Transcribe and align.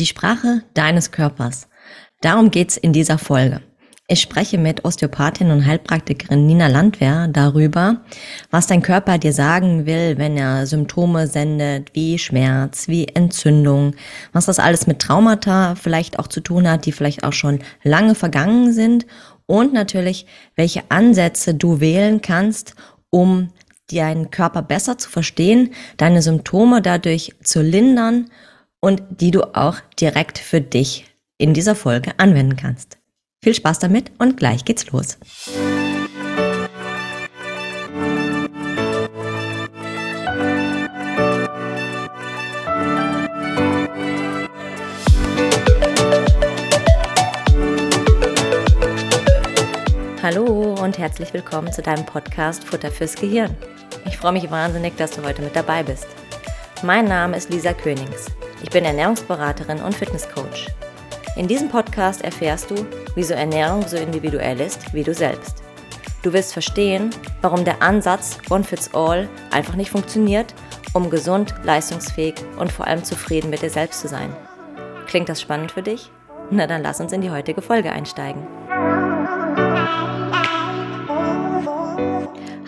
Die 0.00 0.06
Sprache 0.06 0.62
deines 0.74 1.12
Körpers. 1.12 1.68
Darum 2.20 2.50
geht's 2.50 2.76
in 2.76 2.92
dieser 2.92 3.16
Folge. 3.16 3.60
Ich 4.08 4.20
spreche 4.20 4.58
mit 4.58 4.84
Osteopathin 4.84 5.52
und 5.52 5.64
Heilpraktikerin 5.64 6.46
Nina 6.46 6.66
Landwehr 6.66 7.28
darüber, 7.28 8.00
was 8.50 8.66
dein 8.66 8.82
Körper 8.82 9.18
dir 9.18 9.32
sagen 9.32 9.86
will, 9.86 10.18
wenn 10.18 10.36
er 10.36 10.66
Symptome 10.66 11.28
sendet, 11.28 11.94
wie 11.94 12.18
Schmerz, 12.18 12.88
wie 12.88 13.06
Entzündung, 13.06 13.94
was 14.32 14.46
das 14.46 14.58
alles 14.58 14.88
mit 14.88 14.98
Traumata 14.98 15.76
vielleicht 15.76 16.18
auch 16.18 16.26
zu 16.26 16.40
tun 16.40 16.68
hat, 16.68 16.86
die 16.86 16.92
vielleicht 16.92 17.22
auch 17.22 17.32
schon 17.32 17.60
lange 17.84 18.16
vergangen 18.16 18.72
sind 18.72 19.06
und 19.46 19.72
natürlich, 19.72 20.26
welche 20.56 20.82
Ansätze 20.90 21.54
du 21.54 21.78
wählen 21.78 22.20
kannst, 22.20 22.74
um 23.10 23.52
deinen 23.92 24.32
Körper 24.32 24.62
besser 24.62 24.98
zu 24.98 25.08
verstehen, 25.08 25.72
deine 25.98 26.20
Symptome 26.20 26.82
dadurch 26.82 27.32
zu 27.44 27.62
lindern 27.62 28.28
und 28.84 29.02
die 29.08 29.30
du 29.30 29.42
auch 29.56 29.76
direkt 29.98 30.36
für 30.36 30.60
dich 30.60 31.06
in 31.38 31.54
dieser 31.54 31.74
Folge 31.74 32.12
anwenden 32.18 32.56
kannst. 32.56 32.98
Viel 33.42 33.54
Spaß 33.54 33.78
damit 33.78 34.12
und 34.18 34.36
gleich 34.36 34.66
geht's 34.66 34.90
los. 34.92 35.16
Hallo 50.22 50.74
und 50.74 50.98
herzlich 50.98 51.32
willkommen 51.32 51.72
zu 51.72 51.80
deinem 51.80 52.04
Podcast 52.04 52.64
Futter 52.64 52.90
fürs 52.90 53.14
Gehirn. 53.14 53.56
Ich 54.04 54.18
freue 54.18 54.32
mich 54.32 54.50
wahnsinnig, 54.50 54.94
dass 54.96 55.12
du 55.12 55.22
heute 55.22 55.40
mit 55.40 55.56
dabei 55.56 55.82
bist. 55.82 56.06
Mein 56.82 57.06
Name 57.06 57.38
ist 57.38 57.48
Lisa 57.48 57.72
Könings. 57.72 58.26
Ich 58.64 58.70
bin 58.70 58.86
Ernährungsberaterin 58.86 59.82
und 59.82 59.94
Fitnesscoach. 59.94 60.68
In 61.36 61.46
diesem 61.46 61.68
Podcast 61.68 62.24
erfährst 62.24 62.70
du, 62.70 62.76
wieso 63.14 63.34
Ernährung 63.34 63.86
so 63.86 63.98
individuell 63.98 64.58
ist 64.58 64.94
wie 64.94 65.02
du 65.02 65.12
selbst. 65.12 65.62
Du 66.22 66.32
wirst 66.32 66.54
verstehen, 66.54 67.10
warum 67.42 67.66
der 67.66 67.82
Ansatz 67.82 68.38
One 68.48 68.64
Fits 68.64 68.94
All 68.94 69.28
einfach 69.50 69.74
nicht 69.74 69.90
funktioniert, 69.90 70.54
um 70.94 71.10
gesund, 71.10 71.54
leistungsfähig 71.62 72.36
und 72.58 72.72
vor 72.72 72.86
allem 72.86 73.04
zufrieden 73.04 73.50
mit 73.50 73.60
dir 73.60 73.68
selbst 73.68 74.00
zu 74.00 74.08
sein. 74.08 74.34
Klingt 75.08 75.28
das 75.28 75.42
spannend 75.42 75.70
für 75.70 75.82
dich? 75.82 76.10
Na 76.50 76.66
dann 76.66 76.82
lass 76.82 77.00
uns 77.02 77.12
in 77.12 77.20
die 77.20 77.30
heutige 77.30 77.60
Folge 77.60 77.92
einsteigen. 77.92 78.46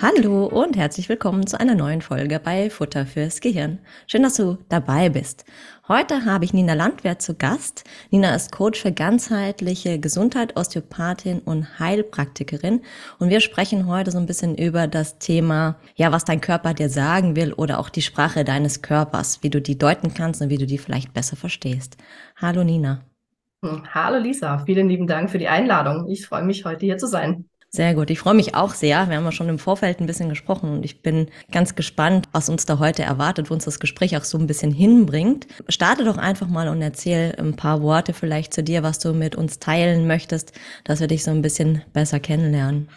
Hallo 0.02 0.44
und 0.44 0.76
herzlich 0.76 1.08
willkommen 1.08 1.46
zu 1.46 1.58
einer 1.58 1.74
neuen 1.74 2.02
Folge 2.02 2.38
bei 2.38 2.68
Futter 2.68 3.06
fürs 3.06 3.40
Gehirn. 3.40 3.78
Schön, 4.06 4.22
dass 4.22 4.34
du 4.34 4.58
dabei 4.68 5.08
bist. 5.08 5.46
Heute 5.88 6.24
habe 6.24 6.44
ich 6.44 6.52
Nina 6.52 6.74
Landwehr 6.74 7.20
zu 7.20 7.36
Gast. 7.36 7.84
Nina 8.10 8.34
ist 8.34 8.50
Coach 8.50 8.82
für 8.82 8.90
ganzheitliche 8.90 10.00
Gesundheit, 10.00 10.56
Osteopathin 10.56 11.38
und 11.38 11.78
Heilpraktikerin. 11.78 12.80
Und 13.20 13.30
wir 13.30 13.38
sprechen 13.38 13.86
heute 13.86 14.10
so 14.10 14.18
ein 14.18 14.26
bisschen 14.26 14.56
über 14.56 14.88
das 14.88 15.20
Thema, 15.20 15.76
ja, 15.94 16.10
was 16.10 16.24
dein 16.24 16.40
Körper 16.40 16.74
dir 16.74 16.88
sagen 16.88 17.36
will 17.36 17.52
oder 17.52 17.78
auch 17.78 17.88
die 17.88 18.02
Sprache 18.02 18.42
deines 18.42 18.82
Körpers, 18.82 19.44
wie 19.44 19.50
du 19.50 19.62
die 19.62 19.78
deuten 19.78 20.12
kannst 20.12 20.42
und 20.42 20.50
wie 20.50 20.58
du 20.58 20.66
die 20.66 20.78
vielleicht 20.78 21.14
besser 21.14 21.36
verstehst. 21.36 21.96
Hallo 22.34 22.64
Nina. 22.64 23.02
Hm, 23.62 23.84
hallo 23.94 24.18
Lisa, 24.18 24.58
vielen 24.66 24.88
lieben 24.88 25.06
Dank 25.06 25.30
für 25.30 25.38
die 25.38 25.46
Einladung. 25.46 26.08
Ich 26.08 26.26
freue 26.26 26.42
mich, 26.42 26.64
heute 26.64 26.84
hier 26.84 26.98
zu 26.98 27.06
sein. 27.06 27.48
Sehr 27.76 27.94
gut. 27.94 28.08
Ich 28.08 28.20
freue 28.20 28.32
mich 28.32 28.54
auch 28.54 28.72
sehr. 28.72 29.10
Wir 29.10 29.18
haben 29.18 29.24
ja 29.26 29.32
schon 29.32 29.50
im 29.50 29.58
Vorfeld 29.58 30.00
ein 30.00 30.06
bisschen 30.06 30.30
gesprochen 30.30 30.70
und 30.70 30.82
ich 30.82 31.02
bin 31.02 31.26
ganz 31.52 31.74
gespannt, 31.74 32.26
was 32.32 32.48
uns 32.48 32.64
da 32.64 32.78
heute 32.78 33.02
erwartet, 33.02 33.50
wo 33.50 33.54
uns 33.54 33.66
das 33.66 33.80
Gespräch 33.80 34.16
auch 34.16 34.24
so 34.24 34.38
ein 34.38 34.46
bisschen 34.46 34.72
hinbringt. 34.72 35.46
Starte 35.68 36.02
doch 36.02 36.16
einfach 36.16 36.48
mal 36.48 36.68
und 36.68 36.80
erzähl 36.80 37.34
ein 37.38 37.54
paar 37.54 37.82
Worte 37.82 38.14
vielleicht 38.14 38.54
zu 38.54 38.62
dir, 38.62 38.82
was 38.82 38.98
du 38.98 39.12
mit 39.12 39.36
uns 39.36 39.58
teilen 39.58 40.06
möchtest, 40.06 40.58
dass 40.84 41.00
wir 41.00 41.06
dich 41.06 41.22
so 41.22 41.30
ein 41.30 41.42
bisschen 41.42 41.82
besser 41.92 42.18
kennenlernen. 42.18 42.88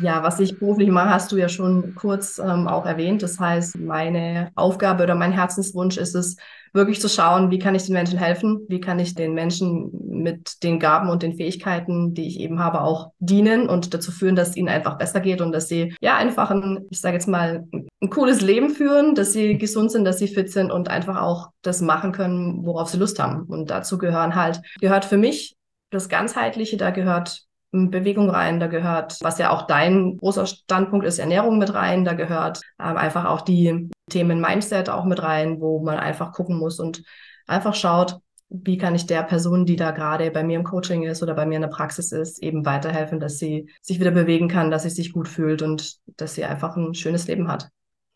Ja, 0.00 0.22
was 0.22 0.40
ich 0.40 0.58
beruflich 0.58 0.88
mache, 0.88 1.10
hast 1.10 1.30
du 1.30 1.36
ja 1.36 1.50
schon 1.50 1.94
kurz 1.94 2.38
ähm, 2.38 2.68
auch 2.68 2.86
erwähnt. 2.86 3.22
Das 3.22 3.38
heißt, 3.38 3.78
meine 3.78 4.50
Aufgabe 4.54 5.02
oder 5.02 5.14
mein 5.14 5.32
Herzenswunsch 5.32 5.98
ist 5.98 6.14
es, 6.14 6.38
wirklich 6.76 7.00
zu 7.00 7.08
schauen, 7.08 7.50
wie 7.50 7.58
kann 7.58 7.74
ich 7.74 7.84
den 7.84 7.94
Menschen 7.94 8.18
helfen, 8.18 8.60
wie 8.68 8.80
kann 8.80 9.00
ich 9.00 9.14
den 9.14 9.34
Menschen 9.34 9.90
mit 10.08 10.62
den 10.62 10.78
Gaben 10.78 11.08
und 11.08 11.22
den 11.22 11.36
Fähigkeiten, 11.36 12.14
die 12.14 12.28
ich 12.28 12.38
eben 12.38 12.60
habe, 12.60 12.82
auch 12.82 13.10
dienen 13.18 13.68
und 13.68 13.92
dazu 13.94 14.12
führen, 14.12 14.36
dass 14.36 14.50
es 14.50 14.56
ihnen 14.56 14.68
einfach 14.68 14.98
besser 14.98 15.20
geht 15.20 15.40
und 15.40 15.52
dass 15.52 15.68
sie 15.68 15.94
ja 16.00 16.16
einfach 16.16 16.50
ein, 16.50 16.86
ich 16.90 17.00
sage 17.00 17.14
jetzt 17.14 17.26
mal, 17.26 17.64
ein 17.72 18.10
cooles 18.10 18.40
Leben 18.40 18.70
führen, 18.70 19.14
dass 19.14 19.32
sie 19.32 19.58
gesund 19.58 19.90
sind, 19.90 20.04
dass 20.04 20.18
sie 20.18 20.28
fit 20.28 20.52
sind 20.52 20.70
und 20.70 20.88
einfach 20.88 21.20
auch 21.20 21.48
das 21.62 21.80
machen 21.80 22.12
können, 22.12 22.64
worauf 22.64 22.88
sie 22.88 22.98
Lust 22.98 23.18
haben. 23.18 23.42
Und 23.42 23.70
dazu 23.70 23.98
gehören 23.98 24.36
halt, 24.36 24.60
gehört 24.80 25.04
für 25.04 25.16
mich 25.16 25.56
das 25.90 26.08
Ganzheitliche, 26.08 26.76
da 26.76 26.90
gehört 26.90 27.46
Bewegung 27.72 28.30
rein, 28.30 28.60
da 28.60 28.68
gehört, 28.68 29.18
was 29.20 29.38
ja 29.38 29.50
auch 29.50 29.66
dein 29.66 30.16
großer 30.16 30.46
Standpunkt 30.46 31.04
ist, 31.04 31.18
Ernährung 31.18 31.58
mit 31.58 31.74
rein, 31.74 32.04
da 32.04 32.14
gehört 32.14 32.60
ähm, 32.80 32.96
einfach 32.96 33.26
auch 33.26 33.42
die 33.42 33.90
Themen 34.10 34.40
Mindset 34.40 34.88
auch 34.88 35.04
mit 35.04 35.22
rein, 35.22 35.60
wo 35.60 35.80
man 35.80 35.98
einfach 35.98 36.32
gucken 36.32 36.58
muss 36.58 36.78
und 36.78 37.02
einfach 37.46 37.74
schaut, 37.74 38.18
wie 38.48 38.78
kann 38.78 38.94
ich 38.94 39.06
der 39.06 39.24
Person, 39.24 39.66
die 39.66 39.76
da 39.76 39.90
gerade 39.90 40.30
bei 40.30 40.44
mir 40.44 40.56
im 40.56 40.64
Coaching 40.64 41.02
ist 41.02 41.22
oder 41.22 41.34
bei 41.34 41.46
mir 41.46 41.56
in 41.56 41.62
der 41.62 41.68
Praxis 41.68 42.12
ist, 42.12 42.40
eben 42.42 42.64
weiterhelfen, 42.64 43.18
dass 43.18 43.38
sie 43.38 43.68
sich 43.82 43.98
wieder 43.98 44.12
bewegen 44.12 44.48
kann, 44.48 44.70
dass 44.70 44.84
sie 44.84 44.90
sich 44.90 45.12
gut 45.12 45.28
fühlt 45.28 45.62
und 45.62 45.96
dass 46.16 46.34
sie 46.34 46.44
einfach 46.44 46.76
ein 46.76 46.94
schönes 46.94 47.26
Leben 47.26 47.48
hat. 47.48 47.68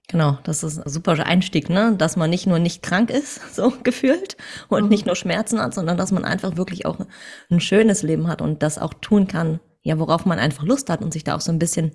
Genau, 0.09 0.39
das 0.45 0.65
ist 0.65 0.78
ein 0.78 0.91
super 0.91 1.12
Einstieg, 1.25 1.69
ne? 1.71 1.95
Dass 1.97 2.17
man 2.17 2.31
nicht 2.31 2.47
nur 2.47 2.59
nicht 2.59 2.83
krank 2.83 3.11
ist, 3.11 3.55
so 3.55 3.72
gefühlt, 3.83 4.37
und 4.69 4.84
mhm. 4.84 4.89
nicht 4.89 5.07
nur 5.07 5.17
Schmerzen 5.17 5.61
hat, 5.61 5.75
sondern 5.75 5.97
dass 5.97 6.12
man 6.12 6.25
einfach 6.25 6.57
wirklich 6.57 6.87
auch 6.87 6.99
ein 7.51 7.61
schönes 7.61 8.03
Leben 8.03 8.28
hat 8.28 8.43
und 8.43 8.62
das 8.62 8.78
auch 8.78 8.95
tun 8.95 9.27
kann, 9.27 9.61
ja, 9.83 9.99
worauf 9.99 10.27
man 10.27 10.39
einfach 10.39 10.65
Lust 10.65 10.91
hat 10.91 11.03
und 11.03 11.12
sich 11.12 11.25
da 11.25 11.34
auch 11.34 11.41
so 11.41 11.53
ein 11.53 11.59
bisschen 11.59 11.93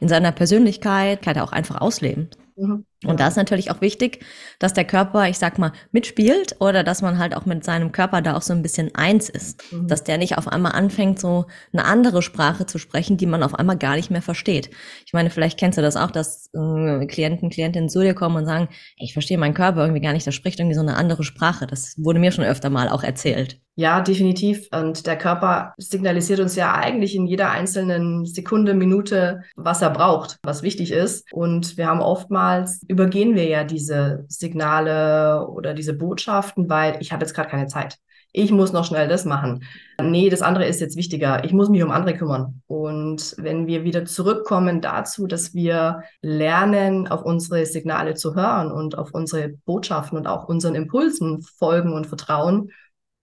in 0.00 0.08
seiner 0.08 0.32
Persönlichkeit 0.32 1.38
auch 1.38 1.52
einfach 1.52 1.80
ausleben. 1.80 2.30
Mhm. 2.56 2.84
Und 3.04 3.20
da 3.20 3.28
ist 3.28 3.36
natürlich 3.36 3.70
auch 3.70 3.82
wichtig, 3.82 4.24
dass 4.58 4.72
der 4.72 4.84
Körper, 4.84 5.28
ich 5.28 5.38
sag 5.38 5.58
mal, 5.58 5.72
mitspielt 5.92 6.56
oder 6.60 6.82
dass 6.82 7.02
man 7.02 7.18
halt 7.18 7.36
auch 7.36 7.44
mit 7.44 7.62
seinem 7.62 7.92
Körper 7.92 8.22
da 8.22 8.36
auch 8.36 8.42
so 8.42 8.54
ein 8.54 8.62
bisschen 8.62 8.94
eins 8.94 9.28
ist. 9.28 9.62
Mhm. 9.70 9.86
Dass 9.86 10.02
der 10.02 10.16
nicht 10.16 10.38
auf 10.38 10.48
einmal 10.48 10.72
anfängt, 10.72 11.20
so 11.20 11.44
eine 11.72 11.84
andere 11.84 12.22
Sprache 12.22 12.64
zu 12.64 12.78
sprechen, 12.78 13.18
die 13.18 13.26
man 13.26 13.42
auf 13.42 13.54
einmal 13.54 13.76
gar 13.76 13.96
nicht 13.96 14.10
mehr 14.10 14.22
versteht. 14.22 14.70
Ich 15.04 15.12
meine, 15.12 15.28
vielleicht 15.28 15.58
kennst 15.58 15.76
du 15.76 15.82
das 15.82 15.96
auch, 15.96 16.10
dass 16.10 16.48
äh, 16.54 17.06
Klienten, 17.06 17.50
Klientinnen 17.50 17.90
zu 17.90 18.00
dir 18.00 18.14
kommen 18.14 18.36
und 18.36 18.46
sagen, 18.46 18.68
ich 18.96 19.12
verstehe 19.12 19.36
meinen 19.36 19.54
Körper 19.54 19.82
irgendwie 19.82 20.00
gar 20.00 20.14
nicht, 20.14 20.26
das 20.26 20.34
spricht 20.34 20.58
irgendwie 20.58 20.76
so 20.76 20.80
eine 20.80 20.96
andere 20.96 21.22
Sprache. 21.22 21.66
Das 21.66 21.94
wurde 21.98 22.18
mir 22.18 22.32
schon 22.32 22.44
öfter 22.44 22.70
mal 22.70 22.88
auch 22.88 23.02
erzählt. 23.02 23.60
Ja, 23.78 24.00
definitiv. 24.00 24.68
Und 24.72 25.06
der 25.06 25.18
Körper 25.18 25.74
signalisiert 25.76 26.40
uns 26.40 26.56
ja 26.56 26.74
eigentlich 26.74 27.14
in 27.14 27.26
jeder 27.26 27.50
einzelnen 27.50 28.24
Sekunde, 28.24 28.72
Minute, 28.72 29.42
was 29.54 29.82
er 29.82 29.90
braucht, 29.90 30.38
was 30.42 30.62
wichtig 30.62 30.92
ist. 30.92 31.30
Und 31.30 31.76
wir 31.76 31.86
haben 31.86 32.00
oftmals 32.00 32.80
übergehen 32.96 33.34
wir 33.34 33.46
ja 33.46 33.62
diese 33.62 34.24
Signale 34.28 35.46
oder 35.48 35.74
diese 35.74 35.92
Botschaften, 35.92 36.70
weil 36.70 36.96
ich 37.00 37.12
habe 37.12 37.24
jetzt 37.24 37.34
gerade 37.34 37.50
keine 37.50 37.66
Zeit. 37.66 37.98
Ich 38.32 38.50
muss 38.50 38.72
noch 38.72 38.86
schnell 38.86 39.06
das 39.06 39.26
machen. 39.26 39.64
Nee, 40.00 40.30
das 40.30 40.40
andere 40.40 40.66
ist 40.66 40.80
jetzt 40.80 40.96
wichtiger. 40.96 41.44
Ich 41.44 41.52
muss 41.52 41.68
mich 41.68 41.82
um 41.82 41.90
andere 41.90 42.16
kümmern. 42.16 42.62
Und 42.66 43.34
wenn 43.38 43.66
wir 43.66 43.84
wieder 43.84 44.06
zurückkommen 44.06 44.80
dazu, 44.80 45.26
dass 45.26 45.52
wir 45.52 46.02
lernen, 46.22 47.06
auf 47.06 47.22
unsere 47.22 47.66
Signale 47.66 48.14
zu 48.14 48.34
hören 48.34 48.72
und 48.72 48.96
auf 48.96 49.12
unsere 49.12 49.50
Botschaften 49.66 50.16
und 50.16 50.26
auch 50.26 50.48
unseren 50.48 50.74
Impulsen 50.74 51.42
folgen 51.42 51.92
und 51.92 52.06
vertrauen, 52.06 52.70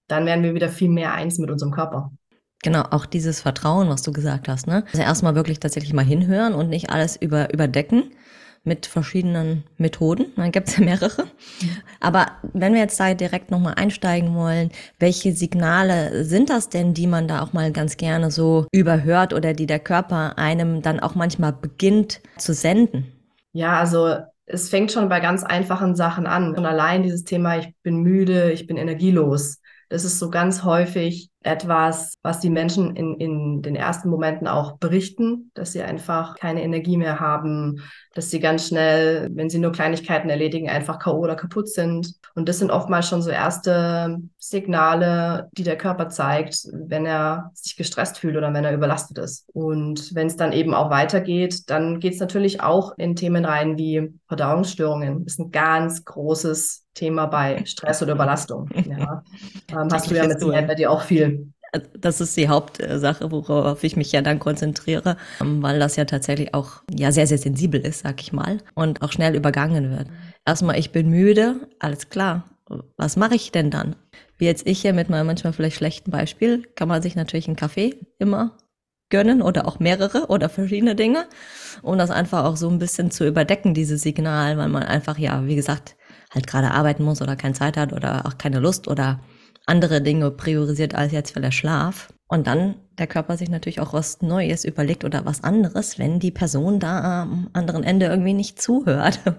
dann 0.07 0.27
werden 0.27 0.43
wir 0.43 0.53
wieder 0.53 0.69
viel 0.69 0.89
mehr 0.89 1.13
eins 1.13 1.39
mit 1.39 1.49
unserem 1.49 1.71
Körper. 1.71 2.11
Genau, 2.63 2.83
auch 2.91 3.07
dieses 3.07 3.41
Vertrauen, 3.41 3.89
was 3.89 4.03
du 4.03 4.13
gesagt 4.13 4.47
hast, 4.47 4.67
ne? 4.67 4.83
Also 4.91 5.01
erstmal 5.01 5.35
wirklich 5.35 5.59
tatsächlich 5.59 5.93
mal 5.93 6.05
hinhören 6.05 6.53
und 6.53 6.69
nicht 6.69 6.91
alles 6.91 7.17
über, 7.17 7.51
überdecken 7.51 8.11
mit 8.63 8.85
verschiedenen 8.85 9.63
Methoden. 9.77 10.27
Dann 10.37 10.51
gibt 10.51 10.69
es 10.69 10.77
ja 10.77 10.83
mehrere. 10.83 11.25
Aber 11.99 12.27
wenn 12.53 12.73
wir 12.73 12.81
jetzt 12.81 12.99
da 12.99 13.13
direkt 13.13 13.51
nochmal 13.51 13.73
einsteigen 13.75 14.35
wollen, 14.35 14.71
welche 14.99 15.33
Signale 15.33 16.23
sind 16.23 16.49
das 16.49 16.69
denn, 16.69 16.93
die 16.93 17.07
man 17.07 17.27
da 17.27 17.41
auch 17.41 17.53
mal 17.53 17.71
ganz 17.71 17.97
gerne 17.97 18.31
so 18.31 18.65
überhört 18.71 19.33
oder 19.33 19.53
die 19.53 19.67
der 19.67 19.79
Körper 19.79 20.37
einem 20.37 20.81
dann 20.81 20.99
auch 20.99 21.15
manchmal 21.15 21.53
beginnt 21.53 22.21
zu 22.37 22.53
senden? 22.53 23.11
Ja, 23.51 23.79
also 23.79 24.17
es 24.45 24.69
fängt 24.69 24.91
schon 24.91 25.09
bei 25.09 25.19
ganz 25.19 25.43
einfachen 25.43 25.95
Sachen 25.95 26.25
an. 26.25 26.55
Und 26.55 26.65
allein 26.65 27.03
dieses 27.03 27.23
Thema, 27.23 27.57
ich 27.57 27.73
bin 27.83 28.01
müde, 28.01 28.51
ich 28.51 28.65
bin 28.65 28.77
energielos. 28.77 29.59
Das 29.89 30.05
ist 30.05 30.19
so 30.19 30.29
ganz 30.29 30.63
häufig 30.63 31.29
etwas, 31.43 32.13
was 32.21 32.39
die 32.39 32.49
Menschen 32.49 32.95
in, 32.95 33.15
in 33.15 33.61
den 33.61 33.75
ersten 33.75 34.09
Momenten 34.09 34.47
auch 34.47 34.77
berichten, 34.77 35.51
dass 35.53 35.73
sie 35.73 35.81
einfach 35.81 36.35
keine 36.35 36.63
Energie 36.63 36.97
mehr 36.97 37.19
haben, 37.19 37.81
dass 38.13 38.29
sie 38.29 38.39
ganz 38.39 38.67
schnell, 38.67 39.29
wenn 39.33 39.49
sie 39.49 39.59
nur 39.59 39.71
Kleinigkeiten 39.71 40.29
erledigen, 40.29 40.69
einfach 40.69 40.99
K.O. 40.99 41.19
oder 41.19 41.35
kaputt 41.35 41.69
sind. 41.69 42.13
Und 42.35 42.49
das 42.49 42.59
sind 42.59 42.71
oftmals 42.71 43.07
schon 43.07 43.21
so 43.21 43.29
erste 43.29 44.19
Signale, 44.37 45.49
die 45.53 45.63
der 45.63 45.77
Körper 45.77 46.09
zeigt, 46.09 46.67
wenn 46.71 47.05
er 47.05 47.51
sich 47.53 47.75
gestresst 47.75 48.17
fühlt 48.17 48.37
oder 48.37 48.53
wenn 48.53 48.63
er 48.63 48.73
überlastet 48.73 49.17
ist. 49.17 49.45
Und 49.53 50.15
wenn 50.15 50.27
es 50.27 50.37
dann 50.37 50.53
eben 50.53 50.73
auch 50.73 50.89
weitergeht, 50.89 51.69
dann 51.69 51.99
geht 51.99 52.13
es 52.13 52.19
natürlich 52.19 52.61
auch 52.61 52.97
in 52.97 53.15
Themen 53.15 53.45
rein 53.45 53.77
wie 53.77 54.13
Verdauungsstörungen. 54.27 55.25
Das 55.25 55.33
ist 55.33 55.39
ein 55.39 55.51
ganz 55.51 56.05
großes 56.05 56.82
Thema 56.93 57.25
bei 57.25 57.63
Stress 57.65 58.01
oder 58.01 58.13
Überlastung. 58.13 58.69
Ja. 58.85 59.23
Ähm, 59.71 59.87
hast 59.91 60.11
du 60.11 60.15
ja 60.15 60.27
mit 60.27 60.39
bei 60.39 60.75
dir 60.75 60.91
auch 60.91 61.01
viel. 61.01 61.51
Das 61.97 62.21
ist 62.21 62.37
die 62.37 62.49
Hauptsache, 62.49 63.31
worauf 63.31 63.83
ich 63.83 63.95
mich 63.95 64.11
ja 64.11 64.21
dann 64.21 64.39
konzentriere, 64.39 65.17
ähm, 65.41 65.63
weil 65.63 65.79
das 65.79 65.95
ja 65.95 66.05
tatsächlich 66.05 66.53
auch 66.53 66.83
ja 66.91 67.11
sehr, 67.11 67.25
sehr 67.25 67.39
sensibel 67.39 67.81
ist, 67.81 68.01
sag 68.01 68.21
ich 68.21 68.31
mal, 68.33 68.59
und 68.75 69.01
auch 69.01 69.11
schnell 69.11 69.35
übergangen 69.35 69.89
wird. 69.89 70.07
Erstmal, 70.45 70.77
ich 70.77 70.91
bin 70.91 71.09
müde, 71.09 71.67
alles 71.79 72.09
klar. 72.09 72.43
Was 72.97 73.17
mache 73.17 73.35
ich 73.35 73.51
denn 73.51 73.71
dann? 73.71 73.95
Wie 74.37 74.45
jetzt 74.45 74.67
ich 74.67 74.81
hier 74.81 74.93
mit 74.93 75.09
meinem 75.09 75.27
manchmal 75.27 75.53
vielleicht 75.53 75.77
schlechten 75.77 76.11
Beispiel, 76.11 76.63
kann 76.75 76.87
man 76.87 77.01
sich 77.01 77.15
natürlich 77.15 77.47
einen 77.47 77.55
Kaffee 77.55 77.95
immer 78.19 78.57
gönnen 79.09 79.41
oder 79.41 79.67
auch 79.67 79.79
mehrere 79.79 80.27
oder 80.27 80.49
verschiedene 80.49 80.95
Dinge, 80.95 81.27
um 81.81 81.97
das 81.97 82.09
einfach 82.09 82.45
auch 82.45 82.57
so 82.57 82.67
ein 82.67 82.79
bisschen 82.79 83.11
zu 83.11 83.27
überdecken, 83.27 83.73
dieses 83.73 84.01
Signal, 84.01 84.57
weil 84.57 84.69
man 84.69 84.83
einfach, 84.83 85.19
ja, 85.19 85.45
wie 85.45 85.55
gesagt, 85.55 85.95
halt 86.33 86.47
gerade 86.47 86.71
arbeiten 86.71 87.03
muss 87.03 87.21
oder 87.21 87.35
keine 87.35 87.53
Zeit 87.53 87.77
hat 87.77 87.93
oder 87.93 88.25
auch 88.25 88.37
keine 88.37 88.59
Lust 88.59 88.87
oder 88.87 89.19
andere 89.65 90.01
Dinge 90.01 90.31
priorisiert 90.31 90.95
als 90.95 91.11
jetzt 91.11 91.31
für 91.31 91.41
der 91.41 91.51
Schlaf. 91.51 92.09
Und 92.27 92.47
dann 92.47 92.75
der 92.97 93.07
Körper 93.07 93.37
sich 93.37 93.49
natürlich 93.49 93.79
auch 93.79 93.93
was 93.93 94.21
Neues 94.21 94.65
überlegt 94.65 95.03
oder 95.05 95.25
was 95.25 95.43
anderes, 95.43 95.99
wenn 95.99 96.19
die 96.19 96.31
Person 96.31 96.79
da 96.79 97.21
am 97.23 97.49
anderen 97.53 97.83
Ende 97.83 98.07
irgendwie 98.07 98.33
nicht 98.33 98.61
zuhört. 98.61 99.19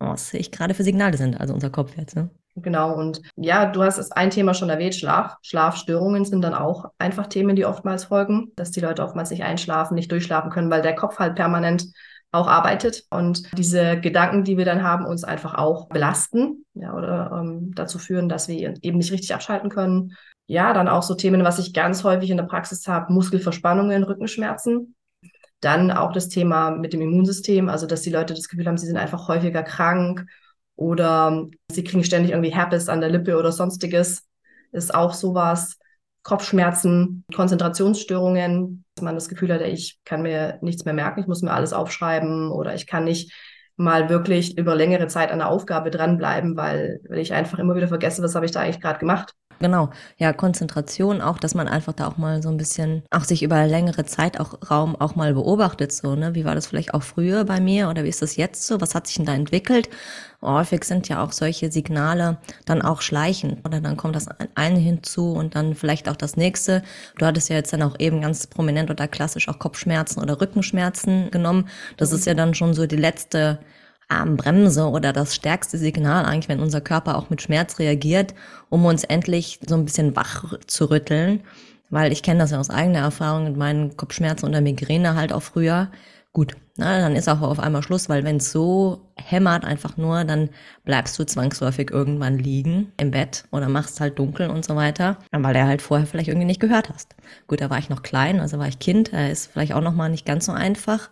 Was 0.00 0.34
ich 0.34 0.50
gerade 0.50 0.74
für 0.74 0.82
Signale 0.82 1.16
sind, 1.16 1.40
also 1.40 1.54
unser 1.54 1.70
Kopf 1.70 1.96
jetzt. 1.96 2.14
Ne? 2.14 2.28
Genau, 2.56 2.94
und 2.94 3.22
ja, 3.36 3.66
du 3.66 3.82
hast 3.82 3.98
es 3.98 4.12
ein 4.12 4.30
Thema 4.30 4.54
schon 4.54 4.68
erwähnt, 4.68 4.94
Schlaf. 4.94 5.36
Schlafstörungen 5.42 6.24
sind 6.24 6.42
dann 6.42 6.54
auch 6.54 6.86
einfach 6.98 7.26
Themen, 7.26 7.56
die 7.56 7.64
oftmals 7.64 8.04
folgen, 8.04 8.52
dass 8.54 8.70
die 8.70 8.80
Leute 8.80 9.02
oftmals 9.02 9.30
nicht 9.30 9.42
einschlafen, 9.42 9.94
nicht 9.94 10.12
durchschlafen 10.12 10.50
können, 10.50 10.70
weil 10.70 10.82
der 10.82 10.94
Kopf 10.94 11.18
halt 11.18 11.36
permanent 11.36 11.86
auch 12.34 12.48
arbeitet 12.48 13.04
und 13.10 13.42
diese 13.56 14.00
Gedanken, 14.00 14.44
die 14.44 14.58
wir 14.58 14.64
dann 14.64 14.82
haben, 14.82 15.06
uns 15.06 15.24
einfach 15.24 15.54
auch 15.54 15.88
belasten 15.88 16.64
ja, 16.74 16.94
oder 16.94 17.30
ähm, 17.32 17.72
dazu 17.74 17.98
führen, 17.98 18.28
dass 18.28 18.48
wir 18.48 18.74
eben 18.82 18.98
nicht 18.98 19.12
richtig 19.12 19.34
abschalten 19.34 19.70
können. 19.70 20.12
Ja, 20.46 20.72
dann 20.72 20.88
auch 20.88 21.02
so 21.02 21.14
Themen, 21.14 21.44
was 21.44 21.58
ich 21.58 21.72
ganz 21.72 22.04
häufig 22.04 22.30
in 22.30 22.36
der 22.36 22.44
Praxis 22.44 22.86
habe, 22.86 23.12
Muskelverspannungen, 23.12 24.02
Rückenschmerzen. 24.02 24.94
Dann 25.60 25.90
auch 25.90 26.12
das 26.12 26.28
Thema 26.28 26.70
mit 26.72 26.92
dem 26.92 27.00
Immunsystem, 27.00 27.68
also 27.68 27.86
dass 27.86 28.02
die 28.02 28.10
Leute 28.10 28.34
das 28.34 28.48
Gefühl 28.48 28.66
haben, 28.66 28.76
sie 28.76 28.86
sind 28.86 28.98
einfach 28.98 29.28
häufiger 29.28 29.62
krank 29.62 30.26
oder 30.76 31.46
sie 31.70 31.84
kriegen 31.84 32.04
ständig 32.04 32.32
irgendwie 32.32 32.52
Herpes 32.52 32.88
an 32.88 33.00
der 33.00 33.10
Lippe 33.10 33.38
oder 33.38 33.52
sonstiges. 33.52 34.24
Ist 34.72 34.94
auch 34.94 35.14
sowas. 35.14 35.78
Kopfschmerzen, 36.24 37.24
Konzentrationsstörungen, 37.34 38.83
man 39.04 39.14
das 39.14 39.28
Gefühl 39.28 39.52
hat, 39.52 39.60
ich 39.62 39.98
kann 40.04 40.22
mir 40.22 40.58
nichts 40.62 40.84
mehr 40.84 40.94
merken, 40.94 41.20
ich 41.20 41.26
muss 41.26 41.42
mir 41.42 41.52
alles 41.52 41.72
aufschreiben 41.72 42.50
oder 42.50 42.74
ich 42.74 42.86
kann 42.86 43.04
nicht 43.04 43.32
mal 43.76 44.08
wirklich 44.08 44.56
über 44.56 44.74
längere 44.74 45.08
Zeit 45.08 45.30
an 45.32 45.38
der 45.38 45.48
Aufgabe 45.48 45.90
dranbleiben, 45.90 46.56
weil, 46.56 47.00
weil 47.08 47.18
ich 47.18 47.32
einfach 47.32 47.58
immer 47.58 47.74
wieder 47.74 47.88
vergesse, 47.88 48.22
was 48.22 48.34
habe 48.34 48.46
ich 48.46 48.52
da 48.52 48.60
eigentlich 48.60 48.80
gerade 48.80 49.00
gemacht. 49.00 49.34
Genau, 49.64 49.88
ja, 50.18 50.34
Konzentration 50.34 51.22
auch, 51.22 51.38
dass 51.38 51.54
man 51.54 51.68
einfach 51.68 51.94
da 51.94 52.06
auch 52.06 52.18
mal 52.18 52.42
so 52.42 52.50
ein 52.50 52.58
bisschen, 52.58 53.02
auch 53.10 53.24
sich 53.24 53.42
über 53.42 53.66
längere 53.66 54.04
Zeit 54.04 54.38
auch 54.38 54.58
Raum 54.70 54.94
auch 54.94 55.16
mal 55.16 55.32
beobachtet, 55.32 55.90
so, 55.90 56.16
ne? 56.16 56.34
Wie 56.34 56.44
war 56.44 56.54
das 56.54 56.66
vielleicht 56.66 56.92
auch 56.92 57.02
früher 57.02 57.46
bei 57.46 57.62
mir 57.62 57.88
oder 57.88 58.04
wie 58.04 58.10
ist 58.10 58.20
das 58.20 58.36
jetzt 58.36 58.66
so? 58.66 58.82
Was 58.82 58.94
hat 58.94 59.06
sich 59.06 59.16
denn 59.16 59.24
da 59.24 59.32
entwickelt? 59.32 59.88
Häufig 60.42 60.84
sind 60.84 61.08
ja 61.08 61.24
auch 61.24 61.32
solche 61.32 61.72
Signale 61.72 62.36
dann 62.66 62.82
auch 62.82 63.00
schleichend 63.00 63.64
oder 63.64 63.80
dann 63.80 63.96
kommt 63.96 64.16
das 64.16 64.28
eine 64.54 64.78
hinzu 64.78 65.32
und 65.32 65.54
dann 65.54 65.74
vielleicht 65.74 66.10
auch 66.10 66.16
das 66.16 66.36
nächste. 66.36 66.82
Du 67.16 67.24
hattest 67.24 67.48
ja 67.48 67.56
jetzt 67.56 67.72
dann 67.72 67.82
auch 67.82 67.98
eben 67.98 68.20
ganz 68.20 68.46
prominent 68.46 68.90
oder 68.90 69.08
klassisch 69.08 69.48
auch 69.48 69.58
Kopfschmerzen 69.58 70.20
oder 70.20 70.42
Rückenschmerzen 70.42 71.30
genommen. 71.30 71.70
Das 71.96 72.12
ist 72.12 72.26
ja 72.26 72.34
dann 72.34 72.52
schon 72.52 72.74
so 72.74 72.86
die 72.86 72.96
letzte 72.96 73.60
Armbremse 74.08 74.88
oder 74.88 75.12
das 75.12 75.34
stärkste 75.34 75.78
Signal 75.78 76.24
eigentlich, 76.24 76.48
wenn 76.48 76.60
unser 76.60 76.80
Körper 76.80 77.16
auch 77.16 77.30
mit 77.30 77.42
Schmerz 77.42 77.78
reagiert, 77.78 78.34
um 78.68 78.84
uns 78.84 79.04
endlich 79.04 79.60
so 79.66 79.74
ein 79.74 79.84
bisschen 79.84 80.16
wach 80.16 80.58
zu 80.66 80.90
rütteln. 80.90 81.42
Weil 81.90 82.12
ich 82.12 82.22
kenne 82.22 82.40
das 82.40 82.50
ja 82.50 82.58
aus 82.58 82.70
eigener 82.70 83.00
Erfahrung 83.00 83.44
mit 83.44 83.56
meinen 83.56 83.96
Kopfschmerzen 83.96 84.46
oder 84.48 84.60
Migräne 84.60 85.14
halt 85.14 85.32
auch 85.32 85.42
früher. 85.42 85.90
Gut, 86.32 86.56
na, 86.76 86.98
dann 86.98 87.14
ist 87.14 87.28
auch 87.28 87.40
auf 87.42 87.60
einmal 87.60 87.84
Schluss, 87.84 88.08
weil 88.08 88.24
wenn 88.24 88.38
es 88.38 88.50
so 88.50 89.00
hämmert 89.16 89.64
einfach 89.64 89.96
nur, 89.96 90.24
dann 90.24 90.50
bleibst 90.84 91.16
du 91.16 91.24
zwangsläufig 91.24 91.92
irgendwann 91.92 92.38
liegen 92.38 92.92
im 92.96 93.12
Bett 93.12 93.44
oder 93.52 93.68
machst 93.68 94.00
halt 94.00 94.18
dunkel 94.18 94.50
und 94.50 94.64
so 94.64 94.74
weiter, 94.74 95.18
weil 95.30 95.54
er 95.54 95.68
halt 95.68 95.80
vorher 95.80 96.08
vielleicht 96.08 96.26
irgendwie 96.26 96.46
nicht 96.46 96.58
gehört 96.58 96.90
hast. 96.90 97.14
Gut, 97.46 97.60
da 97.60 97.70
war 97.70 97.78
ich 97.78 97.90
noch 97.90 98.02
klein, 98.02 98.40
also 98.40 98.58
war 98.58 98.66
ich 98.66 98.80
Kind, 98.80 99.12
da 99.12 99.28
ist 99.28 99.52
vielleicht 99.52 99.74
auch 99.74 99.80
noch 99.80 99.94
mal 99.94 100.08
nicht 100.08 100.26
ganz 100.26 100.46
so 100.46 100.52
einfach 100.52 101.10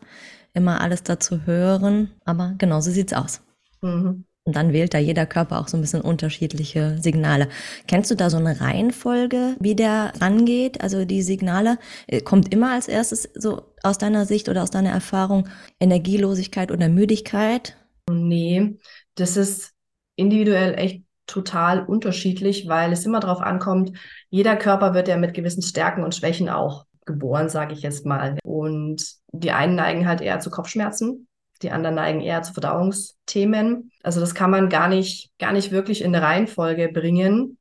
immer 0.54 0.80
alles 0.80 1.02
dazu 1.02 1.46
hören. 1.46 2.10
Aber 2.24 2.54
genau 2.58 2.80
so 2.80 2.90
sieht's 2.90 3.12
aus. 3.12 3.42
Mhm. 3.82 4.24
Und 4.44 4.56
dann 4.56 4.72
wählt 4.72 4.92
da 4.92 4.98
jeder 4.98 5.24
Körper 5.24 5.60
auch 5.60 5.68
so 5.68 5.76
ein 5.76 5.82
bisschen 5.82 6.00
unterschiedliche 6.00 6.98
Signale. 7.00 7.48
Kennst 7.86 8.10
du 8.10 8.16
da 8.16 8.28
so 8.28 8.38
eine 8.38 8.60
Reihenfolge, 8.60 9.56
wie 9.60 9.76
der 9.76 10.12
rangeht? 10.20 10.80
Also 10.80 11.04
die 11.04 11.22
Signale, 11.22 11.78
äh, 12.08 12.20
kommt 12.20 12.52
immer 12.52 12.72
als 12.72 12.88
erstes 12.88 13.28
so 13.34 13.62
aus 13.84 13.98
deiner 13.98 14.26
Sicht 14.26 14.48
oder 14.48 14.64
aus 14.64 14.70
deiner 14.70 14.90
Erfahrung 14.90 15.48
Energielosigkeit 15.78 16.72
oder 16.72 16.88
Müdigkeit? 16.88 17.76
Nee, 18.10 18.78
das 19.14 19.36
ist 19.36 19.74
individuell 20.16 20.74
echt 20.74 21.04
total 21.26 21.84
unterschiedlich, 21.84 22.66
weil 22.66 22.92
es 22.92 23.06
immer 23.06 23.20
darauf 23.20 23.40
ankommt, 23.40 23.96
jeder 24.28 24.56
Körper 24.56 24.92
wird 24.92 25.06
ja 25.06 25.16
mit 25.16 25.34
gewissen 25.34 25.62
Stärken 25.62 26.02
und 26.02 26.16
Schwächen 26.16 26.48
auch 26.48 26.84
geboren, 27.04 27.48
sage 27.48 27.74
ich 27.74 27.82
jetzt 27.82 28.06
mal. 28.06 28.38
Und 28.44 29.04
die 29.32 29.52
einen 29.52 29.74
neigen 29.74 30.06
halt 30.06 30.20
eher 30.20 30.40
zu 30.40 30.50
Kopfschmerzen, 30.50 31.26
die 31.62 31.70
anderen 31.70 31.96
neigen 31.96 32.20
eher 32.20 32.42
zu 32.42 32.52
Verdauungsthemen. 32.52 33.90
Also 34.02 34.20
das 34.20 34.34
kann 34.34 34.50
man 34.50 34.68
gar 34.68 34.88
nicht, 34.88 35.30
gar 35.38 35.52
nicht 35.52 35.70
wirklich 35.70 36.02
in 36.02 36.14
eine 36.14 36.24
Reihenfolge 36.24 36.88
bringen. 36.88 37.58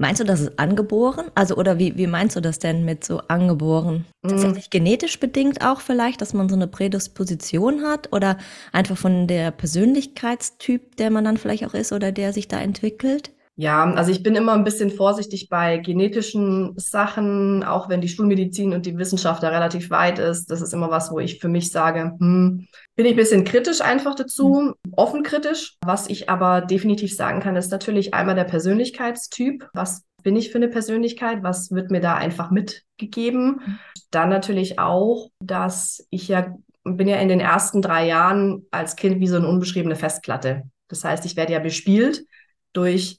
Meinst 0.00 0.20
du, 0.20 0.24
das 0.24 0.40
ist 0.40 0.58
angeboren? 0.60 1.28
Also, 1.34 1.56
oder 1.56 1.80
wie, 1.80 1.96
wie 1.96 2.06
meinst 2.06 2.36
du 2.36 2.40
das 2.40 2.60
denn 2.60 2.84
mit 2.84 3.04
so 3.04 3.18
angeboren? 3.26 4.06
Mm. 4.22 4.28
Tatsächlich 4.28 4.70
genetisch 4.70 5.18
bedingt 5.18 5.66
auch 5.66 5.80
vielleicht, 5.80 6.20
dass 6.20 6.34
man 6.34 6.48
so 6.48 6.54
eine 6.54 6.68
Prädisposition 6.68 7.82
hat 7.82 8.12
oder 8.12 8.38
einfach 8.70 8.96
von 8.96 9.26
der 9.26 9.50
Persönlichkeitstyp, 9.50 10.96
der 10.98 11.10
man 11.10 11.24
dann 11.24 11.36
vielleicht 11.36 11.66
auch 11.66 11.74
ist 11.74 11.92
oder 11.92 12.12
der 12.12 12.32
sich 12.32 12.46
da 12.46 12.60
entwickelt? 12.60 13.32
Ja, 13.60 13.92
also 13.94 14.12
ich 14.12 14.22
bin 14.22 14.36
immer 14.36 14.52
ein 14.52 14.62
bisschen 14.62 14.88
vorsichtig 14.88 15.48
bei 15.48 15.78
genetischen 15.78 16.74
Sachen, 16.78 17.64
auch 17.64 17.88
wenn 17.88 18.00
die 18.00 18.08
Schulmedizin 18.08 18.72
und 18.72 18.86
die 18.86 18.96
Wissenschaft 18.96 19.42
da 19.42 19.48
relativ 19.48 19.90
weit 19.90 20.20
ist. 20.20 20.48
Das 20.52 20.60
ist 20.60 20.72
immer 20.72 20.92
was, 20.92 21.10
wo 21.10 21.18
ich 21.18 21.40
für 21.40 21.48
mich 21.48 21.72
sage, 21.72 22.12
hm, 22.20 22.68
bin 22.94 23.04
ich 23.04 23.14
ein 23.14 23.16
bisschen 23.16 23.42
kritisch 23.42 23.80
einfach 23.80 24.14
dazu, 24.14 24.74
mhm. 24.84 24.92
offen 24.92 25.24
kritisch. 25.24 25.74
Was 25.84 26.08
ich 26.08 26.30
aber 26.30 26.60
definitiv 26.60 27.16
sagen 27.16 27.40
kann, 27.40 27.56
ist 27.56 27.72
natürlich 27.72 28.14
einmal 28.14 28.36
der 28.36 28.44
Persönlichkeitstyp. 28.44 29.68
Was 29.74 30.04
bin 30.22 30.36
ich 30.36 30.52
für 30.52 30.58
eine 30.58 30.68
Persönlichkeit? 30.68 31.42
Was 31.42 31.72
wird 31.72 31.90
mir 31.90 32.00
da 32.00 32.14
einfach 32.14 32.52
mitgegeben? 32.52 33.60
Mhm. 33.66 33.78
Dann 34.12 34.28
natürlich 34.28 34.78
auch, 34.78 35.30
dass 35.40 36.06
ich 36.10 36.28
ja 36.28 36.54
bin 36.84 37.08
ja 37.08 37.16
in 37.16 37.28
den 37.28 37.40
ersten 37.40 37.82
drei 37.82 38.06
Jahren 38.06 38.66
als 38.70 38.94
Kind 38.94 39.18
wie 39.18 39.26
so 39.26 39.36
eine 39.36 39.48
unbeschriebene 39.48 39.96
Festplatte. 39.96 40.62
Das 40.86 41.02
heißt, 41.02 41.24
ich 41.24 41.34
werde 41.34 41.54
ja 41.54 41.58
bespielt 41.58 42.24
durch 42.72 43.18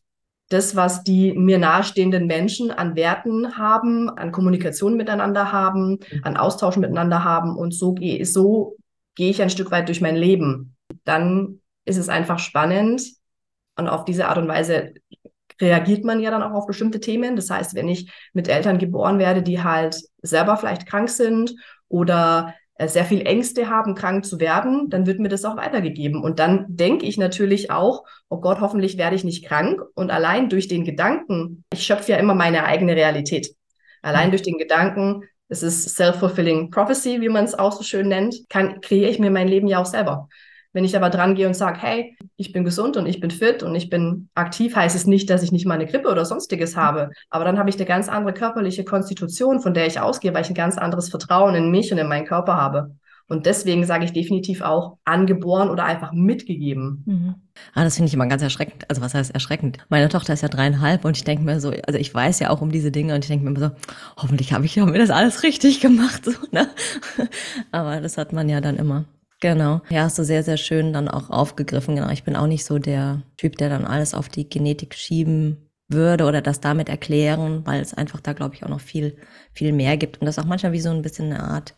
das, 0.50 0.76
was 0.76 1.04
die 1.04 1.34
mir 1.34 1.60
nahestehenden 1.60 2.26
Menschen 2.26 2.72
an 2.72 2.96
Werten 2.96 3.58
haben, 3.58 4.10
an 4.10 4.32
Kommunikation 4.32 4.98
miteinander 4.98 5.52
haben, 5.52 5.92
mhm. 5.92 6.22
an 6.24 6.38
Austausch 6.38 6.78
miteinander 6.78 7.24
haben. 7.24 7.56
Und 7.56 7.74
so 7.74 7.94
gehe 7.94 8.26
so 8.26 8.76
gehe 9.16 9.30
ich 9.30 9.42
ein 9.42 9.50
Stück 9.50 9.72
weit 9.72 9.88
durch 9.88 10.02
mein 10.02 10.16
Leben. 10.16 10.76
Dann 11.04 11.62
ist 11.86 11.98
es 11.98 12.10
einfach 12.10 12.40
spannend. 12.40 13.02
Und 13.78 13.88
auf 13.88 14.06
diese 14.06 14.28
Art 14.28 14.38
und 14.38 14.48
Weise 14.48 14.94
reagiert 15.62 16.04
man 16.04 16.20
ja 16.20 16.32
dann 16.32 16.44
auch 16.44 16.54
auf 16.54 16.68
bestimmte 16.68 17.00
Themen. 17.00 17.36
Das 17.36 17.50
heißt, 17.50 17.76
wenn 17.76 17.88
ich 17.88 18.12
mit 18.34 18.48
Eltern 18.48 18.78
geboren 18.78 19.20
werde, 19.20 19.44
die 19.44 19.62
halt 19.62 20.02
selber 20.22 20.58
vielleicht 20.58 20.86
krank 20.86 21.10
sind 21.10 21.54
oder 21.90 22.56
sehr 22.88 23.04
viel 23.06 23.26
Ängste 23.26 23.70
haben, 23.70 23.94
krank 23.94 24.26
zu 24.26 24.40
werden, 24.40 24.90
dann 24.90 25.06
wird 25.06 25.20
mir 25.20 25.28
das 25.28 25.44
auch 25.44 25.58
weitergegeben. 25.58 26.24
Und 26.24 26.40
dann 26.40 26.66
denke 26.70 27.06
ich 27.06 27.18
natürlich 27.18 27.72
auch, 27.72 28.06
oh 28.30 28.40
Gott, 28.40 28.62
hoffentlich 28.62 28.98
werde 28.98 29.16
ich 29.16 29.24
nicht 29.24 29.46
krank. 29.46 29.82
Und 29.96 30.12
allein 30.12 30.50
durch 30.50 30.68
den 30.68 30.86
Gedanken, 30.86 31.66
ich 31.74 31.84
schöpfe 31.84 32.14
ja 32.14 32.18
immer 32.18 32.36
meine 32.36 32.66
eigene 32.66 32.96
Realität. 32.96 33.54
Allein 34.02 34.28
mhm. 34.28 34.32
durch 34.32 34.44
den 34.44 34.58
Gedanken, 34.58 35.24
es 35.50 35.64
ist 35.64 35.96
self-fulfilling 35.96 36.70
prophecy, 36.72 37.22
wie 37.22 37.30
man 37.30 37.44
es 37.44 37.56
auch 37.56 37.74
so 37.74 37.84
schön 37.84 38.08
nennt, 38.08 38.36
kann, 38.50 38.80
kreiere 38.82 39.10
ich 39.10 39.20
mir 39.20 39.32
mein 39.32 39.48
Leben 39.48 39.68
ja 39.68 39.82
auch 39.82 39.86
selber. 39.86 40.30
Wenn 40.72 40.84
ich 40.84 40.96
aber 40.96 41.10
dran 41.10 41.34
gehe 41.34 41.48
und 41.48 41.56
sage, 41.56 41.80
hey, 41.82 42.16
ich 42.36 42.52
bin 42.52 42.64
gesund 42.64 42.96
und 42.96 43.08
ich 43.08 43.20
bin 43.20 43.32
fit 43.32 43.64
und 43.64 43.74
ich 43.74 43.90
bin 43.90 44.30
aktiv, 44.36 44.76
heißt 44.76 44.96
es 44.96 45.08
nicht, 45.08 45.30
dass 45.30 45.42
ich 45.42 45.52
nicht 45.52 45.66
mal 45.66 45.74
eine 45.76 45.88
Grippe 45.88 46.10
oder 46.10 46.26
sonstiges 46.26 46.78
habe. 46.78 47.10
Aber 47.30 47.44
dann 47.44 47.58
habe 47.58 47.70
ich 47.70 47.76
eine 47.78 47.86
ganz 47.86 48.08
andere 48.08 48.34
körperliche 48.34 48.84
Konstitution, 48.84 49.62
von 49.62 49.74
der 49.74 49.88
ich 49.88 50.00
ausgehe, 50.00 50.34
weil 50.34 50.44
ich 50.44 50.50
ein 50.50 50.56
ganz 50.56 50.78
anderes 50.78 51.10
Vertrauen 51.10 51.56
in 51.56 51.72
mich 51.72 51.92
und 51.92 51.98
in 51.98 52.08
meinen 52.08 52.28
Körper 52.28 52.56
habe. 52.56 52.96
Und 53.30 53.46
deswegen 53.46 53.86
sage 53.86 54.06
ich 54.06 54.12
definitiv 54.12 54.62
auch 54.62 54.98
angeboren 55.06 55.70
oder 55.70 55.86
einfach 55.86 56.12
mitgegeben. 56.12 57.04
Mhm. 57.06 57.36
Ah, 57.76 57.84
das 57.84 57.96
finde 57.96 58.08
ich 58.08 58.14
immer 58.16 58.26
ganz 58.26 58.42
erschreckend. 58.42 58.90
Also 58.90 59.04
was 59.04 59.14
heißt 59.14 59.32
erschreckend? 59.32 59.78
Meine 59.90 60.10
Tochter 60.10 60.34
ist 60.34 60.42
ja 60.42 60.50
dreieinhalb 60.50 61.06
und 61.06 61.16
ich 61.16 61.24
denke 61.24 61.44
mir 61.44 61.60
so, 61.60 61.72
also 61.86 62.00
ich 62.00 62.14
weiß 62.14 62.40
ja 62.40 62.50
auch 62.50 62.62
um 62.62 62.72
diese 62.72 62.92
Dinge 62.92 63.14
und 63.14 63.24
ich 63.24 63.30
denke 63.30 63.46
mir 63.46 63.52
immer 63.52 63.70
so, 63.70 63.94
hoffentlich 64.18 64.52
habe 64.52 64.66
ich 64.66 64.76
ja 64.76 64.86
mir 64.86 64.98
das 64.98 65.12
alles 65.12 65.44
richtig 65.44 65.80
gemacht. 65.80 66.24
So, 66.30 66.32
ne? 66.52 66.70
Aber 67.72 68.02
das 68.02 68.18
hat 68.18 68.34
man 68.34 68.50
ja 68.50 68.62
dann 68.62 68.78
immer. 68.78 69.06
Genau. 69.42 69.82
Ja, 69.90 70.04
hast 70.04 70.20
du 70.20 70.24
sehr, 70.26 70.44
sehr 70.44 70.58
schön 70.58 70.92
dann 70.94 71.08
auch 71.08 71.30
aufgegriffen. 71.30 71.96
Genau. 71.96 72.10
Ich 72.10 72.24
bin 72.24 72.36
auch 72.36 72.48
nicht 72.48 72.66
so 72.66 72.78
der 72.78 73.24
Typ, 73.38 73.58
der 73.58 73.70
dann 73.70 73.86
alles 73.86 74.14
auf 74.14 74.30
die 74.30 74.50
Genetik 74.50 74.96
schieben 74.96 75.70
würde 75.88 76.26
oder 76.26 76.42
das 76.42 76.60
damit 76.60 76.90
erklären, 76.90 77.66
weil 77.66 77.82
es 77.82 77.94
einfach 77.94 78.20
da, 78.20 78.34
glaube 78.34 78.56
ich, 78.56 78.64
auch 78.64 78.70
noch 78.70 78.82
viel, 78.82 79.18
viel 79.54 79.72
mehr 79.72 79.98
gibt 79.98 80.20
und 80.20 80.26
das 80.26 80.38
auch 80.38 80.46
manchmal 80.46 80.74
wie 80.74 80.82
so 80.82 80.90
ein 80.90 81.02
bisschen 81.02 81.32
eine 81.32 81.44
Art 81.44 81.76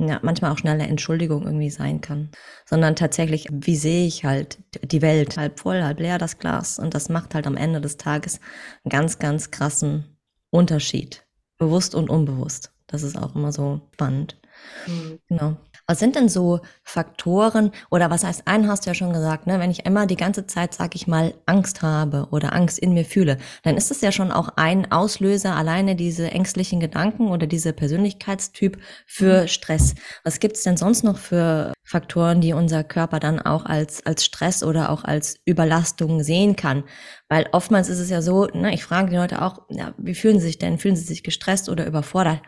ja, 0.00 0.20
manchmal 0.22 0.52
auch 0.52 0.58
schnell 0.58 0.74
eine 0.74 0.88
Entschuldigung 0.88 1.44
irgendwie 1.44 1.70
sein 1.70 2.00
kann, 2.00 2.30
sondern 2.64 2.94
tatsächlich, 2.94 3.48
wie 3.50 3.74
sehe 3.74 4.06
ich 4.06 4.24
halt 4.24 4.58
die 4.84 5.02
Welt, 5.02 5.36
halb 5.36 5.58
voll, 5.58 5.82
halb 5.82 5.98
leer 5.98 6.18
das 6.18 6.38
Glas 6.38 6.78
und 6.78 6.94
das 6.94 7.08
macht 7.08 7.34
halt 7.34 7.48
am 7.48 7.56
Ende 7.56 7.80
des 7.80 7.96
Tages 7.96 8.38
einen 8.84 8.90
ganz, 8.90 9.18
ganz 9.18 9.50
krassen 9.50 10.16
Unterschied, 10.50 11.26
bewusst 11.58 11.96
und 11.96 12.10
unbewusst. 12.10 12.72
Das 12.86 13.02
ist 13.02 13.18
auch 13.18 13.34
immer 13.34 13.50
so 13.50 13.80
spannend. 13.92 14.40
Mhm. 14.86 15.18
Genau. 15.28 15.56
Was 15.90 16.00
sind 16.00 16.16
denn 16.16 16.28
so 16.28 16.60
Faktoren 16.82 17.72
oder 17.90 18.10
was 18.10 18.22
heißt, 18.22 18.46
einen 18.46 18.68
hast 18.68 18.84
du 18.84 18.90
ja 18.90 18.94
schon 18.94 19.14
gesagt, 19.14 19.46
ne, 19.46 19.58
wenn 19.58 19.70
ich 19.70 19.86
immer 19.86 20.04
die 20.04 20.16
ganze 20.16 20.46
Zeit, 20.46 20.74
sag 20.74 20.94
ich 20.94 21.06
mal, 21.06 21.32
Angst 21.46 21.80
habe 21.80 22.28
oder 22.30 22.52
Angst 22.52 22.78
in 22.78 22.92
mir 22.92 23.06
fühle, 23.06 23.38
dann 23.62 23.78
ist 23.78 23.90
es 23.90 24.02
ja 24.02 24.12
schon 24.12 24.30
auch 24.30 24.50
ein 24.56 24.92
Auslöser, 24.92 25.56
alleine 25.56 25.96
diese 25.96 26.30
ängstlichen 26.30 26.78
Gedanken 26.78 27.28
oder 27.28 27.46
diese 27.46 27.72
Persönlichkeitstyp 27.72 28.76
für 29.06 29.42
mhm. 29.42 29.48
Stress. 29.48 29.94
Was 30.24 30.40
gibt's 30.40 30.62
denn 30.62 30.76
sonst 30.76 31.04
noch 31.04 31.16
für 31.16 31.72
Faktoren, 31.88 32.42
die 32.42 32.52
unser 32.52 32.84
Körper 32.84 33.18
dann 33.18 33.40
auch 33.40 33.64
als, 33.64 34.04
als 34.04 34.22
Stress 34.22 34.62
oder 34.62 34.90
auch 34.90 35.04
als 35.04 35.40
Überlastung 35.46 36.22
sehen 36.22 36.54
kann? 36.54 36.84
Weil 37.30 37.46
oftmals 37.52 37.88
ist 37.88 37.98
es 37.98 38.10
ja 38.10 38.20
so, 38.20 38.44
ne, 38.46 38.74
ich 38.74 38.84
frage 38.84 39.08
die 39.08 39.16
Leute 39.16 39.40
auch, 39.40 39.62
ja, 39.70 39.94
wie 39.96 40.14
fühlen 40.14 40.38
sie 40.38 40.48
sich 40.48 40.58
denn? 40.58 40.76
Fühlen 40.76 40.96
sie 40.96 41.04
sich 41.04 41.22
gestresst 41.22 41.70
oder 41.70 41.86
überfordert? 41.86 42.42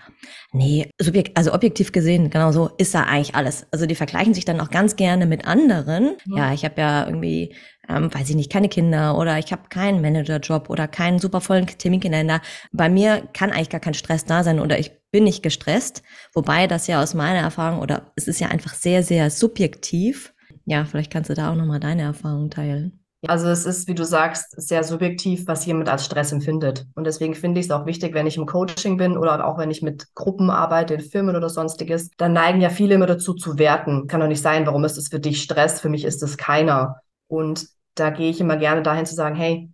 Nee, 0.53 0.91
subjekt, 1.01 1.39
also 1.39 1.55
objektiv 1.55 1.91
gesehen, 1.91 2.29
genau 2.29 2.53
so 2.53 2.71
ist 2.77 2.95
da 2.95 3.05
eigentlich 3.05 3.35
alles. 3.35 3.67
Also 3.71 3.87
die 3.87 3.95
vergleichen 3.95 4.35
sich 4.35 4.45
dann 4.45 4.61
auch 4.61 4.69
ganz 4.69 4.97
gerne 4.97 5.25
mit 5.25 5.47
anderen. 5.47 6.17
Ja, 6.27 6.37
ja 6.37 6.53
ich 6.53 6.67
habe 6.67 6.79
ja 6.79 7.07
irgendwie, 7.07 7.55
ähm, 7.89 8.13
weiß 8.13 8.29
ich 8.29 8.37
nicht, 8.37 8.53
keine 8.53 8.69
Kinder 8.69 9.17
oder 9.17 9.39
ich 9.39 9.53
habe 9.53 9.71
keinen 9.71 10.03
Managerjob 10.03 10.69
oder 10.69 10.87
keinen 10.87 11.19
super 11.19 11.41
vollen 11.41 11.67
Terminkalender. 11.67 12.43
Bei 12.73 12.91
mir 12.91 13.27
kann 13.33 13.53
eigentlich 13.53 13.71
gar 13.71 13.81
kein 13.81 13.95
Stress 13.95 14.27
da 14.27 14.45
sein 14.45 14.61
oder 14.61 14.79
ich 14.79 15.00
bin 15.11 15.25
nicht 15.25 15.43
gestresst. 15.43 16.03
Wobei 16.33 16.67
das 16.67 16.87
ja 16.87 17.03
aus 17.03 17.15
meiner 17.15 17.41
Erfahrung 17.41 17.81
oder 17.81 18.13
es 18.17 18.29
ist 18.29 18.41
ja 18.41 18.49
einfach 18.49 18.75
sehr, 18.75 19.03
sehr 19.03 19.31
subjektiv. 19.31 20.35
Ja, 20.65 20.85
vielleicht 20.85 21.13
kannst 21.13 21.31
du 21.31 21.35
da 21.35 21.51
auch 21.51 21.57
nochmal 21.57 21.81
deine 21.81 22.03
Erfahrung 22.03 22.51
teilen. 22.51 23.01
Also 23.27 23.49
es 23.49 23.67
ist, 23.67 23.87
wie 23.87 23.95
du 23.95 24.05
sagst, 24.05 24.55
sehr 24.57 24.83
subjektiv, 24.83 25.47
was 25.47 25.67
jemand 25.67 25.91
als 25.91 26.07
Stress 26.07 26.33
empfindet. 26.33 26.87
Und 26.95 27.05
deswegen 27.05 27.35
finde 27.35 27.61
ich 27.61 27.67
es 27.67 27.73
auch 27.73 27.85
wichtig, 27.85 28.15
wenn 28.15 28.27
ich 28.27 28.39
im 28.39 28.47
Coaching 28.47 28.97
bin 28.97 29.19
oder 29.19 29.47
auch 29.47 29.59
wenn 29.59 29.71
ich 29.71 29.83
mit 29.83 30.15
Gruppen 30.15 30.49
arbeite, 30.49 30.95
in 30.95 31.01
Firmen 31.01 31.37
oder 31.37 31.51
sonstiges, 31.51 32.11
dann 32.17 32.33
neigen 32.33 32.63
ja 32.63 32.71
viele 32.71 32.95
immer 32.95 33.07
dazu 33.07 33.35
zu 33.35 33.59
werten. 33.59 34.07
Kann 34.07 34.21
doch 34.21 34.27
nicht 34.27 34.41
sein, 34.41 34.65
warum 34.65 34.85
ist 34.85 34.97
es 34.97 35.09
für 35.09 35.21
dich 35.21 35.43
Stress? 35.43 35.81
Für 35.81 35.91
mich 35.91 36.05
ist 36.05 36.23
es 36.23 36.39
keiner. 36.39 37.03
Und 37.29 37.67
da 37.95 38.09
gehe 38.09 38.31
ich 38.31 38.41
immer 38.41 38.57
gerne 38.57 38.83
dahin 38.83 39.05
zu 39.05 39.15
sagen, 39.15 39.37
hey, 39.37 39.71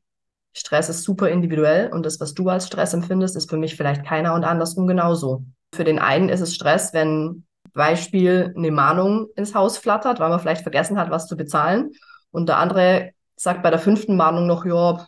Stress 0.57 0.89
ist 0.89 1.03
super 1.03 1.29
individuell 1.29 1.93
und 1.93 2.07
das, 2.07 2.19
was 2.19 2.33
du 2.33 2.49
als 2.49 2.67
Stress 2.67 2.95
empfindest, 2.95 3.37
ist 3.37 3.51
für 3.51 3.59
mich 3.59 3.77
vielleicht 3.77 4.07
keiner 4.07 4.33
und 4.35 4.45
andersrum 4.45 4.87
genauso. 4.87 5.45
Für 5.75 5.85
den 5.85 5.99
einen 5.99 6.31
ist 6.31 6.41
es 6.41 6.55
Stress, 6.55 6.95
wenn 6.95 7.45
Beispiel 7.75 8.55
eine 8.57 8.71
Mahnung 8.71 9.29
ins 9.37 9.55
Haus 9.55 9.77
flattert, 9.77 10.19
weil 10.19 10.31
man 10.31 10.41
vielleicht 10.41 10.63
vergessen 10.63 10.99
hat, 10.99 11.11
was 11.11 11.27
zu 11.27 11.37
bezahlen. 11.37 11.93
Und 12.31 12.49
der 12.49 12.57
andere 12.57 13.11
sagt 13.37 13.63
bei 13.63 13.69
der 13.69 13.79
fünften 13.79 14.17
Mahnung 14.17 14.47
noch, 14.47 14.65
ja, 14.65 15.07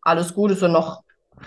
alles 0.00 0.32
gut, 0.32 0.50
ist 0.50 0.62
ja 0.62 0.68
noch, 0.68 1.02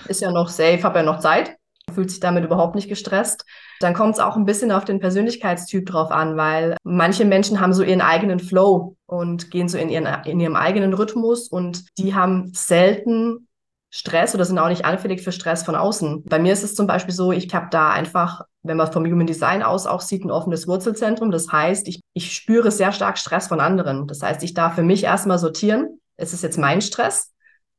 ist 0.07 0.21
ja 0.21 0.31
noch 0.31 0.49
safe, 0.49 0.83
habe 0.83 0.99
ja 0.99 1.03
noch 1.03 1.19
Zeit, 1.19 1.57
fühlt 1.91 2.11
sich 2.11 2.19
damit 2.19 2.43
überhaupt 2.43 2.75
nicht 2.75 2.87
gestresst. 2.87 3.45
Dann 3.79 3.93
kommt 3.93 4.15
es 4.15 4.19
auch 4.19 4.35
ein 4.35 4.45
bisschen 4.45 4.71
auf 4.71 4.85
den 4.85 4.99
Persönlichkeitstyp 4.99 5.85
drauf 5.85 6.11
an, 6.11 6.37
weil 6.37 6.77
manche 6.83 7.25
Menschen 7.25 7.59
haben 7.59 7.73
so 7.73 7.83
ihren 7.83 8.01
eigenen 8.01 8.39
Flow 8.39 8.95
und 9.05 9.51
gehen 9.51 9.67
so 9.67 9.77
in, 9.77 9.89
ihren, 9.89 10.07
in 10.25 10.39
ihrem 10.39 10.55
eigenen 10.55 10.93
Rhythmus 10.93 11.47
und 11.47 11.85
die 11.97 12.15
haben 12.15 12.51
selten 12.53 13.47
Stress 13.95 14.33
oder 14.33 14.43
sind 14.43 14.57
auch 14.57 14.69
nicht 14.69 14.85
anfällig 14.85 15.21
für 15.21 15.31
Stress 15.31 15.63
von 15.63 15.75
außen. 15.75 16.23
Bei 16.23 16.39
mir 16.39 16.51
ist 16.51 16.63
es 16.63 16.73
zum 16.73 16.87
Beispiel 16.87 17.13
so, 17.13 17.31
ich 17.31 17.53
habe 17.53 17.67
da 17.69 17.91
einfach, 17.91 18.41
wenn 18.63 18.77
man 18.77 18.91
vom 18.91 19.05
Human 19.05 19.27
Design 19.27 19.61
aus 19.61 19.85
auch 19.85 20.01
sieht, 20.01 20.25
ein 20.25 20.31
offenes 20.31 20.67
Wurzelzentrum. 20.67 21.29
Das 21.29 21.51
heißt, 21.51 21.87
ich, 21.87 22.01
ich 22.13 22.33
spüre 22.33 22.71
sehr 22.71 22.91
stark 22.91 23.19
Stress 23.19 23.47
von 23.47 23.59
anderen. 23.59 24.07
Das 24.07 24.23
heißt, 24.23 24.41
ich 24.41 24.55
darf 24.55 24.73
für 24.73 24.81
mich 24.81 25.03
erstmal 25.03 25.37
sortieren, 25.37 25.99
ist 26.17 26.33
es 26.33 26.41
jetzt 26.41 26.57
mein 26.57 26.81
Stress 26.81 27.32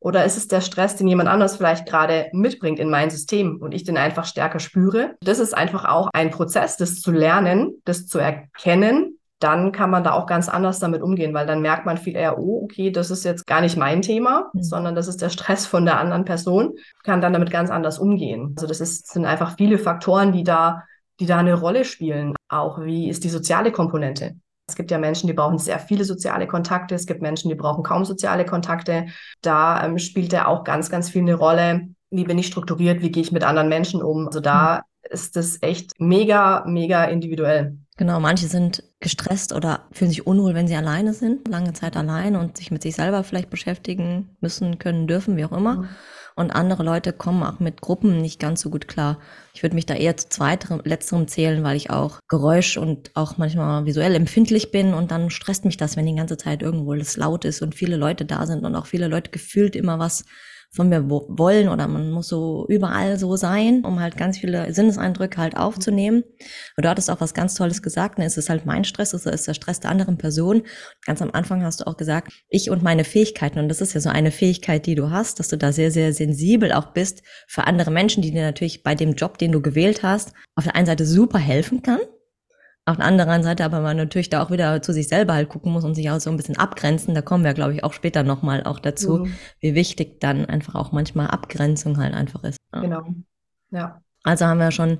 oder 0.04 0.26
ist 0.26 0.36
es 0.36 0.48
der 0.48 0.60
Stress, 0.60 0.96
den 0.96 1.08
jemand 1.08 1.30
anders 1.30 1.56
vielleicht 1.56 1.86
gerade 1.86 2.26
mitbringt 2.32 2.78
in 2.78 2.90
mein 2.90 3.08
System 3.08 3.56
und 3.62 3.72
ich 3.72 3.84
den 3.84 3.96
einfach 3.96 4.26
stärker 4.26 4.60
spüre? 4.60 5.16
Das 5.22 5.38
ist 5.38 5.56
einfach 5.56 5.86
auch 5.86 6.10
ein 6.12 6.30
Prozess, 6.30 6.76
das 6.76 7.00
zu 7.00 7.10
lernen, 7.10 7.80
das 7.86 8.06
zu 8.06 8.18
erkennen. 8.18 9.18
Dann 9.38 9.72
kann 9.72 9.88
man 9.88 10.04
da 10.04 10.12
auch 10.12 10.26
ganz 10.26 10.50
anders 10.50 10.78
damit 10.78 11.00
umgehen, 11.00 11.32
weil 11.32 11.46
dann 11.46 11.62
merkt 11.62 11.86
man 11.86 11.96
viel 11.96 12.16
eher, 12.16 12.38
oh, 12.38 12.62
okay, 12.64 12.90
das 12.90 13.10
ist 13.10 13.24
jetzt 13.24 13.46
gar 13.46 13.62
nicht 13.62 13.78
mein 13.78 14.02
Thema, 14.02 14.50
mhm. 14.52 14.62
sondern 14.62 14.94
das 14.94 15.08
ist 15.08 15.22
der 15.22 15.30
Stress 15.30 15.64
von 15.66 15.86
der 15.86 15.98
anderen 15.98 16.26
Person, 16.26 16.74
kann 17.02 17.22
dann 17.22 17.32
damit 17.32 17.50
ganz 17.50 17.70
anders 17.70 17.98
umgehen. 17.98 18.52
Also 18.56 18.66
das 18.66 18.82
ist, 18.82 19.10
sind 19.10 19.24
einfach 19.24 19.56
viele 19.56 19.78
Faktoren, 19.78 20.32
die 20.32 20.44
da, 20.44 20.82
die 21.18 21.26
da 21.26 21.38
eine 21.38 21.54
Rolle 21.54 21.86
spielen. 21.86 22.34
Auch 22.50 22.78
wie 22.78 23.08
ist 23.08 23.24
die 23.24 23.30
soziale 23.30 23.72
Komponente? 23.72 24.34
Es 24.66 24.76
gibt 24.76 24.90
ja 24.90 24.98
Menschen, 24.98 25.26
die 25.26 25.34
brauchen 25.34 25.58
sehr 25.58 25.78
viele 25.78 26.04
soziale 26.04 26.46
Kontakte. 26.46 26.94
Es 26.94 27.06
gibt 27.06 27.20
Menschen, 27.20 27.48
die 27.50 27.54
brauchen 27.54 27.84
kaum 27.84 28.04
soziale 28.04 28.46
Kontakte. 28.46 29.06
Da 29.42 29.84
ähm, 29.84 29.98
spielt 29.98 30.32
ja 30.32 30.46
auch 30.46 30.64
ganz, 30.64 30.90
ganz 30.90 31.10
viel 31.10 31.22
eine 31.22 31.34
Rolle. 31.34 31.88
Wie 32.10 32.24
bin 32.24 32.38
ich 32.38 32.46
strukturiert? 32.46 33.02
Wie 33.02 33.10
gehe 33.10 33.22
ich 33.22 33.32
mit 33.32 33.44
anderen 33.44 33.68
Menschen 33.68 34.02
um? 34.02 34.26
Also 34.26 34.40
da 34.40 34.76
mhm. 34.76 35.08
ist 35.10 35.36
das 35.36 35.58
echt 35.62 35.92
mega, 35.98 36.64
mega 36.66 37.04
individuell. 37.04 37.76
Genau, 37.96 38.18
manche 38.20 38.48
sind 38.48 38.82
gestresst 39.00 39.52
oder 39.52 39.82
fühlen 39.92 40.10
sich 40.10 40.26
unwohl, 40.26 40.54
wenn 40.54 40.66
sie 40.66 40.74
alleine 40.74 41.12
sind, 41.12 41.46
lange 41.46 41.74
Zeit 41.74 41.96
allein 41.96 42.34
und 42.34 42.56
sich 42.56 42.70
mit 42.70 42.82
sich 42.82 42.96
selber 42.96 43.22
vielleicht 43.22 43.50
beschäftigen 43.50 44.36
müssen, 44.40 44.78
können, 44.78 45.06
dürfen, 45.06 45.36
wie 45.36 45.44
auch 45.44 45.52
immer. 45.52 45.76
Mhm 45.76 45.88
und 46.36 46.50
andere 46.50 46.82
Leute 46.82 47.12
kommen 47.12 47.42
auch 47.42 47.60
mit 47.60 47.80
Gruppen 47.80 48.20
nicht 48.20 48.40
ganz 48.40 48.60
so 48.60 48.70
gut 48.70 48.88
klar. 48.88 49.20
Ich 49.52 49.62
würde 49.62 49.76
mich 49.76 49.86
da 49.86 49.94
eher 49.94 50.16
zu 50.16 50.28
zweiterem, 50.28 50.80
letzterem 50.84 51.28
zählen, 51.28 51.62
weil 51.62 51.76
ich 51.76 51.90
auch 51.90 52.18
Geräusch 52.28 52.76
und 52.76 53.10
auch 53.14 53.36
manchmal 53.36 53.86
visuell 53.86 54.14
empfindlich 54.14 54.70
bin 54.72 54.94
und 54.94 55.10
dann 55.10 55.30
stresst 55.30 55.64
mich 55.64 55.76
das, 55.76 55.96
wenn 55.96 56.06
die 56.06 56.14
ganze 56.14 56.36
Zeit 56.36 56.62
irgendwo 56.62 56.92
es 56.94 57.16
laut 57.16 57.44
ist 57.44 57.62
und 57.62 57.74
viele 57.74 57.96
Leute 57.96 58.24
da 58.24 58.46
sind 58.46 58.64
und 58.64 58.74
auch 58.74 58.86
viele 58.86 59.08
Leute 59.08 59.30
gefühlt 59.30 59.76
immer 59.76 59.98
was 59.98 60.24
von 60.74 60.88
mir 60.88 61.08
wollen 61.08 61.68
oder 61.68 61.86
man 61.86 62.10
muss 62.10 62.28
so 62.28 62.66
überall 62.68 63.18
so 63.18 63.36
sein, 63.36 63.84
um 63.84 64.00
halt 64.00 64.16
ganz 64.16 64.38
viele 64.38 64.72
Sinneseindrücke 64.74 65.40
halt 65.40 65.56
aufzunehmen. 65.56 66.24
Und 66.76 66.84
du 66.84 66.88
hattest 66.88 67.10
auch 67.10 67.20
was 67.20 67.32
ganz 67.32 67.54
Tolles 67.54 67.80
gesagt, 67.80 68.18
ne? 68.18 68.24
es 68.24 68.36
ist 68.36 68.50
halt 68.50 68.66
mein 68.66 68.84
Stress, 68.84 69.14
es 69.14 69.24
ist 69.24 69.46
der 69.46 69.54
Stress 69.54 69.80
der 69.80 69.90
anderen 69.90 70.18
Person. 70.18 70.62
Ganz 71.06 71.22
am 71.22 71.30
Anfang 71.32 71.62
hast 71.62 71.80
du 71.80 71.86
auch 71.86 71.96
gesagt, 71.96 72.32
ich 72.48 72.70
und 72.70 72.82
meine 72.82 73.04
Fähigkeiten. 73.04 73.60
Und 73.60 73.68
das 73.68 73.80
ist 73.80 73.94
ja 73.94 74.00
so 74.00 74.08
eine 74.08 74.32
Fähigkeit, 74.32 74.86
die 74.86 74.96
du 74.96 75.10
hast, 75.10 75.38
dass 75.38 75.48
du 75.48 75.56
da 75.56 75.72
sehr, 75.72 75.92
sehr 75.92 76.12
sensibel 76.12 76.72
auch 76.72 76.92
bist 76.92 77.22
für 77.46 77.64
andere 77.64 77.92
Menschen, 77.92 78.22
die 78.22 78.32
dir 78.32 78.42
natürlich 78.42 78.82
bei 78.82 78.96
dem 78.96 79.14
Job, 79.14 79.38
den 79.38 79.52
du 79.52 79.62
gewählt 79.62 80.02
hast, 80.02 80.32
auf 80.56 80.64
der 80.64 80.74
einen 80.74 80.86
Seite 80.86 81.06
super 81.06 81.38
helfen 81.38 81.82
kann 81.82 82.00
auf 82.86 82.96
der 82.96 83.06
anderen 83.06 83.42
Seite 83.42 83.64
aber 83.64 83.80
man 83.80 83.96
natürlich 83.96 84.28
da 84.28 84.42
auch 84.42 84.50
wieder 84.50 84.82
zu 84.82 84.92
sich 84.92 85.08
selber 85.08 85.34
halt 85.34 85.48
gucken 85.48 85.72
muss 85.72 85.84
und 85.84 85.94
sich 85.94 86.10
auch 86.10 86.20
so 86.20 86.30
ein 86.30 86.36
bisschen 86.36 86.58
abgrenzen. 86.58 87.14
Da 87.14 87.22
kommen 87.22 87.44
wir, 87.44 87.54
glaube 87.54 87.72
ich, 87.74 87.82
auch 87.82 87.94
später 87.94 88.22
nochmal 88.22 88.64
auch 88.64 88.78
dazu, 88.78 89.18
mhm. 89.18 89.34
wie 89.60 89.74
wichtig 89.74 90.20
dann 90.20 90.44
einfach 90.44 90.74
auch 90.74 90.92
manchmal 90.92 91.28
Abgrenzung 91.28 91.96
halt 91.96 92.12
einfach 92.12 92.44
ist. 92.44 92.58
Ja. 92.74 92.80
Genau. 92.80 93.06
Ja. 93.70 94.02
Also 94.22 94.44
haben 94.46 94.58
wir 94.58 94.70
schon 94.70 94.98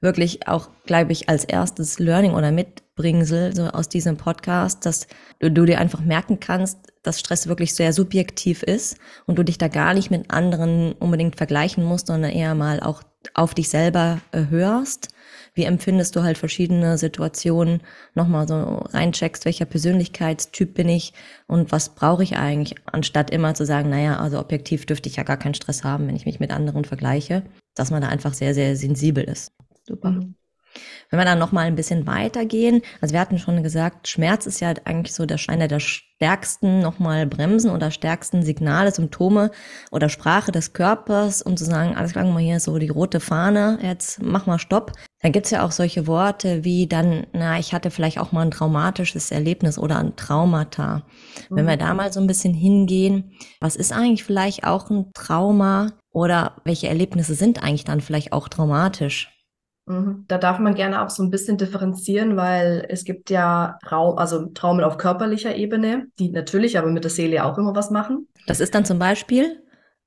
wirklich 0.00 0.46
auch, 0.46 0.68
glaube 0.84 1.12
ich, 1.12 1.28
als 1.30 1.44
erstes 1.44 1.98
Learning 1.98 2.34
oder 2.34 2.52
Mitbringsel 2.52 3.56
so 3.56 3.64
aus 3.64 3.88
diesem 3.88 4.18
Podcast, 4.18 4.84
dass 4.84 5.06
du, 5.38 5.50
du 5.50 5.64
dir 5.64 5.80
einfach 5.80 6.00
merken 6.00 6.38
kannst, 6.38 6.78
dass 7.02 7.18
Stress 7.18 7.48
wirklich 7.48 7.74
sehr 7.74 7.94
subjektiv 7.94 8.62
ist 8.62 8.98
und 9.26 9.38
du 9.38 9.42
dich 9.42 9.56
da 9.56 9.68
gar 9.68 9.94
nicht 9.94 10.10
mit 10.10 10.30
anderen 10.30 10.92
unbedingt 10.92 11.36
vergleichen 11.36 11.82
musst, 11.82 12.08
sondern 12.08 12.30
eher 12.30 12.54
mal 12.54 12.80
auch 12.80 13.02
auf 13.32 13.54
dich 13.54 13.70
selber 13.70 14.18
äh, 14.32 14.44
hörst 14.50 15.08
wie 15.56 15.64
empfindest 15.64 16.14
du 16.14 16.22
halt 16.22 16.38
verschiedene 16.38 16.98
Situationen, 16.98 17.80
nochmal 18.14 18.46
so 18.46 18.54
reincheckst, 18.54 19.46
welcher 19.46 19.64
Persönlichkeitstyp 19.64 20.74
bin 20.74 20.88
ich 20.88 21.14
und 21.46 21.72
was 21.72 21.94
brauche 21.94 22.22
ich 22.22 22.36
eigentlich, 22.36 22.76
anstatt 22.84 23.30
immer 23.30 23.54
zu 23.54 23.64
sagen, 23.64 23.88
naja, 23.88 24.18
also 24.18 24.38
objektiv 24.38 24.84
dürfte 24.84 25.08
ich 25.08 25.16
ja 25.16 25.22
gar 25.22 25.38
keinen 25.38 25.54
Stress 25.54 25.82
haben, 25.82 26.06
wenn 26.06 26.16
ich 26.16 26.26
mich 26.26 26.40
mit 26.40 26.52
anderen 26.52 26.84
vergleiche, 26.84 27.42
dass 27.74 27.90
man 27.90 28.02
da 28.02 28.08
einfach 28.08 28.34
sehr, 28.34 28.54
sehr 28.54 28.76
sensibel 28.76 29.24
ist. 29.24 29.50
Super. 29.82 30.10
Mhm. 30.10 30.34
Wenn 31.10 31.20
wir 31.20 31.24
dann 31.24 31.38
noch 31.38 31.52
mal 31.52 31.66
ein 31.66 31.74
bisschen 31.74 32.06
weitergehen, 32.06 32.82
also 33.00 33.14
wir 33.14 33.20
hatten 33.20 33.38
schon 33.38 33.62
gesagt, 33.62 34.08
Schmerz 34.08 34.44
ist 34.44 34.60
ja 34.60 34.74
eigentlich 34.84 35.14
so 35.14 35.24
der, 35.24 35.38
einer 35.48 35.68
der 35.68 35.80
stärksten 35.80 36.80
noch 36.80 36.98
mal 36.98 37.26
Bremsen 37.26 37.70
oder 37.70 37.90
stärksten 37.90 38.42
Signale, 38.42 38.92
Symptome 38.92 39.50
oder 39.90 40.08
Sprache 40.08 40.52
des 40.52 40.72
Körpers, 40.74 41.40
um 41.40 41.56
zu 41.56 41.64
sagen, 41.64 41.96
alles 41.96 42.12
klar, 42.12 42.24
mal 42.24 42.40
hier 42.40 42.60
so 42.60 42.78
die 42.78 42.88
rote 42.88 43.20
Fahne, 43.20 43.78
jetzt 43.82 44.20
mach 44.22 44.46
mal 44.46 44.58
Stopp. 44.58 44.92
Dann 45.22 45.32
gibt's 45.32 45.50
ja 45.50 45.64
auch 45.64 45.70
solche 45.70 46.06
Worte 46.06 46.62
wie 46.62 46.86
dann, 46.86 47.26
na, 47.32 47.58
ich 47.58 47.72
hatte 47.72 47.90
vielleicht 47.90 48.18
auch 48.18 48.32
mal 48.32 48.42
ein 48.42 48.50
traumatisches 48.50 49.30
Erlebnis 49.30 49.78
oder 49.78 49.98
ein 49.98 50.14
Traumata. 50.16 51.04
Mhm. 51.48 51.56
Wenn 51.56 51.66
wir 51.66 51.76
da 51.76 51.94
mal 51.94 52.12
so 52.12 52.20
ein 52.20 52.26
bisschen 52.26 52.52
hingehen, 52.52 53.32
was 53.60 53.76
ist 53.76 53.92
eigentlich 53.92 54.24
vielleicht 54.24 54.64
auch 54.64 54.90
ein 54.90 55.10
Trauma 55.14 55.92
oder 56.12 56.56
welche 56.64 56.88
Erlebnisse 56.88 57.34
sind 57.34 57.62
eigentlich 57.62 57.84
dann 57.84 58.02
vielleicht 58.02 58.32
auch 58.32 58.48
traumatisch? 58.48 59.32
Mhm. 59.86 60.24
Da 60.28 60.36
darf 60.36 60.58
man 60.58 60.74
gerne 60.74 61.02
auch 61.02 61.10
so 61.10 61.22
ein 61.22 61.30
bisschen 61.30 61.56
differenzieren, 61.56 62.36
weil 62.36 62.84
es 62.88 63.04
gibt 63.04 63.30
ja 63.30 63.78
Traum, 63.86 64.18
also 64.18 64.46
Traumen 64.46 64.84
auf 64.84 64.98
körperlicher 64.98 65.54
Ebene, 65.54 66.06
die 66.18 66.30
natürlich 66.30 66.76
aber 66.76 66.90
mit 66.90 67.04
der 67.04 67.10
Seele 67.10 67.44
auch 67.44 67.56
immer 67.56 67.74
was 67.74 67.90
machen. 67.90 68.28
Das 68.46 68.60
ist 68.60 68.74
dann 68.74 68.84
zum 68.84 68.98
Beispiel 68.98 69.62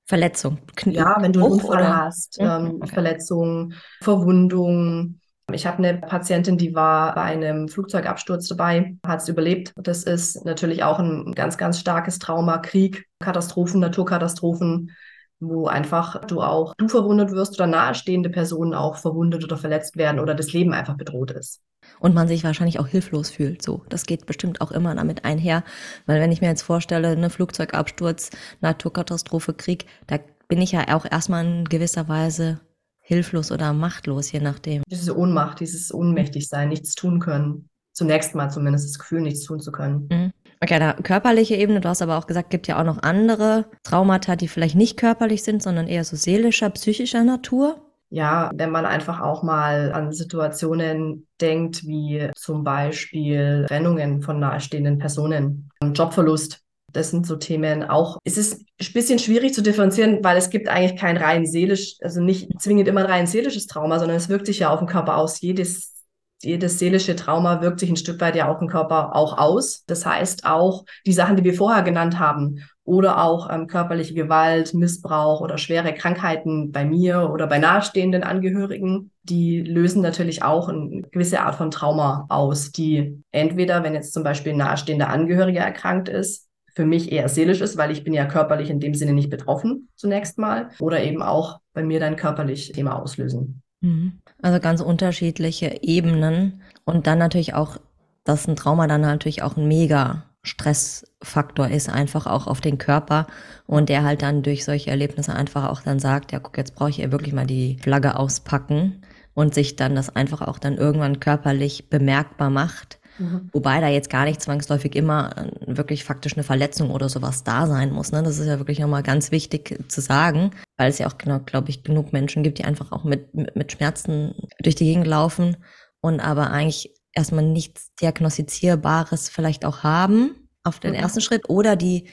Verletzung. 0.10 0.58
Knie 0.76 0.96
ja, 0.96 1.18
wenn 1.20 1.32
du 1.32 1.44
einen 1.44 1.52
Unfall 1.52 1.82
oder? 1.82 1.98
hast, 2.06 2.42
mhm. 2.42 2.48
ähm, 2.48 2.76
okay. 2.82 2.94
Verletzung, 2.96 3.74
Verwundung. 4.02 5.20
Ich 5.54 5.68
habe 5.68 5.78
eine 5.78 6.00
Patientin, 6.00 6.58
die 6.58 6.74
war 6.74 7.14
bei 7.14 7.22
einem 7.22 7.68
Flugzeugabsturz 7.68 8.48
dabei, 8.48 8.98
hat 9.06 9.22
es 9.22 9.30
überlebt. 9.30 9.72
Das 9.76 10.04
ist 10.04 10.46
natürlich 10.46 10.82
auch 10.84 10.98
ein 10.98 11.34
ganz, 11.36 11.60
ganz 11.60 11.80
starkes 11.80 12.18
Trauma, 12.18 12.58
Krieg, 12.58 13.06
Katastrophen, 13.20 13.80
Naturkatastrophen 13.82 14.96
wo 15.42 15.68
einfach 15.68 16.20
du 16.26 16.42
auch 16.42 16.74
du 16.76 16.90
verwundet 16.90 17.32
wirst 17.32 17.54
oder 17.54 17.68
nahestehende 17.68 18.30
Personen 18.30 18.74
auch 18.74 18.98
verwundet 18.98 19.44
oder 19.44 19.58
verletzt 19.58 19.96
werden 19.96 20.20
oder 20.20 20.36
das 20.36 20.52
Leben 20.52 20.74
einfach 20.74 20.98
bedroht 20.98 21.32
ist. 21.32 21.62
Und 22.00 22.16
man 22.16 22.28
sich 22.28 22.44
wahrscheinlich 22.44 22.80
auch 22.80 22.88
hilflos 22.88 23.30
fühlt. 23.30 23.62
So, 23.62 23.84
das 23.90 24.06
geht 24.06 24.26
bestimmt 24.26 24.62
auch 24.62 24.72
immer 24.72 24.96
damit 24.96 25.26
einher, 25.26 25.64
weil 26.06 26.22
wenn 26.22 26.32
ich 26.32 26.42
mir 26.42 26.48
jetzt 26.48 26.62
vorstelle, 26.62 27.10
eine 27.10 27.30
Flugzeugabsturz, 27.30 28.30
Naturkatastrophe, 28.62 29.54
Krieg, 29.54 29.86
da 30.08 30.20
bin 30.48 30.62
ich 30.62 30.72
ja 30.72 30.96
auch 30.96 31.06
erstmal 31.10 31.46
in 31.46 31.66
gewisser 31.66 32.08
Weise 32.08 32.62
hilflos 33.00 33.52
oder 33.52 33.74
machtlos, 33.74 34.32
je 34.32 34.40
nachdem. 34.40 34.84
Diese 34.90 35.18
Ohnmacht, 35.18 35.60
dieses 35.60 35.94
Ohnmächtigsein, 35.94 36.70
nichts 36.70 36.94
tun 36.96 37.20
können. 37.20 37.70
Zunächst 37.92 38.36
mal 38.36 38.50
zumindest 38.50 38.88
das 38.88 39.00
Gefühl, 39.00 39.22
nichts 39.22 39.44
tun 39.44 39.60
zu 39.60 39.72
können. 39.72 40.08
Mhm. 40.12 40.32
Okay, 40.62 40.78
da 40.78 40.94
körperliche 40.94 41.56
Ebene, 41.56 41.80
du 41.80 41.90
hast 41.90 42.02
aber 42.02 42.18
auch 42.18 42.28
gesagt, 42.28 42.50
gibt 42.50 42.68
ja 42.68 42.80
auch 42.80 42.84
noch 42.84 43.02
andere 43.02 43.66
Traumata, 43.84 44.36
die 44.36 44.48
vielleicht 44.48 44.76
nicht 44.76 44.98
körperlich 44.98 45.44
sind, 45.44 45.64
sondern 45.64 45.88
eher 45.88 46.04
so 46.04 46.16
seelischer, 46.16 46.70
psychischer 46.70 47.24
Natur. 47.24 47.89
Ja, 48.12 48.50
wenn 48.56 48.72
man 48.72 48.86
einfach 48.86 49.22
auch 49.22 49.44
mal 49.44 49.92
an 49.92 50.12
Situationen 50.12 51.28
denkt, 51.40 51.86
wie 51.86 52.32
zum 52.36 52.64
Beispiel 52.64 53.66
Trennungen 53.68 54.22
von 54.22 54.40
nahestehenden 54.40 54.98
Personen, 54.98 55.70
Jobverlust. 55.82 56.62
Das 56.92 57.12
sind 57.12 57.28
so 57.28 57.36
Themen 57.36 57.84
auch. 57.84 58.18
Es 58.24 58.38
ist 58.38 58.62
ein 58.62 58.94
bisschen 58.94 59.20
schwierig 59.20 59.54
zu 59.54 59.62
differenzieren, 59.62 60.24
weil 60.24 60.38
es 60.38 60.50
gibt 60.50 60.68
eigentlich 60.68 61.00
kein 61.00 61.18
rein 61.18 61.46
seelisch, 61.46 61.98
also 62.02 62.20
nicht 62.20 62.60
zwingend 62.60 62.88
immer 62.88 63.02
ein 63.02 63.12
rein 63.12 63.28
seelisches 63.28 63.68
Trauma, 63.68 64.00
sondern 64.00 64.18
es 64.18 64.28
wirkt 64.28 64.48
sich 64.48 64.60
ja 64.60 64.72
auf 64.72 64.80
den 64.80 64.88
Körper 64.88 65.18
aus. 65.18 65.40
Jedes 65.42 66.00
jedes 66.42 66.80
seelische 66.80 67.16
Trauma 67.16 67.62
wirkt 67.62 67.80
sich 67.80 67.90
ein 67.90 67.98
Stück 67.98 68.22
weit 68.22 68.36
ja 68.36 68.50
auf 68.50 68.60
den 68.60 68.70
Körper 68.70 69.16
auch 69.16 69.38
aus. 69.38 69.84
Das 69.86 70.06
heißt 70.06 70.46
auch 70.46 70.86
die 71.06 71.14
Sachen, 71.14 71.36
die 71.36 71.44
wir 71.44 71.54
vorher 71.54 71.84
genannt 71.84 72.18
haben, 72.18 72.64
oder 72.90 73.24
auch 73.24 73.50
ähm, 73.52 73.68
körperliche 73.68 74.16
Gewalt, 74.16 74.74
Missbrauch 74.74 75.42
oder 75.42 75.60
schwere 75.60 75.94
Krankheiten 75.94 76.72
bei 76.72 76.84
mir 76.84 77.30
oder 77.32 77.46
bei 77.46 77.60
nahestehenden 77.60 78.24
Angehörigen, 78.24 79.12
die 79.22 79.62
lösen 79.62 80.02
natürlich 80.02 80.42
auch 80.42 80.70
eine 80.70 81.04
gewisse 81.12 81.42
Art 81.42 81.54
von 81.54 81.70
Trauma 81.70 82.26
aus, 82.30 82.72
die 82.72 83.22
entweder, 83.32 83.84
wenn 83.84 83.94
jetzt 83.94 84.12
zum 84.12 84.24
Beispiel 84.24 84.54
ein 84.54 84.58
nahestehender 84.58 85.10
Angehöriger 85.10 85.62
erkrankt 85.62 86.10
ist, 86.10 86.48
für 86.74 86.86
mich 86.86 87.12
eher 87.12 87.30
seelisch 87.30 87.62
ist, 87.62 87.78
weil 87.78 87.92
ich 87.92 88.04
bin 88.04 88.14
ja 88.14 88.26
körperlich 88.26 88.72
in 88.72 88.80
dem 88.80 88.96
Sinne 88.96 89.14
nicht 89.14 89.30
betroffen 89.30 89.90
zunächst 89.96 90.40
mal, 90.40 90.70
oder 90.80 91.04
eben 91.04 91.22
auch 91.22 91.60
bei 91.74 91.84
mir 91.84 92.00
dann 92.00 92.16
körperlich 92.16 92.72
Thema 92.72 93.00
auslösen. 93.00 93.62
Mhm. 93.82 94.14
Also 94.42 94.60
ganz 94.60 94.82
unterschiedliche 94.82 95.84
Ebenen 95.84 96.64
und 96.86 97.06
dann 97.06 97.20
natürlich 97.20 97.54
auch, 97.54 97.78
dass 98.24 98.48
ein 98.48 98.56
Trauma 98.56 98.88
dann 98.88 99.02
natürlich 99.02 99.44
auch 99.44 99.58
ein 99.58 99.68
mega 99.68 100.24
Stressfaktor 100.50 101.70
ist, 101.70 101.90
einfach 101.90 102.26
auch 102.28 102.48
auf 102.48 102.62
den 102.62 102.78
Körper 102.78 103.28
und 103.68 103.90
der 103.90 104.04
halt 104.04 104.22
dann 104.22 104.44
durch 104.44 104.66
solche 104.66 104.90
Erlebnisse 104.90 105.34
einfach 105.34 105.70
auch 105.70 105.82
dann 105.82 106.00
sagt, 106.00 106.32
ja 106.32 106.40
guck, 106.40 106.58
jetzt 106.58 106.76
brauche 106.76 106.90
ich 106.90 106.98
ja 106.98 107.12
wirklich 107.12 107.34
mal 107.34 107.48
die 107.48 107.78
Flagge 107.82 108.18
auspacken 108.18 109.02
und 109.34 109.54
sich 109.54 109.76
dann 109.76 109.96
das 109.96 110.16
einfach 110.16 110.42
auch 110.42 110.60
dann 110.60 110.78
irgendwann 110.78 111.20
körperlich 111.20 111.90
bemerkbar 111.90 112.50
macht 112.50 113.00
Mhm. 113.20 113.50
Wobei 113.52 113.82
da 113.82 113.88
jetzt 113.88 114.10
gar 114.10 114.26
nicht 114.26 114.42
zwangsläufig 114.42 114.96
immer 114.96 115.36
äh, 115.38 115.78
wirklich 115.78 116.04
faktisch 116.04 116.34
eine 116.34 116.44
Verletzung 116.44 116.90
oder 116.90 117.10
sowas 117.10 117.44
da 117.44 117.68
sein 117.68 117.92
muss. 117.92 118.12
Ne? 118.12 118.24
Das 118.24 118.40
ist 118.40 118.48
ja 118.48 118.60
wirklich 118.60 118.80
nochmal 118.80 119.04
ganz 119.04 119.32
wichtig 119.32 119.78
zu 119.90 120.02
sagen, 120.02 120.52
weil 120.78 120.90
es 120.90 121.00
ja 121.00 121.08
auch 121.08 121.18
genau, 121.18 121.40
glaube 121.40 121.70
ich, 121.70 121.84
genug 121.84 122.14
Menschen 122.14 122.44
gibt, 122.44 122.58
die 122.58 122.64
einfach 122.64 122.92
auch 122.92 123.04
mit, 123.04 123.34
mit 123.34 123.72
Schmerzen 123.72 124.34
durch 124.62 124.76
die 124.76 124.86
Gegend 124.86 125.08
laufen 125.08 125.58
und 126.02 126.20
aber 126.22 126.52
eigentlich 126.52 126.96
erstmal 127.14 127.44
nichts 127.44 127.94
Diagnostizierbares 127.96 129.30
vielleicht 129.30 129.66
auch 129.66 129.84
haben 129.84 130.36
auf 130.70 130.80
den 130.80 130.94
ersten 130.94 131.22
Schritt 131.22 131.50
oder 131.50 131.76
die 131.76 132.08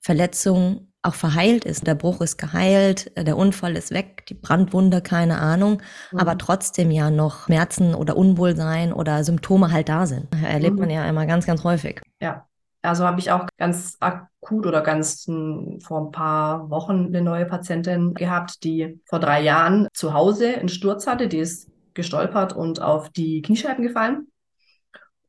Verletzung 0.00 0.92
auch 1.02 1.14
verheilt 1.14 1.64
ist. 1.64 1.86
Der 1.86 1.94
Bruch 1.94 2.20
ist 2.20 2.36
geheilt, 2.36 3.10
der 3.16 3.36
Unfall 3.36 3.76
ist 3.76 3.90
weg, 3.90 4.24
die 4.28 4.34
Brandwunde, 4.34 5.00
keine 5.00 5.38
Ahnung, 5.38 5.82
mhm. 6.12 6.18
aber 6.18 6.38
trotzdem 6.38 6.90
ja 6.90 7.10
noch 7.10 7.46
Schmerzen 7.46 7.94
oder 7.94 8.16
Unwohlsein 8.16 8.92
oder 8.92 9.24
Symptome 9.24 9.72
halt 9.72 9.88
da 9.88 10.06
sind. 10.06 10.28
Erlebt 10.44 10.74
mhm. 10.74 10.80
man 10.80 10.90
ja 10.90 11.08
immer 11.08 11.26
ganz, 11.26 11.46
ganz 11.46 11.64
häufig. 11.64 12.00
Ja. 12.20 12.46
Also 12.84 13.06
habe 13.06 13.20
ich 13.20 13.30
auch 13.30 13.46
ganz 13.58 13.96
akut 14.00 14.66
oder 14.66 14.80
ganz 14.80 15.24
hm, 15.26 15.78
vor 15.80 16.00
ein 16.00 16.10
paar 16.10 16.68
Wochen 16.68 17.06
eine 17.06 17.22
neue 17.22 17.46
Patientin 17.46 18.12
gehabt, 18.12 18.64
die 18.64 19.00
vor 19.04 19.20
drei 19.20 19.40
Jahren 19.40 19.86
zu 19.94 20.14
Hause 20.14 20.56
einen 20.56 20.68
Sturz 20.68 21.06
hatte, 21.06 21.28
die 21.28 21.38
ist 21.38 21.70
gestolpert 21.94 22.54
und 22.54 22.82
auf 22.82 23.08
die 23.10 23.40
Kniescheiben 23.42 23.84
gefallen 23.84 24.26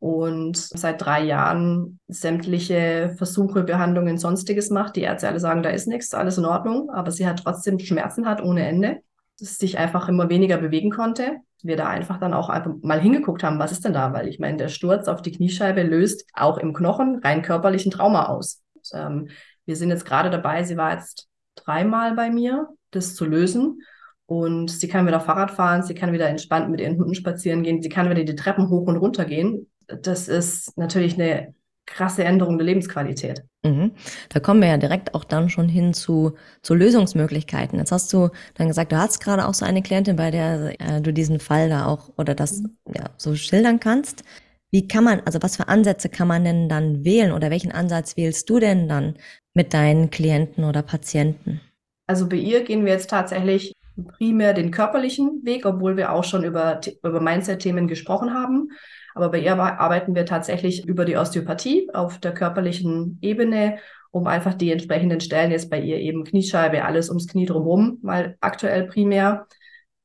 und 0.03 0.57
seit 0.57 1.01
drei 1.01 1.23
Jahren 1.23 1.97
sämtliche 2.09 3.15
Versuche, 3.17 3.63
Behandlungen, 3.63 4.17
sonstiges 4.17 4.69
macht. 4.69 4.97
Die 4.97 5.03
Ärzte 5.03 5.29
alle 5.29 5.39
sagen, 5.39 5.63
da 5.63 5.69
ist 5.69 5.87
nichts, 5.87 6.13
alles 6.13 6.37
in 6.37 6.43
Ordnung, 6.43 6.89
aber 6.89 7.09
sie 7.09 7.25
hat 7.25 7.41
trotzdem 7.41 7.79
Schmerzen 7.79 8.27
hat 8.27 8.43
ohne 8.43 8.67
Ende, 8.67 8.99
dass 9.39 9.57
sich 9.57 9.77
einfach 9.77 10.09
immer 10.09 10.27
weniger 10.27 10.57
bewegen 10.57 10.91
konnte. 10.91 11.37
Wir 11.61 11.77
da 11.77 11.87
einfach 11.87 12.19
dann 12.19 12.33
auch 12.33 12.51
mal 12.81 12.99
hingeguckt 12.99 13.43
haben, 13.43 13.59
was 13.59 13.71
ist 13.71 13.85
denn 13.85 13.93
da? 13.93 14.11
Weil 14.11 14.27
ich 14.27 14.39
meine, 14.39 14.57
der 14.57 14.67
Sturz 14.67 15.07
auf 15.07 15.21
die 15.21 15.31
Kniescheibe 15.31 15.83
löst 15.83 16.25
auch 16.33 16.57
im 16.57 16.73
Knochen 16.73 17.21
rein 17.23 17.41
körperlichen 17.41 17.89
Trauma 17.89 18.25
aus. 18.25 18.61
Und, 18.73 18.89
ähm, 18.93 19.29
wir 19.65 19.77
sind 19.77 19.89
jetzt 19.89 20.03
gerade 20.05 20.29
dabei, 20.29 20.63
sie 20.63 20.75
war 20.75 20.95
jetzt 20.95 21.29
dreimal 21.55 22.13
bei 22.13 22.29
mir, 22.29 22.67
das 22.91 23.15
zu 23.15 23.23
lösen. 23.23 23.79
Und 24.25 24.69
sie 24.69 24.89
kann 24.89 25.07
wieder 25.07 25.21
Fahrrad 25.21 25.51
fahren, 25.51 25.81
sie 25.83 25.95
kann 25.95 26.11
wieder 26.11 26.27
entspannt 26.27 26.69
mit 26.69 26.81
ihren 26.81 26.97
Hunden 26.97 27.15
spazieren 27.15 27.63
gehen, 27.63 27.81
sie 27.81 27.87
kann 27.87 28.09
wieder 28.09 28.25
die 28.25 28.35
Treppen 28.35 28.69
hoch 28.69 28.87
und 28.87 28.97
runter 28.97 29.23
gehen 29.23 29.69
das 29.87 30.27
ist 30.27 30.77
natürlich 30.77 31.15
eine 31.15 31.53
krasse 31.85 32.23
Änderung 32.23 32.57
der 32.57 32.65
Lebensqualität. 32.65 33.43
Mhm. 33.63 33.91
Da 34.29 34.39
kommen 34.39 34.61
wir 34.61 34.69
ja 34.69 34.77
direkt 34.77 35.13
auch 35.13 35.23
dann 35.23 35.49
schon 35.49 35.67
hin 35.67 35.93
zu, 35.93 36.33
zu 36.61 36.75
Lösungsmöglichkeiten. 36.75 37.77
Jetzt 37.77 37.91
hast 37.91 38.11
du 38.13 38.29
dann 38.55 38.67
gesagt, 38.67 38.91
du 38.91 38.97
hast 38.97 39.19
gerade 39.19 39.47
auch 39.47 39.53
so 39.53 39.65
eine 39.65 39.81
Klientin, 39.81 40.15
bei 40.15 40.31
der 40.31 40.79
äh, 40.79 41.01
du 41.01 41.13
diesen 41.13 41.39
Fall 41.39 41.69
da 41.69 41.85
auch 41.85 42.11
oder 42.17 42.35
das 42.35 42.61
mhm. 42.61 42.77
ja, 42.95 43.09
so 43.17 43.35
schildern 43.35 43.79
kannst. 43.79 44.23
Wie 44.71 44.87
kann 44.87 45.03
man, 45.03 45.21
also 45.25 45.41
was 45.41 45.57
für 45.57 45.67
Ansätze 45.67 46.09
kann 46.09 46.27
man 46.27 46.43
denn 46.43 46.67
dann 46.67 47.05
wählen 47.05 47.31
oder 47.31 47.51
welchen 47.51 47.71
Ansatz 47.71 48.17
wählst 48.17 48.49
du 48.49 48.59
denn 48.59 48.89
dann 48.89 49.15
mit 49.53 49.73
deinen 49.73 50.09
Klienten 50.09 50.63
oder 50.63 50.81
Patienten? 50.81 51.61
Also 52.07 52.27
bei 52.27 52.37
ihr 52.37 52.63
gehen 52.63 52.83
wir 52.83 52.93
jetzt 52.93 53.09
tatsächlich 53.09 53.73
primär 54.17 54.53
den 54.53 54.71
körperlichen 54.71 55.45
Weg, 55.45 55.65
obwohl 55.65 55.95
wir 55.95 56.11
auch 56.11 56.23
schon 56.23 56.43
über, 56.43 56.81
über 57.03 57.21
Mindset-Themen 57.21 57.87
gesprochen 57.87 58.33
haben. 58.33 58.71
Aber 59.15 59.29
bei 59.29 59.39
ihr 59.39 59.57
arbeiten 59.57 60.15
wir 60.15 60.25
tatsächlich 60.25 60.87
über 60.87 61.05
die 61.05 61.17
Osteopathie 61.17 61.89
auf 61.93 62.19
der 62.19 62.33
körperlichen 62.33 63.19
Ebene, 63.21 63.77
um 64.11 64.27
einfach 64.27 64.53
die 64.53 64.71
entsprechenden 64.71 65.21
Stellen, 65.21 65.51
jetzt 65.51 65.69
bei 65.69 65.79
ihr 65.79 65.97
eben 65.97 66.23
Kniescheibe, 66.23 66.85
alles 66.85 67.09
ums 67.09 67.27
Knie 67.27 67.45
drumherum, 67.45 67.99
mal 68.01 68.37
aktuell 68.41 68.85
primär 68.85 69.47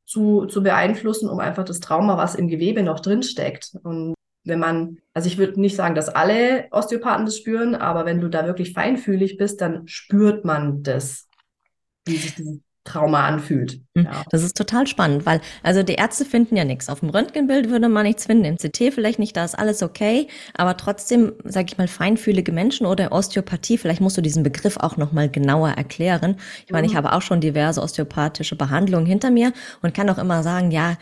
zu, 0.06 0.46
zu 0.46 0.62
beeinflussen, 0.62 1.28
um 1.28 1.38
einfach 1.40 1.64
das 1.64 1.80
Trauma, 1.80 2.16
was 2.16 2.34
im 2.34 2.48
Gewebe 2.48 2.82
noch 2.82 3.00
drin 3.00 3.22
steckt. 3.22 3.74
Und 3.82 4.14
wenn 4.44 4.58
man, 4.58 4.98
also 5.12 5.28
ich 5.28 5.36
würde 5.36 5.60
nicht 5.60 5.76
sagen, 5.76 5.94
dass 5.94 6.08
alle 6.08 6.68
Osteopathen 6.70 7.26
das 7.26 7.36
spüren, 7.36 7.74
aber 7.74 8.06
wenn 8.06 8.20
du 8.20 8.28
da 8.28 8.46
wirklich 8.46 8.72
feinfühlig 8.72 9.36
bist, 9.36 9.60
dann 9.60 9.86
spürt 9.86 10.44
man 10.44 10.82
das, 10.82 11.28
wie 12.06 12.16
sich 12.16 12.34
dieses 12.34 12.60
Trauma 12.88 13.26
anfühlt. 13.26 13.80
Hm, 13.96 14.04
ja. 14.04 14.24
Das 14.30 14.42
ist 14.42 14.56
total 14.56 14.86
spannend, 14.86 15.26
weil 15.26 15.40
also 15.62 15.82
die 15.82 15.94
Ärzte 15.94 16.24
finden 16.24 16.56
ja 16.56 16.64
nichts. 16.64 16.88
Auf 16.88 17.00
dem 17.00 17.10
Röntgenbild 17.10 17.70
würde 17.70 17.88
man 17.88 18.06
nichts 18.06 18.26
finden, 18.26 18.44
im 18.44 18.56
CT 18.56 18.94
vielleicht 18.94 19.18
nicht, 19.18 19.36
da 19.36 19.44
ist 19.44 19.58
alles 19.58 19.82
okay, 19.82 20.28
aber 20.54 20.76
trotzdem, 20.76 21.32
sage 21.44 21.66
ich 21.68 21.78
mal, 21.78 21.88
feinfühlige 21.88 22.52
Menschen 22.52 22.86
oder 22.86 23.12
Osteopathie, 23.12 23.78
vielleicht 23.78 24.00
musst 24.00 24.16
du 24.16 24.22
diesen 24.22 24.42
Begriff 24.42 24.76
auch 24.78 24.96
noch 24.96 25.12
mal 25.12 25.28
genauer 25.28 25.70
erklären. 25.70 26.36
Ich 26.66 26.72
meine, 26.72 26.86
ich 26.86 26.94
mhm. 26.94 26.98
habe 26.98 27.12
auch 27.12 27.22
schon 27.22 27.40
diverse 27.40 27.82
osteopathische 27.82 28.56
Behandlungen 28.56 29.06
hinter 29.06 29.30
mir 29.30 29.52
und 29.82 29.94
kann 29.94 30.08
auch 30.10 30.18
immer 30.18 30.42
sagen, 30.42 30.70
ja, 30.70 30.96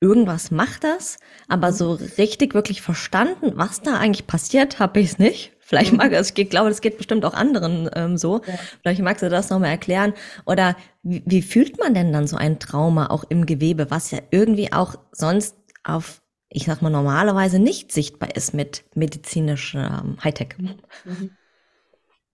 irgendwas 0.00 0.50
macht 0.50 0.84
das, 0.84 1.18
aber 1.48 1.72
so 1.72 1.92
richtig 2.18 2.54
wirklich 2.54 2.82
verstanden, 2.82 3.52
was 3.54 3.80
da 3.80 3.98
eigentlich 3.98 4.26
passiert, 4.26 4.78
habe 4.78 5.00
ich 5.00 5.12
es 5.12 5.18
nicht. 5.18 5.55
Vielleicht 5.66 5.92
mag 5.92 6.12
es, 6.12 6.32
ich 6.36 6.48
glaube, 6.48 6.68
das 6.68 6.80
geht 6.80 6.96
bestimmt 6.96 7.24
auch 7.24 7.34
anderen 7.34 7.90
ähm, 7.94 8.16
so. 8.16 8.40
Ja. 8.46 8.54
Vielleicht 8.80 9.02
magst 9.02 9.22
du 9.22 9.28
das 9.28 9.50
nochmal 9.50 9.70
erklären. 9.70 10.14
Oder 10.46 10.76
wie, 11.02 11.22
wie 11.26 11.42
fühlt 11.42 11.78
man 11.78 11.92
denn 11.92 12.12
dann 12.12 12.28
so 12.28 12.36
ein 12.36 12.60
Trauma 12.60 13.08
auch 13.08 13.24
im 13.28 13.46
Gewebe, 13.46 13.90
was 13.90 14.12
ja 14.12 14.20
irgendwie 14.30 14.72
auch 14.72 14.94
sonst 15.10 15.56
auf, 15.82 16.22
ich 16.48 16.66
sag 16.66 16.82
mal, 16.82 16.90
normalerweise 16.90 17.58
nicht 17.58 17.90
sichtbar 17.90 18.36
ist 18.36 18.54
mit 18.54 18.84
medizinischer 18.94 20.04
ähm, 20.04 20.16
Hightech? 20.22 20.54
Mhm. 20.58 21.30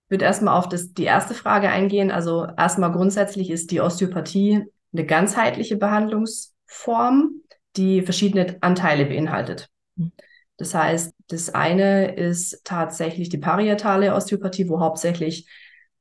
Ich 0.05 0.11
würde 0.11 0.27
erstmal 0.27 0.59
auf 0.59 0.69
das, 0.69 0.93
die 0.93 1.05
erste 1.05 1.33
Frage 1.33 1.71
eingehen. 1.71 2.11
Also 2.11 2.47
erstmal 2.59 2.93
grundsätzlich 2.93 3.49
ist 3.51 3.71
die 3.71 3.81
Osteopathie 3.81 4.67
eine 4.93 5.07
ganzheitliche 5.07 5.77
Behandlungsform, 5.77 7.41
die 7.77 8.03
verschiedene 8.03 8.59
Anteile 8.61 9.07
beinhaltet. 9.07 9.71
Mhm. 9.97 10.13
Das 10.59 10.75
heißt, 10.75 11.15
das 11.33 11.55
eine 11.55 12.15
ist 12.15 12.61
tatsächlich 12.65 13.31
die 13.31 13.39
parietale 13.39 14.15
Osteopathie, 14.15 14.69
wo 14.69 14.81
hauptsächlich 14.81 15.49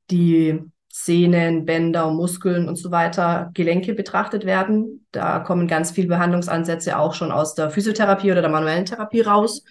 die 0.09 0.59
Sehnen, 0.91 1.63
Bänder, 1.65 2.11
Muskeln 2.11 2.67
und 2.67 2.75
so 2.75 2.91
weiter, 2.91 3.49
Gelenke 3.53 3.93
betrachtet 3.93 4.45
werden. 4.45 5.07
Da 5.11 5.39
kommen 5.39 5.67
ganz 5.67 5.91
viele 5.91 6.09
Behandlungsansätze 6.09 6.99
auch 6.99 7.13
schon 7.13 7.31
aus 7.31 7.55
der 7.55 7.69
Physiotherapie 7.69 8.31
oder 8.31 8.41
der 8.41 8.51
manuellen 8.51 8.85
Therapie 8.85 9.21
raus, 9.21 9.63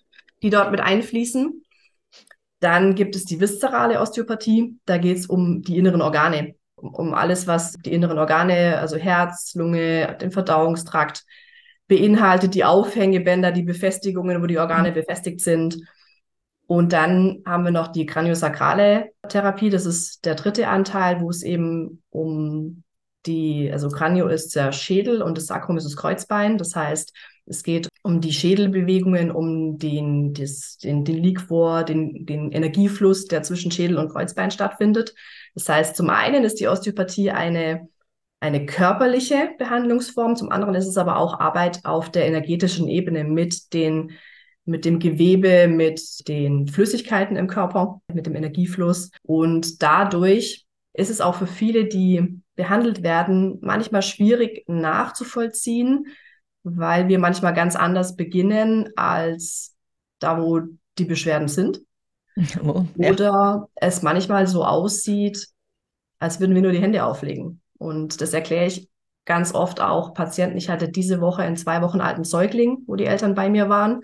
die 0.43 0.49
dort 0.49 0.71
mit 0.71 0.81
einfließen. 0.81 1.63
Dann 2.61 2.95
gibt 2.95 3.17
es 3.17 3.27
die 3.27 3.39
viszerale 3.39 4.01
Osteopathie. 4.01 4.79
Da 4.87 4.97
geht 4.97 5.19
es 5.19 5.27
um 5.27 5.61
die 5.61 5.77
inneren 5.77 6.01
Organe, 6.01 6.55
um 6.77 7.13
alles, 7.13 7.47
was 7.47 7.75
die 7.75 7.93
inneren 7.93 8.19
Organe, 8.19 8.79
also 8.79 8.97
Herz, 8.97 9.55
Lunge, 9.55 10.17
den 10.23 10.31
Verdauungstrakt, 10.31 11.25
beinhaltet 11.91 12.55
die 12.55 12.65
Aufhängebänder, 12.65 13.51
die 13.51 13.65
Befestigungen, 13.65 14.41
wo 14.41 14.47
die 14.47 14.61
Organe 14.61 14.91
mhm. 14.91 14.95
befestigt 14.95 15.41
sind. 15.41 15.77
Und 16.69 16.93
dann 16.93 17.43
haben 17.45 17.65
wir 17.65 17.73
noch 17.73 17.89
die 17.89 18.07
kraniosakrale 18.07 19.11
Therapie. 19.29 19.71
Das 19.71 19.87
ist 19.87 20.25
der 20.25 20.37
dritte 20.37 20.69
Anteil, 20.69 21.21
wo 21.21 21.29
es 21.29 21.43
eben 21.43 22.01
um 22.11 22.85
die, 23.27 23.71
also 23.73 23.89
Kranio 23.89 24.29
ist 24.29 24.55
der 24.55 24.71
Schädel 24.71 25.21
und 25.21 25.37
das 25.37 25.47
Sacrum 25.47 25.77
ist 25.77 25.85
das 25.85 25.97
Kreuzbein. 25.97 26.59
Das 26.59 26.77
heißt, 26.77 27.13
es 27.47 27.65
geht 27.65 27.89
um 28.05 28.21
die 28.21 28.33
Schädelbewegungen, 28.33 29.33
um 29.33 29.77
den, 29.77 30.33
das, 30.33 30.79
den, 30.79 31.05
den 31.05 31.21
Liquor, 31.21 31.83
den, 31.83 32.25
den 32.25 32.53
Energiefluss, 32.53 33.25
der 33.25 33.43
zwischen 33.43 33.73
Schädel 33.73 33.99
und 33.99 34.13
Kreuzbein 34.13 34.53
stattfindet. 34.53 35.13
Das 35.57 35.69
heißt, 35.69 35.97
zum 35.97 36.09
einen 36.09 36.45
ist 36.45 36.61
die 36.61 36.69
Osteopathie 36.69 37.33
eine 37.33 37.89
eine 38.41 38.67
körperliche 38.67 39.51
Behandlungsform, 39.59 40.35
zum 40.35 40.51
anderen 40.51 40.75
ist 40.75 40.87
es 40.87 40.97
aber 40.97 41.19
auch 41.19 41.39
Arbeit 41.39 41.85
auf 41.85 42.11
der 42.11 42.27
energetischen 42.27 42.89
Ebene 42.89 43.25
mit 43.25 43.73
den 43.75 44.13
mit 44.65 44.85
dem 44.85 44.99
Gewebe, 44.99 45.69
mit 45.69 46.29
den 46.29 46.69
Flüssigkeiten 46.69 47.37
im 47.37 47.49
Körper, 47.49 48.01
mit 48.13 48.27
dem 48.27 48.37
Energiefluss. 48.37 49.11
Und 49.23 49.83
dadurch 49.83 50.67
ist 50.93 51.11
es 51.11 51.21
auch 51.21 51.35
für 51.35 51.47
viele, 51.47 51.87
die 51.87 52.41
behandelt 52.55 53.03
werden, 53.03 53.59
manchmal 53.63 54.03
schwierig 54.03 54.65
nachzuvollziehen, 54.69 56.07
weil 56.63 57.09
wir 57.09 57.19
manchmal 57.19 57.55
ganz 57.55 57.75
anders 57.75 58.17
beginnen 58.17 58.91
als 58.97 59.75
da, 60.19 60.41
wo 60.41 60.61
die 60.99 61.05
Beschwerden 61.05 61.49
sind. 61.49 61.81
Oh, 62.63 62.87
ja. 62.97 63.11
Oder 63.11 63.69
es 63.75 64.03
manchmal 64.03 64.47
so 64.47 64.65
aussieht, 64.65 65.49
als 66.21 66.39
würden 66.41 66.55
wir 66.55 66.63
nur 66.63 66.73
die 66.73 66.81
Hände 66.81 67.05
auflegen. 67.05 67.61
Und 67.81 68.21
das 68.21 68.35
erkläre 68.35 68.67
ich 68.67 68.91
ganz 69.25 69.55
oft 69.55 69.81
auch 69.81 70.13
Patienten. 70.13 70.59
Ich 70.59 70.69
hatte 70.69 70.91
diese 70.91 71.21
Woche 71.21 71.43
einen 71.43 71.57
zwei 71.57 71.81
Wochen 71.81 72.01
alten 72.01 72.25
Säugling, 72.25 72.79
wo 72.87 72.95
die 72.95 73.07
Eltern 73.07 73.35
bei 73.35 73.49
mir 73.49 73.71
waren. 73.71 74.03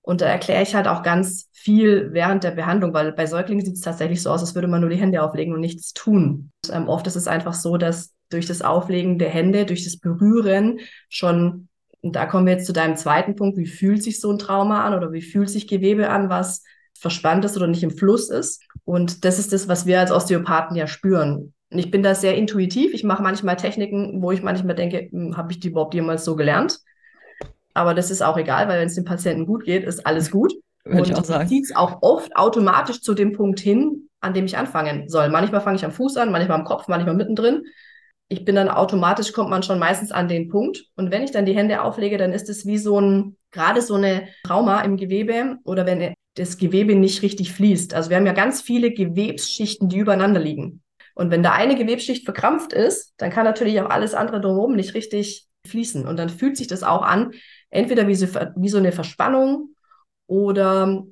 Und 0.00 0.22
da 0.22 0.26
erkläre 0.26 0.62
ich 0.62 0.74
halt 0.74 0.88
auch 0.88 1.02
ganz 1.02 1.50
viel 1.52 2.12
während 2.12 2.42
der 2.42 2.52
Behandlung, 2.52 2.94
weil 2.94 3.12
bei 3.12 3.26
Säuglingen 3.26 3.64
sieht 3.64 3.74
es 3.74 3.80
tatsächlich 3.82 4.22
so 4.22 4.30
aus, 4.30 4.40
als 4.40 4.54
würde 4.54 4.68
man 4.68 4.80
nur 4.80 4.88
die 4.88 4.96
Hände 4.96 5.22
auflegen 5.22 5.52
und 5.52 5.60
nichts 5.60 5.92
tun. 5.92 6.52
Und, 6.64 6.74
ähm, 6.74 6.88
oft 6.88 7.06
ist 7.06 7.16
es 7.16 7.28
einfach 7.28 7.54
so, 7.54 7.76
dass 7.76 8.14
durch 8.30 8.46
das 8.46 8.62
Auflegen 8.62 9.18
der 9.18 9.28
Hände, 9.28 9.66
durch 9.66 9.84
das 9.84 9.98
Berühren 9.98 10.80
schon, 11.10 11.68
und 12.00 12.16
da 12.16 12.24
kommen 12.24 12.46
wir 12.46 12.54
jetzt 12.54 12.66
zu 12.66 12.72
deinem 12.72 12.96
zweiten 12.96 13.34
Punkt, 13.36 13.58
wie 13.58 13.66
fühlt 13.66 14.02
sich 14.02 14.20
so 14.20 14.30
ein 14.30 14.38
Trauma 14.38 14.84
an 14.84 14.94
oder 14.94 15.12
wie 15.12 15.22
fühlt 15.22 15.50
sich 15.50 15.68
Gewebe 15.68 16.08
an, 16.08 16.30
was 16.30 16.62
verspannt 16.98 17.44
ist 17.44 17.56
oder 17.56 17.66
nicht 17.66 17.82
im 17.82 17.90
Fluss 17.90 18.30
ist. 18.30 18.62
Und 18.84 19.24
das 19.24 19.38
ist 19.38 19.52
das, 19.52 19.68
was 19.68 19.84
wir 19.84 20.00
als 20.00 20.12
Osteopathen 20.12 20.76
ja 20.76 20.86
spüren. 20.86 21.52
Und 21.70 21.78
ich 21.78 21.90
bin 21.90 22.02
da 22.02 22.14
sehr 22.14 22.36
intuitiv. 22.36 22.94
Ich 22.94 23.04
mache 23.04 23.22
manchmal 23.22 23.56
Techniken, 23.56 24.22
wo 24.22 24.30
ich 24.30 24.42
manchmal 24.42 24.74
denke, 24.74 25.08
hm, 25.10 25.36
habe 25.36 25.52
ich 25.52 25.60
die 25.60 25.68
überhaupt 25.68 25.94
jemals 25.94 26.24
so 26.24 26.36
gelernt? 26.36 26.78
Aber 27.74 27.92
das 27.92 28.10
ist 28.10 28.22
auch 28.22 28.38
egal, 28.38 28.68
weil 28.68 28.80
wenn 28.80 28.86
es 28.86 28.94
dem 28.94 29.04
Patienten 29.04 29.46
gut 29.46 29.64
geht, 29.64 29.84
ist 29.84 30.06
alles 30.06 30.30
gut. 30.30 30.52
Würde 30.84 30.98
und 30.98 31.08
ich 31.10 31.16
auch 31.16 31.24
sagen. 31.24 31.48
zieht 31.48 31.64
es 31.64 31.74
auch 31.74 31.98
oft 32.02 32.36
automatisch 32.36 33.02
zu 33.02 33.12
dem 33.14 33.32
Punkt 33.32 33.58
hin, 33.58 34.08
an 34.20 34.34
dem 34.34 34.46
ich 34.46 34.56
anfangen 34.56 35.08
soll. 35.08 35.28
Manchmal 35.28 35.60
fange 35.60 35.76
ich 35.76 35.84
am 35.84 35.90
Fuß 35.90 36.16
an, 36.16 36.30
manchmal 36.30 36.58
am 36.58 36.64
Kopf, 36.64 36.86
manchmal 36.86 37.16
mittendrin. 37.16 37.64
Ich 38.28 38.44
bin 38.44 38.54
dann 38.54 38.68
automatisch, 38.68 39.32
kommt 39.32 39.50
man 39.50 39.62
schon 39.62 39.78
meistens 39.78 40.12
an 40.12 40.28
den 40.28 40.48
Punkt. 40.48 40.84
Und 40.94 41.10
wenn 41.10 41.22
ich 41.22 41.32
dann 41.32 41.44
die 41.44 41.56
Hände 41.56 41.82
auflege, 41.82 42.18
dann 42.18 42.32
ist 42.32 42.48
es 42.48 42.66
wie 42.66 42.78
so 42.78 43.00
ein, 43.00 43.36
gerade 43.50 43.82
so 43.82 43.94
eine 43.94 44.28
Trauma 44.44 44.80
im 44.82 44.96
Gewebe 44.96 45.56
oder 45.64 45.86
wenn 45.86 46.14
das 46.34 46.56
Gewebe 46.56 46.94
nicht 46.94 47.22
richtig 47.22 47.52
fließt. 47.52 47.94
Also 47.94 48.10
wir 48.10 48.16
haben 48.16 48.26
ja 48.26 48.32
ganz 48.32 48.62
viele 48.62 48.92
Gewebsschichten, 48.92 49.88
die 49.88 49.98
übereinander 49.98 50.40
liegen. 50.40 50.82
Und 51.16 51.30
wenn 51.30 51.42
da 51.42 51.52
eine 51.52 51.76
Gewebsschicht 51.76 52.26
verkrampft 52.26 52.74
ist, 52.74 53.14
dann 53.16 53.30
kann 53.30 53.44
natürlich 53.44 53.80
auch 53.80 53.88
alles 53.88 54.12
andere 54.12 54.38
drumherum 54.38 54.76
nicht 54.76 54.92
richtig 54.92 55.48
fließen. 55.66 56.06
Und 56.06 56.18
dann 56.18 56.28
fühlt 56.28 56.58
sich 56.58 56.66
das 56.66 56.82
auch 56.82 57.00
an, 57.00 57.32
entweder 57.70 58.06
wie 58.06 58.14
so, 58.14 58.26
wie 58.54 58.68
so 58.68 58.76
eine 58.76 58.92
Verspannung 58.92 59.70
oder 60.26 61.04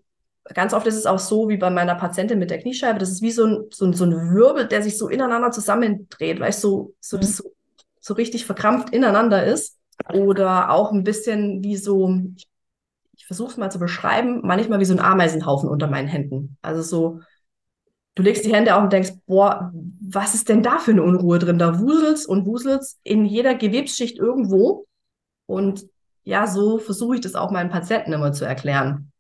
ganz 0.53 0.75
oft 0.75 0.87
ist 0.87 0.97
es 0.97 1.07
auch 1.07 1.19
so 1.19 1.49
wie 1.49 1.57
bei 1.57 1.71
meiner 1.71 1.95
Patientin 1.95 2.39
mit 2.39 2.51
der 2.51 2.59
Kniescheibe, 2.59 2.99
das 2.99 3.09
ist 3.11 3.23
wie 3.23 3.31
so 3.31 3.47
ein, 3.47 3.65
so 3.73 3.87
ein, 3.87 3.95
so 3.95 4.05
ein 4.05 4.35
Wirbel, 4.35 4.69
der 4.69 4.83
sich 4.83 4.99
so 4.99 5.09
ineinander 5.09 5.51
zusammendreht, 5.51 6.39
weil 6.39 6.51
es 6.51 6.61
so, 6.61 6.95
so, 7.01 7.17
mhm. 7.17 7.23
so, 7.23 7.45
so 7.99 8.13
richtig 8.13 8.45
verkrampft 8.45 8.91
ineinander 8.93 9.43
ist. 9.43 9.79
Oder 10.13 10.71
auch 10.71 10.93
ein 10.93 11.03
bisschen 11.03 11.63
wie 11.63 11.77
so, 11.77 12.15
ich 13.17 13.27
versuche 13.27 13.53
es 13.53 13.57
mal 13.57 13.71
zu 13.71 13.79
beschreiben, 13.79 14.43
manchmal 14.43 14.81
wie 14.81 14.85
so 14.85 14.93
ein 14.93 15.01
Ameisenhaufen 15.01 15.71
unter 15.71 15.87
meinen 15.87 16.09
Händen. 16.09 16.59
Also 16.61 16.83
so, 16.83 17.21
du 18.15 18.23
legst 18.23 18.45
die 18.45 18.55
Hände 18.55 18.75
auf 18.77 18.83
und 18.83 18.93
denkst, 18.93 19.13
boah, 19.27 19.73
was 20.01 20.35
ist 20.35 20.49
denn 20.49 20.63
da 20.63 20.79
für 20.79 20.93
eine 20.93 21.03
Unruhe 21.03 21.39
drin? 21.39 21.59
Da 21.59 21.81
wuselt's 21.81 22.27
und 22.27 22.47
wuselt's 22.47 22.99
in 23.03 23.25
jeder 23.25 23.55
Gewebsschicht 23.55 24.19
irgendwo. 24.19 24.87
Und 25.47 25.87
ja, 26.23 26.47
so 26.47 26.79
versuche 26.79 27.17
ich 27.17 27.21
das 27.21 27.35
auch 27.35 27.51
meinen 27.51 27.71
Patienten 27.71 28.13
immer 28.13 28.33
zu 28.33 28.45
erklären. 28.45 29.11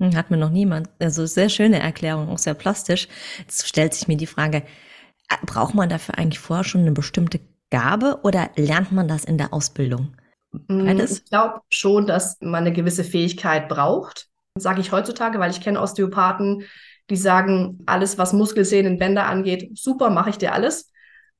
Hm, 0.00 0.14
hat 0.14 0.30
mir 0.30 0.36
noch 0.36 0.50
niemand. 0.50 0.88
Also 1.00 1.26
sehr 1.26 1.48
schöne 1.48 1.80
Erklärung, 1.80 2.28
auch 2.28 2.38
sehr 2.38 2.54
plastisch. 2.54 3.08
Jetzt 3.38 3.66
stellt 3.66 3.94
sich 3.94 4.08
mir 4.08 4.16
die 4.16 4.26
Frage, 4.26 4.58
äh, 5.28 5.46
braucht 5.46 5.74
man 5.74 5.88
dafür 5.88 6.16
eigentlich 6.18 6.38
vorher 6.38 6.64
schon 6.64 6.82
eine 6.82 6.92
bestimmte 6.92 7.40
Gabe 7.70 8.20
oder 8.22 8.50
lernt 8.56 8.92
man 8.92 9.08
das 9.08 9.24
in 9.24 9.38
der 9.38 9.52
Ausbildung? 9.52 10.16
Hm, 10.52 10.86
Beides? 10.86 11.18
Ich 11.18 11.24
glaube 11.24 11.60
schon, 11.70 12.06
dass 12.06 12.38
man 12.40 12.64
eine 12.64 12.72
gewisse 12.72 13.04
Fähigkeit 13.04 13.68
braucht. 13.68 14.28
Sage 14.56 14.80
ich 14.80 14.92
heutzutage, 14.92 15.38
weil 15.38 15.50
ich 15.50 15.60
kenne 15.60 15.80
Osteopathen, 15.80 16.64
die 17.10 17.16
sagen, 17.16 17.80
alles, 17.86 18.18
was 18.18 18.32
Muskelsehnen, 18.32 18.98
Bänder 18.98 19.26
angeht, 19.26 19.78
super, 19.78 20.10
mache 20.10 20.30
ich 20.30 20.38
dir 20.38 20.52
alles. 20.52 20.90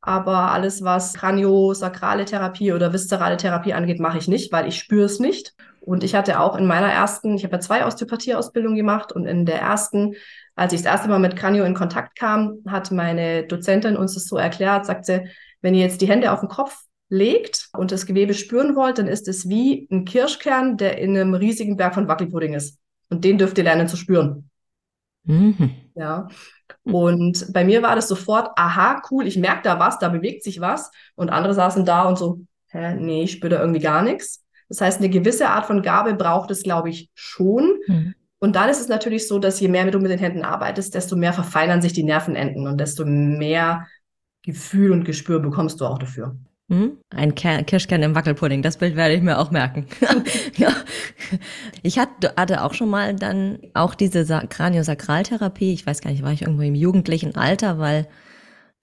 Aber 0.00 0.52
alles, 0.52 0.82
was 0.84 1.14
kraniosakrale 1.14 2.24
Therapie 2.24 2.72
oder 2.72 2.92
viszerale 2.92 3.36
Therapie 3.36 3.74
angeht, 3.74 3.98
mache 3.98 4.18
ich 4.18 4.28
nicht, 4.28 4.52
weil 4.52 4.68
ich 4.68 4.78
spüre 4.78 5.04
es 5.04 5.18
nicht. 5.18 5.54
Und 5.80 6.04
ich 6.04 6.14
hatte 6.14 6.40
auch 6.40 6.56
in 6.56 6.66
meiner 6.66 6.92
ersten, 6.92 7.34
ich 7.34 7.44
habe 7.44 7.56
ja 7.56 7.60
zwei 7.60 7.84
Osteopathie-Ausbildungen 7.86 8.76
gemacht 8.76 9.10
und 9.10 9.26
in 9.26 9.46
der 9.46 9.60
ersten, 9.60 10.14
als 10.54 10.72
ich 10.72 10.82
das 10.82 10.92
erste 10.92 11.08
Mal 11.08 11.18
mit 11.18 11.34
Kranio 11.34 11.64
in 11.64 11.74
Kontakt 11.74 12.16
kam, 12.16 12.58
hat 12.68 12.90
meine 12.90 13.44
Dozentin 13.46 13.96
uns 13.96 14.14
das 14.14 14.26
so 14.26 14.36
erklärt, 14.36 14.86
sagt 14.86 15.06
sie, 15.06 15.26
wenn 15.62 15.74
ihr 15.74 15.80
jetzt 15.80 16.00
die 16.00 16.08
Hände 16.08 16.30
auf 16.30 16.40
den 16.40 16.48
Kopf 16.48 16.76
legt 17.08 17.68
und 17.72 17.90
das 17.90 18.06
Gewebe 18.06 18.34
spüren 18.34 18.76
wollt, 18.76 18.98
dann 18.98 19.08
ist 19.08 19.28
es 19.28 19.48
wie 19.48 19.88
ein 19.90 20.04
Kirschkern, 20.04 20.76
der 20.76 20.98
in 20.98 21.16
einem 21.16 21.34
riesigen 21.34 21.76
Berg 21.76 21.94
von 21.94 22.06
Wackelpudding 22.06 22.54
ist. 22.54 22.78
Und 23.08 23.24
den 23.24 23.38
dürft 23.38 23.56
ihr 23.58 23.64
lernen 23.64 23.88
zu 23.88 23.96
spüren. 23.96 24.50
Mhm. 25.28 25.70
Ja. 25.94 26.28
Und 26.84 27.52
bei 27.52 27.64
mir 27.64 27.82
war 27.82 27.94
das 27.94 28.08
sofort, 28.08 28.50
aha, 28.56 29.02
cool, 29.10 29.26
ich 29.26 29.36
merke 29.36 29.62
da 29.62 29.78
was, 29.78 29.98
da 29.98 30.08
bewegt 30.08 30.42
sich 30.42 30.60
was. 30.60 30.90
Und 31.14 31.28
andere 31.30 31.54
saßen 31.54 31.84
da 31.84 32.04
und 32.04 32.18
so, 32.18 32.40
hä, 32.68 32.94
nee, 32.94 33.24
ich 33.24 33.32
spüre 33.32 33.54
da 33.56 33.60
irgendwie 33.60 33.80
gar 33.80 34.02
nichts. 34.02 34.44
Das 34.68 34.80
heißt, 34.80 34.98
eine 34.98 35.10
gewisse 35.10 35.48
Art 35.48 35.66
von 35.66 35.82
Gabe 35.82 36.14
braucht 36.14 36.50
es, 36.50 36.62
glaube 36.62 36.90
ich, 36.90 37.10
schon. 37.14 37.78
Mhm. 37.86 38.14
Und 38.38 38.56
dann 38.56 38.68
ist 38.68 38.80
es 38.80 38.88
natürlich 38.88 39.26
so, 39.26 39.38
dass 39.38 39.60
je 39.60 39.68
mehr 39.68 39.90
du 39.90 39.98
mit 39.98 40.10
den 40.10 40.18
Händen 40.18 40.42
arbeitest, 40.42 40.94
desto 40.94 41.16
mehr 41.16 41.32
verfeinern 41.32 41.82
sich 41.82 41.92
die 41.92 42.04
Nervenenden 42.04 42.66
und 42.66 42.78
desto 42.78 43.04
mehr 43.04 43.86
Gefühl 44.42 44.92
und 44.92 45.04
Gespür 45.04 45.40
bekommst 45.40 45.80
du 45.80 45.86
auch 45.86 45.98
dafür. 45.98 46.36
Hm? 46.70 46.98
Ein 47.08 47.34
Kirschkern 47.34 48.02
im 48.02 48.14
Wackelpudding, 48.14 48.60
das 48.60 48.76
Bild 48.76 48.94
werde 48.94 49.14
ich 49.14 49.22
mir 49.22 49.38
auch 49.38 49.50
merken. 49.50 49.86
ja. 50.56 50.68
Ich 51.82 51.98
hatte 51.98 52.62
auch 52.62 52.74
schon 52.74 52.90
mal 52.90 53.14
dann 53.14 53.58
auch 53.72 53.94
diese 53.94 54.24
Kraniosakraltherapie. 54.26 55.72
Ich 55.72 55.86
weiß 55.86 56.02
gar 56.02 56.10
nicht, 56.10 56.22
war 56.22 56.32
ich 56.32 56.42
irgendwo 56.42 56.62
im 56.62 56.74
jugendlichen 56.74 57.36
Alter, 57.36 57.78
weil 57.78 58.06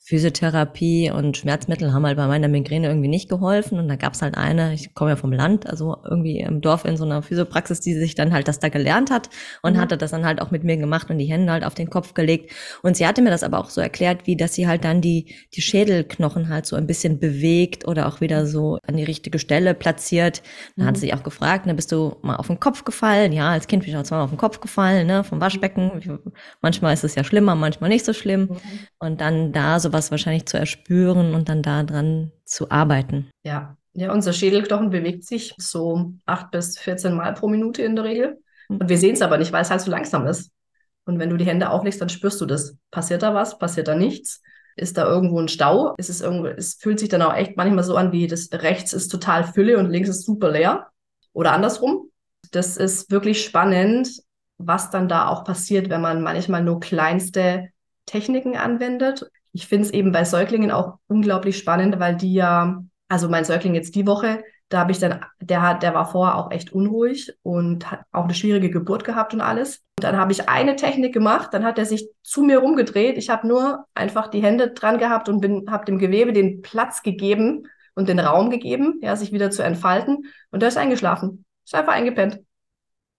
Physiotherapie 0.08 1.10
und 1.10 1.36
Schmerzmittel 1.36 1.91
haben 1.91 2.06
halt 2.06 2.15
bei 2.15 2.28
meiner 2.28 2.48
Migräne 2.48 2.89
irgendwie 2.89 3.08
nicht 3.08 3.28
geholfen. 3.28 3.80
Und 3.80 3.88
da 3.88 3.96
gab's 3.96 4.22
halt 4.22 4.38
eine, 4.38 4.72
ich 4.76 4.94
komme 4.94 5.10
ja 5.10 5.15
vom 5.15 5.32
Land, 5.32 5.68
also 5.68 5.98
irgendwie 6.08 6.41
im 6.41 6.62
Dorf 6.62 6.86
in 6.86 6.96
so 6.96 7.06
einer 7.06 7.24
Physiopraxis, 7.24 7.80
die 7.80 7.96
sich 7.96 8.13
dann 8.13 8.32
halt 8.32 8.48
das 8.48 8.60
da 8.60 8.70
gelernt 8.70 9.10
hat 9.10 9.32
und 9.63 9.74
mhm. 9.74 9.78
hatte 9.80 9.98
das 9.98 10.12
dann 10.12 10.24
halt 10.24 10.44
auch 10.44 10.52
mit 10.52 10.63
mir 10.63 10.78
gemacht 10.78 11.10
und 11.10 11.18
die 11.18 11.26
Hände 11.26 11.52
halt 11.52 11.63
auf 11.63 11.74
den 11.74 11.89
Kopf 11.89 12.13
gelegt. 12.13 12.52
Und 12.84 12.96
sie 12.96 13.08
hatte 13.08 13.24
mir 13.24 13.32
das 13.32 13.41
aber 13.41 13.58
auch 13.58 13.72
so 13.72 13.82
erklärt, 13.82 14.28
wie 14.28 14.38
dass 14.38 14.54
sie 14.54 14.68
halt 14.68 14.84
dann 14.84 15.02
die, 15.02 15.34
die 15.56 15.62
Schädelknochen 15.62 16.50
halt 16.50 16.68
so 16.68 16.76
ein 16.76 16.86
bisschen 16.86 17.20
bewegt 17.20 17.88
oder 17.88 18.08
auch 18.08 18.22
wieder 18.22 18.46
so 18.46 18.78
an 18.88 18.98
die 18.98 19.04
richtige 19.04 19.39
Stelle 19.39 19.74
platziert. 19.74 20.44
Dann 20.76 20.86
mhm. 20.86 20.89
hat 20.89 20.98
sie 20.98 21.15
auch 21.15 21.24
gefragt, 21.24 21.65
ne, 21.65 21.74
bist 21.74 21.91
du 21.91 22.18
mal 22.22 22.36
auf 22.36 22.46
den 22.46 22.60
Kopf 22.60 22.86
gefallen? 22.86 23.34
Ja, 23.34 23.50
als 23.50 23.65
Kind 23.65 23.82
bin 23.82 23.91
ich 23.91 23.98
auch 23.98 24.04
zweimal 24.04 24.26
auf 24.26 24.32
den 24.32 24.38
Kopf 24.38 24.60
gefallen, 24.60 25.08
ne, 25.08 25.24
vom 25.24 25.41
Waschbecken. 25.41 26.22
Manchmal 26.62 26.94
ist 26.94 27.04
es 27.04 27.15
ja 27.15 27.24
schlimmer, 27.24 27.56
manchmal 27.56 27.89
nicht 27.89 28.06
so 28.06 28.13
schlimm. 28.13 28.41
Mhm. 28.41 28.60
Und 29.06 29.22
dann 29.22 29.52
da 29.52 29.80
so 29.80 29.89
sowas 29.89 30.12
wahrscheinlich 30.12 30.48
zu 30.48 30.58
erspüren 30.58 31.34
und 31.36 31.48
dann 31.48 31.62
da 31.62 31.84
dran 31.84 32.32
zu 32.44 32.72
arbeiten. 32.72 33.30
Ja. 33.44 33.78
Ja, 33.98 34.12
unser 34.12 34.34
Schädelknochen 34.34 34.89
bewegt 34.89 35.24
sich 35.24 35.56
so 35.58 36.12
acht 36.26 36.52
bis 36.52 36.78
14 36.78 37.13
Mal 37.13 37.34
pro 37.34 37.48
Minute 37.48 37.82
in 37.82 37.96
der 37.96 38.04
Regel. 38.04 38.44
Hm. 38.68 38.78
Und 38.82 38.89
wir 38.89 38.98
sehen 38.98 39.13
es 39.13 39.22
aber 39.22 39.38
nicht, 39.38 39.54
weil 39.54 39.62
es 39.62 39.72
halt 39.72 39.80
so 39.80 39.89
langsam 39.89 40.28
ist. 40.28 40.52
Und 41.06 41.18
wenn 41.18 41.30
du 41.30 41.38
die 41.38 41.46
Hände 41.46 41.70
auflegst, 41.70 42.02
dann 42.02 42.10
spürst 42.10 42.41
du 42.41 42.46
das. 42.46 42.76
Passiert 42.91 43.24
da 43.24 43.34
was? 43.34 43.58
Passiert 43.58 43.88
da 43.88 43.96
nichts? 43.96 44.41
Ist 44.76 44.98
da 44.98 45.06
irgendwo 45.06 45.39
ein 45.39 45.48
Stau? 45.48 45.94
Ist 45.98 46.10
es 46.10 46.20
irgendwo, 46.20 46.48
es 46.48 46.74
fühlt 46.74 47.00
sich 47.00 47.08
dann 47.08 47.22
auch 47.22 47.34
echt 47.34 47.56
manchmal 47.56 47.86
so 47.86 47.96
an, 47.96 48.12
wie 48.12 48.28
das 48.28 48.50
rechts 48.52 48.91
ist 48.91 49.08
total 49.08 49.46
Fülle 49.46 49.78
und 49.78 49.89
links 49.89 50.10
ist 50.10 50.26
super 50.26 50.52
leer. 50.52 50.88
Oder 51.32 51.54
andersrum. 51.54 52.10
Das 52.52 52.76
ist 52.76 53.12
wirklich 53.12 53.46
spannend, 53.46 54.10
was 54.58 54.89
dann 54.89 55.08
da 55.08 55.30
auch 55.30 55.46
passiert, 55.46 55.89
wenn 55.89 56.02
man 56.02 56.22
manchmal 56.22 56.63
nur 56.63 56.82
kleinste 56.82 57.70
Techniken 58.06 58.56
anwendet 58.56 59.30
ich 59.56 59.68
finde 59.68 59.86
es 59.86 59.94
eben 59.94 60.12
bei 60.12 60.26
Säuglingen 60.26 60.70
auch 60.70 60.98
unglaublich 61.08 61.58
spannend, 61.58 61.98
weil 61.98 62.18
die 62.18 62.34
ja, 62.34 62.84
also 63.08 63.30
mein 63.30 63.46
Säugling 63.46 63.74
jetzt 63.74 63.96
die 63.96 64.06
Woche, 64.06 64.44
da 64.68 64.80
habe 64.80 64.91
ich 64.91 65.00
dann, 65.00 65.24
der 65.39 65.62
hat, 65.62 65.82
der 65.82 65.94
war 65.94 66.12
vorher 66.12 66.36
auch 66.36 66.52
echt 66.52 66.74
unruhig 66.74 67.34
und 67.41 67.89
hat 67.89 68.02
auch 68.12 68.26
eine 68.26 68.34
schwierige 68.34 68.70
Geburt 68.70 69.06
gehabt 69.06 69.34
und 69.34 69.39
alles. 69.39 69.78
Und 69.98 70.04
dann 70.04 70.18
habe 70.18 70.34
ich 70.34 70.50
eine 70.50 70.76
Technik 70.76 71.13
gemacht, 71.13 71.54
dann 71.54 71.63
hat 71.63 71.78
er 71.78 71.86
sich 71.86 72.10
zu 72.22 72.44
mir 72.44 72.60
rumgedreht. 72.60 73.18
Ich 73.18 73.30
habe 73.30 73.48
nur 73.48 73.86
einfach 73.94 74.28
die 74.28 74.44
Hände 74.44 74.72
dran 74.72 74.98
gehabt 74.98 75.30
und 75.30 75.39
bin, 75.39 75.72
habe 75.72 75.86
dem 75.86 76.00
Gewebe 76.00 76.34
den 76.34 76.62
Platz 76.62 77.02
gegeben 77.02 77.70
und 77.94 78.10
den 78.10 78.20
Raum 78.20 78.50
gegeben, 78.50 79.00
ja, 79.02 79.15
sich 79.15 79.32
wieder 79.32 79.52
zu 79.52 79.62
entfalten. 79.62 80.26
Und 80.52 80.63
der 80.63 80.68
ist 80.68 80.78
eingeschlafen. 80.78 81.46
Ist 81.63 81.76
einfach 81.76 81.94
eingepennt. 81.94 82.41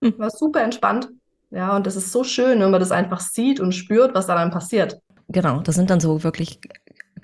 Hm. 0.04 0.18
War 0.18 0.28
super 0.28 0.60
entspannt. 0.60 1.08
Ja, 1.50 1.76
und 1.76 1.86
das 1.86 1.96
ist 1.96 2.12
so 2.12 2.24
schön, 2.24 2.60
wenn 2.60 2.70
man 2.70 2.80
das 2.80 2.90
einfach 2.90 3.20
sieht 3.20 3.60
und 3.60 3.72
spürt, 3.72 4.14
was 4.14 4.26
da 4.26 4.34
dann 4.34 4.50
passiert. 4.50 4.98
Genau, 5.28 5.60
das 5.60 5.74
sind 5.74 5.90
dann 5.90 6.00
so 6.00 6.22
wirklich 6.22 6.60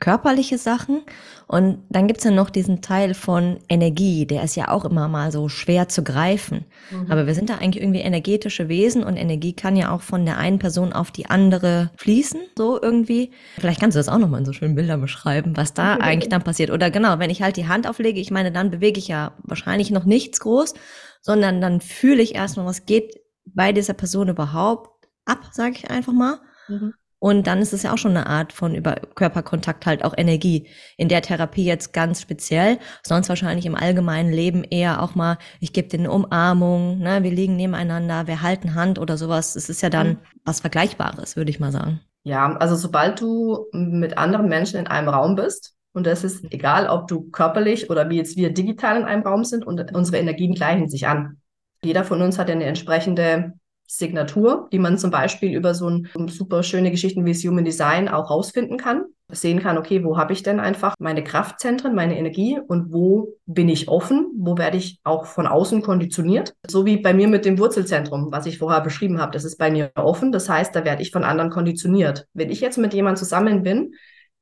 körperliche 0.03 0.59
Sachen. 0.59 1.03
Und 1.47 1.79
dann 1.89 2.09
gibt's 2.09 2.25
ja 2.25 2.33
noch 2.33 2.51
diesen 2.51 2.83
Teil 2.83 3.15
von 3.15 3.59
Energie, 3.69 4.27
der 4.27 4.43
ist 4.43 4.57
ja 4.57 4.69
auch 4.69 4.85
immer 4.85 5.07
mal 5.07 5.31
so 5.31 5.49
schwer 5.49 5.89
zu 5.89 6.03
greifen. 6.03 6.65
Mhm. 6.91 7.13
Aber 7.13 7.27
wir 7.27 7.35
sind 7.35 7.51
da 7.51 7.59
eigentlich 7.59 7.83
irgendwie 7.83 8.01
energetische 8.01 8.69
Wesen 8.69 9.05
und 9.05 9.17
Energie 9.17 9.53
kann 9.53 9.77
ja 9.77 9.93
auch 9.93 10.01
von 10.01 10.25
der 10.25 10.39
einen 10.39 10.59
Person 10.59 10.93
auf 10.93 11.13
die 11.13 11.27
andere 11.27 11.91
fließen, 11.97 12.41
so 12.59 12.83
irgendwie. 12.83 13.31
Vielleicht 13.59 13.81
kannst 13.81 13.95
du 13.95 14.01
das 14.01 14.09
auch 14.09 14.19
nochmal 14.19 14.41
in 14.41 14.47
so 14.47 14.53
schönen 14.53 14.75
Bildern 14.75 15.01
beschreiben, 15.01 15.57
was 15.57 15.73
da 15.73 15.95
okay. 15.95 16.03
eigentlich 16.03 16.31
dann 16.31 16.43
passiert. 16.43 16.71
Oder 16.71 16.91
genau, 16.91 17.21
wenn 17.21 17.31
ich 17.31 17.43
halt 17.43 17.57
die 17.57 17.69
Hand 17.69 17.89
auflege, 17.89 18.19
ich 18.19 18.33
meine, 18.33 18.51
dann 18.51 18.71
bewege 18.71 18.99
ich 18.99 19.07
ja 19.07 19.35
wahrscheinlich 19.45 19.93
noch 19.93 20.05
nichts 20.05 20.41
groß, 20.41 20.75
sondern 21.21 21.61
dann 21.61 21.81
fühle 21.81 22.23
ich 22.23 22.35
erstmal, 22.35 22.67
was 22.67 22.87
geht 22.87 23.22
bei 23.45 23.73
dieser 23.73 23.95
Person 23.95 24.29
überhaupt 24.29 25.09
ab, 25.25 25.49
sage 25.53 25.75
ich 25.77 25.91
einfach 25.91 26.13
mal. 26.13 26.41
Mhm. 26.69 26.95
Und 27.19 27.47
dann 27.47 27.61
ist 27.61 27.73
es 27.73 27.85
ja 27.85 27.93
auch 27.93 27.99
schon 27.99 28.17
eine 28.17 28.27
Art 28.27 28.53
von 28.53 28.75
über 28.75 28.97
Körperkontakt 29.15 29.87
halt 29.87 30.05
auch 30.05 30.13
Energie. 30.17 30.67
In 30.97 31.09
der 31.09 31.23
Therapie 31.23 31.65
jetzt 31.65 31.93
ganz 31.93 32.21
speziell, 32.21 32.79
sonst 33.05 33.29
wahrscheinlich 33.29 33.65
im 33.65 33.77
allgemeinen 33.77 34.33
Leben 34.33 34.65
eher 34.65 35.01
auch 35.01 35.15
mal, 35.15 35.39
ich 35.61 35.73
gebe 35.73 35.87
dir 35.87 36.01
eine 36.01 36.11
Umarmung, 36.11 36.99
ne, 36.99 37.23
wir 37.23 37.31
liegen 37.31 37.55
nebeneinander, 37.55 38.27
wir 38.27 38.43
halten 38.43 38.75
Hand 38.75 38.99
oder 38.99 39.17
sowas. 39.17 39.55
Es 39.55 39.69
ist 39.69 39.83
ja 39.83 39.89
dann 39.89 40.09
mhm. 40.09 40.19
was 40.45 40.59
Vergleichbares, 40.61 41.37
würde 41.37 41.51
ich 41.51 41.61
mal 41.61 41.71
sagen. 41.71 42.01
Ja, 42.25 42.57
also 42.57 42.75
sobald 42.75 43.21
du 43.21 43.67
mit 43.73 44.19
anderen 44.19 44.49
Menschen 44.49 44.81
in 44.81 44.89
einem 44.89 45.09
Raum 45.09 45.37
bist, 45.37 45.77
und 45.93 46.07
das 46.07 46.25
ist 46.25 46.53
egal, 46.53 46.89
ob 46.89 47.07
du 47.07 47.31
körperlich 47.31 47.91
oder 47.91 48.09
wie 48.09 48.17
jetzt 48.17 48.37
wir 48.37 48.53
digital 48.53 48.97
in 48.97 49.05
einem 49.05 49.23
Raum 49.23 49.45
sind 49.45 49.65
und 49.65 49.95
unsere 49.95 50.19
Energien 50.19 50.55
gleichen 50.55 50.89
sich 50.89 51.07
an. 51.07 51.37
Jeder 51.85 52.05
von 52.05 52.23
uns 52.23 52.39
hat 52.39 52.49
ja 52.49 52.55
eine 52.55 52.65
entsprechende 52.65 53.55
Signatur, 53.89 54.69
die 54.73 54.79
man 54.79 54.97
zum 54.97 55.11
Beispiel 55.11 55.55
über 55.55 55.75
so 55.75 55.89
ein 55.89 56.09
super 56.29 56.63
schöne 56.63 56.91
Geschichten 56.91 57.27
wie 57.27 57.35
Human 57.35 57.65
Design 57.65 58.09
auch 58.09 58.31
rausfinden 58.31 58.79
kann. 58.79 59.05
Sehen 59.29 59.61
kann, 59.61 59.79
okay, 59.79 60.05
wo 60.05 60.17
habe 60.17 60.33
ich 60.33 60.43
denn 60.43 60.61
einfach 60.61 60.95
meine 60.99 61.25
Kraftzentren, 61.25 61.95
meine 61.95 62.19
Energie 62.19 62.59
und 62.67 62.93
wo 62.93 63.35
bin 63.47 63.69
ich 63.69 63.89
offen, 63.89 64.27
wo 64.37 64.59
werde 64.59 64.77
ich 64.77 65.01
auch 65.05 65.25
von 65.27 65.47
außen 65.47 65.83
konditioniert. 65.83 66.55
So 66.69 66.87
wie 66.87 66.99
bei 66.99 67.15
mir 67.15 67.29
mit 67.29 67.45
dem 67.45 67.59
Wurzelzentrum, 67.59 68.29
was 68.31 68.47
ich 68.47 68.59
vorher 68.59 68.83
beschrieben 68.83 69.21
habe, 69.21 69.33
das 69.33 69.45
ist 69.45 69.57
bei 69.57 69.71
mir 69.71 69.91
offen, 69.97 70.33
das 70.33 70.49
heißt, 70.49 70.75
da 70.77 70.85
werde 70.85 71.03
ich 71.03 71.11
von 71.11 71.25
anderen 71.25 71.51
konditioniert. 71.51 72.27
Wenn 72.35 72.51
ich 72.51 72.61
jetzt 72.61 72.79
mit 72.79 72.95
jemandem 72.95 73.17
zusammen 73.17 73.63
bin, 73.63 73.95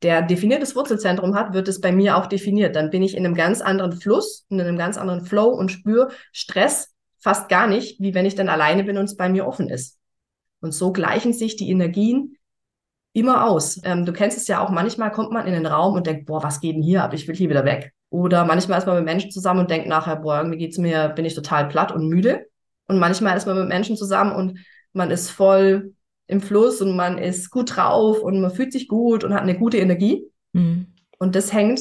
der 0.02 0.22
definiertes 0.22 0.74
Wurzelzentrum 0.74 1.34
hat, 1.34 1.52
wird 1.52 1.68
es 1.68 1.80
bei 1.80 1.92
mir 1.92 2.16
auch 2.16 2.26
definiert. 2.26 2.74
Dann 2.74 2.90
bin 2.90 3.02
ich 3.02 3.16
in 3.16 3.24
einem 3.24 3.34
ganz 3.34 3.60
anderen 3.60 3.92
Fluss, 3.92 4.46
in 4.48 4.60
einem 4.60 4.78
ganz 4.78 4.96
anderen 4.96 5.24
Flow 5.24 5.48
und 5.48 5.70
spüre 5.70 6.08
Stress 6.32 6.89
fast 7.20 7.48
gar 7.48 7.66
nicht, 7.66 8.00
wie 8.00 8.14
wenn 8.14 8.26
ich 8.26 8.34
dann 8.34 8.48
alleine 8.48 8.84
bin 8.84 8.96
und 8.96 9.04
es 9.04 9.16
bei 9.16 9.28
mir 9.28 9.46
offen 9.46 9.68
ist. 9.68 9.98
Und 10.60 10.72
so 10.72 10.92
gleichen 10.92 11.32
sich 11.32 11.56
die 11.56 11.70
Energien 11.70 12.36
immer 13.12 13.46
aus. 13.46 13.80
Ähm, 13.84 14.04
du 14.04 14.12
kennst 14.12 14.36
es 14.36 14.46
ja 14.46 14.64
auch, 14.64 14.70
manchmal 14.70 15.10
kommt 15.10 15.32
man 15.32 15.46
in 15.46 15.52
den 15.52 15.66
Raum 15.66 15.94
und 15.94 16.06
denkt, 16.06 16.26
boah, 16.26 16.42
was 16.42 16.60
geht 16.60 16.76
denn 16.76 16.82
hier 16.82 17.02
ab? 17.02 17.12
Ich 17.14 17.26
will 17.28 17.34
hier 17.34 17.50
wieder 17.50 17.64
weg. 17.64 17.92
Oder 18.10 18.44
manchmal 18.44 18.78
ist 18.78 18.86
man 18.86 18.96
mit 18.96 19.04
Menschen 19.04 19.30
zusammen 19.30 19.60
und 19.60 19.70
denkt 19.70 19.88
nachher, 19.88 20.16
boah, 20.16 20.38
irgendwie 20.38 20.58
geht's 20.58 20.78
mir, 20.78 21.10
bin 21.10 21.24
ich 21.24 21.34
total 21.34 21.68
platt 21.68 21.92
und 21.92 22.08
müde. 22.08 22.46
Und 22.86 22.98
manchmal 22.98 23.36
ist 23.36 23.46
man 23.46 23.58
mit 23.58 23.68
Menschen 23.68 23.96
zusammen 23.96 24.34
und 24.34 24.58
man 24.92 25.10
ist 25.10 25.30
voll 25.30 25.94
im 26.26 26.40
Fluss 26.40 26.80
und 26.80 26.96
man 26.96 27.18
ist 27.18 27.50
gut 27.50 27.76
drauf 27.76 28.20
und 28.20 28.40
man 28.40 28.50
fühlt 28.50 28.72
sich 28.72 28.88
gut 28.88 29.24
und 29.24 29.34
hat 29.34 29.42
eine 29.42 29.58
gute 29.58 29.78
Energie. 29.78 30.26
Mhm. 30.52 30.86
Und 31.18 31.34
das 31.34 31.52
hängt 31.52 31.80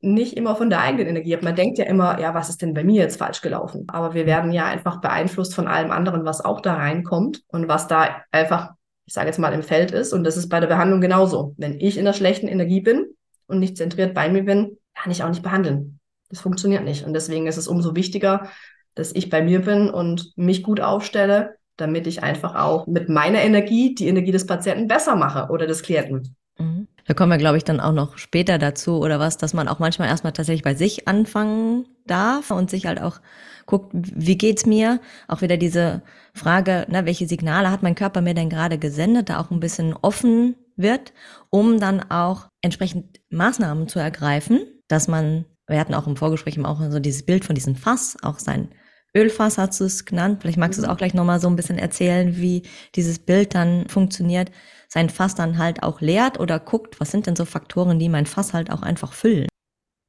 nicht 0.00 0.36
immer 0.36 0.54
von 0.54 0.70
der 0.70 0.80
eigenen 0.80 1.08
Energie 1.08 1.34
ab. 1.34 1.42
Man 1.42 1.56
denkt 1.56 1.78
ja 1.78 1.84
immer, 1.84 2.20
ja, 2.20 2.32
was 2.34 2.48
ist 2.48 2.62
denn 2.62 2.74
bei 2.74 2.84
mir 2.84 3.02
jetzt 3.02 3.18
falsch 3.18 3.40
gelaufen? 3.40 3.84
Aber 3.88 4.14
wir 4.14 4.26
werden 4.26 4.52
ja 4.52 4.66
einfach 4.66 5.00
beeinflusst 5.00 5.54
von 5.54 5.66
allem 5.66 5.90
anderen, 5.90 6.24
was 6.24 6.44
auch 6.44 6.60
da 6.60 6.74
reinkommt 6.74 7.42
und 7.48 7.68
was 7.68 7.88
da 7.88 8.22
einfach, 8.30 8.70
ich 9.06 9.14
sage 9.14 9.26
jetzt 9.26 9.38
mal, 9.38 9.52
im 9.52 9.62
Feld 9.62 9.90
ist. 9.90 10.12
Und 10.12 10.24
das 10.24 10.36
ist 10.36 10.48
bei 10.48 10.60
der 10.60 10.68
Behandlung 10.68 11.00
genauso. 11.00 11.54
Wenn 11.56 11.80
ich 11.80 11.98
in 11.98 12.04
der 12.04 12.12
schlechten 12.12 12.46
Energie 12.46 12.80
bin 12.80 13.06
und 13.46 13.58
nicht 13.58 13.76
zentriert 13.76 14.14
bei 14.14 14.28
mir 14.28 14.44
bin, 14.44 14.78
kann 14.94 15.10
ich 15.10 15.24
auch 15.24 15.28
nicht 15.28 15.42
behandeln. 15.42 15.98
Das 16.28 16.40
funktioniert 16.40 16.84
nicht. 16.84 17.04
Und 17.04 17.12
deswegen 17.12 17.46
ist 17.46 17.56
es 17.56 17.66
umso 17.66 17.96
wichtiger, 17.96 18.48
dass 18.94 19.12
ich 19.12 19.30
bei 19.30 19.42
mir 19.42 19.62
bin 19.62 19.90
und 19.90 20.32
mich 20.36 20.62
gut 20.62 20.80
aufstelle, 20.80 21.56
damit 21.76 22.06
ich 22.06 22.22
einfach 22.22 22.54
auch 22.54 22.86
mit 22.86 23.08
meiner 23.08 23.42
Energie 23.42 23.94
die 23.94 24.08
Energie 24.08 24.32
des 24.32 24.46
Patienten 24.46 24.88
besser 24.88 25.16
mache 25.16 25.50
oder 25.50 25.66
des 25.66 25.82
Klienten. 25.82 26.36
Mhm. 26.58 26.88
Da 27.06 27.14
kommen 27.14 27.32
wir, 27.32 27.38
glaube 27.38 27.56
ich, 27.56 27.64
dann 27.64 27.80
auch 27.80 27.92
noch 27.92 28.18
später 28.18 28.58
dazu 28.58 28.98
oder 28.98 29.18
was, 29.18 29.38
dass 29.38 29.54
man 29.54 29.66
auch 29.68 29.78
manchmal 29.78 30.08
erstmal 30.08 30.34
tatsächlich 30.34 30.62
bei 30.62 30.74
sich 30.74 31.08
anfangen 31.08 31.86
darf 32.06 32.50
und 32.50 32.68
sich 32.68 32.86
halt 32.86 33.00
auch 33.00 33.20
guckt, 33.64 33.92
wie 33.94 34.36
geht's 34.36 34.66
mir? 34.66 35.00
Auch 35.26 35.40
wieder 35.40 35.56
diese 35.56 36.02
Frage, 36.34 36.86
ne, 36.88 37.06
welche 37.06 37.26
Signale 37.26 37.70
hat 37.70 37.82
mein 37.82 37.94
Körper 37.94 38.20
mir 38.20 38.34
denn 38.34 38.50
gerade 38.50 38.78
gesendet, 38.78 39.30
da 39.30 39.40
auch 39.40 39.50
ein 39.50 39.60
bisschen 39.60 39.94
offen 39.94 40.56
wird, 40.76 41.12
um 41.50 41.80
dann 41.80 42.10
auch 42.10 42.48
entsprechend 42.60 43.20
Maßnahmen 43.30 43.88
zu 43.88 43.98
ergreifen, 43.98 44.60
dass 44.88 45.08
man, 45.08 45.46
wir 45.66 45.80
hatten 45.80 45.94
auch 45.94 46.06
im 46.06 46.16
Vorgespräch 46.16 46.62
auch 46.64 46.80
so 46.90 46.98
dieses 46.98 47.24
Bild 47.24 47.44
von 47.44 47.54
diesem 47.54 47.74
Fass, 47.74 48.16
auch 48.22 48.38
sein 48.38 48.68
Ölfass 49.14 49.56
hast 49.56 49.80
du 49.80 49.84
es 49.84 50.04
genannt. 50.04 50.38
Vielleicht 50.42 50.58
magst 50.58 50.78
du 50.78 50.82
es 50.82 50.86
mhm. 50.86 50.92
auch 50.92 50.98
gleich 50.98 51.14
nochmal 51.14 51.40
so 51.40 51.48
ein 51.48 51.56
bisschen 51.56 51.78
erzählen, 51.78 52.36
wie 52.36 52.62
dieses 52.94 53.18
Bild 53.18 53.54
dann 53.54 53.88
funktioniert 53.88 54.50
sein 54.88 55.10
Fass 55.10 55.34
dann 55.34 55.58
halt 55.58 55.82
auch 55.82 56.00
leert 56.00 56.40
oder 56.40 56.58
guckt, 56.58 57.00
was 57.00 57.10
sind 57.10 57.26
denn 57.26 57.36
so 57.36 57.44
Faktoren, 57.44 57.98
die 57.98 58.08
mein 58.08 58.26
Fass 58.26 58.54
halt 58.54 58.70
auch 58.70 58.82
einfach 58.82 59.12
füllen? 59.12 59.48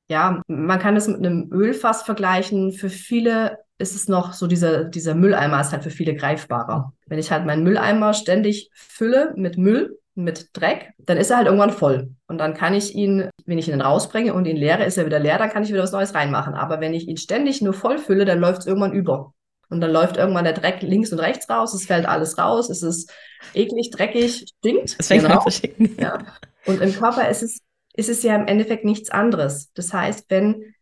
Ja, 0.09 0.41
man 0.47 0.79
kann 0.79 0.95
es 0.95 1.07
mit 1.07 1.17
einem 1.17 1.51
Ölfass 1.51 2.01
vergleichen. 2.01 2.71
Für 2.71 2.89
viele 2.89 3.59
ist 3.77 3.95
es 3.95 4.07
noch 4.07 4.33
so, 4.33 4.47
dieser, 4.47 4.85
dieser 4.85 5.13
Mülleimer 5.13 5.61
ist 5.61 5.71
halt 5.71 5.83
für 5.83 5.91
viele 5.91 6.15
greifbarer. 6.15 6.93
Wenn 7.05 7.19
ich 7.19 7.31
halt 7.31 7.45
meinen 7.45 7.63
Mülleimer 7.63 8.13
ständig 8.13 8.71
fülle 8.73 9.33
mit 9.35 9.57
Müll, 9.57 9.99
mit 10.15 10.49
Dreck, 10.53 10.93
dann 10.97 11.17
ist 11.17 11.29
er 11.29 11.37
halt 11.37 11.47
irgendwann 11.47 11.71
voll. 11.71 12.11
Und 12.27 12.39
dann 12.39 12.53
kann 12.53 12.73
ich 12.73 12.95
ihn, 12.95 13.29
wenn 13.45 13.57
ich 13.57 13.69
ihn 13.69 13.81
rausbringe 13.81 14.33
und 14.33 14.45
ihn 14.45 14.57
leere, 14.57 14.83
ist 14.83 14.97
er 14.97 15.05
wieder 15.05 15.19
leer, 15.19 15.37
dann 15.37 15.49
kann 15.49 15.63
ich 15.63 15.69
wieder 15.69 15.83
was 15.83 15.91
Neues 15.91 16.13
reinmachen. 16.13 16.55
Aber 16.55 16.81
wenn 16.81 16.93
ich 16.93 17.07
ihn 17.07 17.17
ständig 17.17 17.61
nur 17.61 17.73
voll 17.73 17.99
fülle, 17.99 18.25
dann 18.25 18.39
läuft 18.39 18.61
es 18.61 18.67
irgendwann 18.67 18.93
über. 18.93 19.33
Und 19.69 19.81
dann 19.81 19.91
läuft 19.91 20.17
irgendwann 20.17 20.45
der 20.45 20.53
Dreck 20.53 20.81
links 20.81 21.11
und 21.11 21.19
rechts 21.19 21.49
raus, 21.49 21.73
es 21.73 21.85
fällt 21.85 22.07
alles 22.07 22.37
raus, 22.37 22.69
es 22.69 22.81
ist 22.81 23.11
eklig, 23.53 23.91
dreckig, 23.91 24.45
stinkt. 24.57 24.95
Es 24.97 25.07
fängt 25.07 25.23
genau. 25.23 25.37
an 25.37 25.41
zu 25.43 25.51
schicken. 25.51 25.95
Ja. 25.99 26.17
Und 26.65 26.81
im 26.81 26.93
Körper 26.93 27.29
ist 27.29 27.43
es, 27.43 27.59
ist 27.93 28.09
es 28.09 28.23
ja 28.23 28.35
im 28.35 28.47
Endeffekt 28.47 28.83
nichts 28.83 29.11
anderes. 29.11 29.71
Das 29.73 29.93
heißt, 29.93 30.25
wenn 30.29 30.73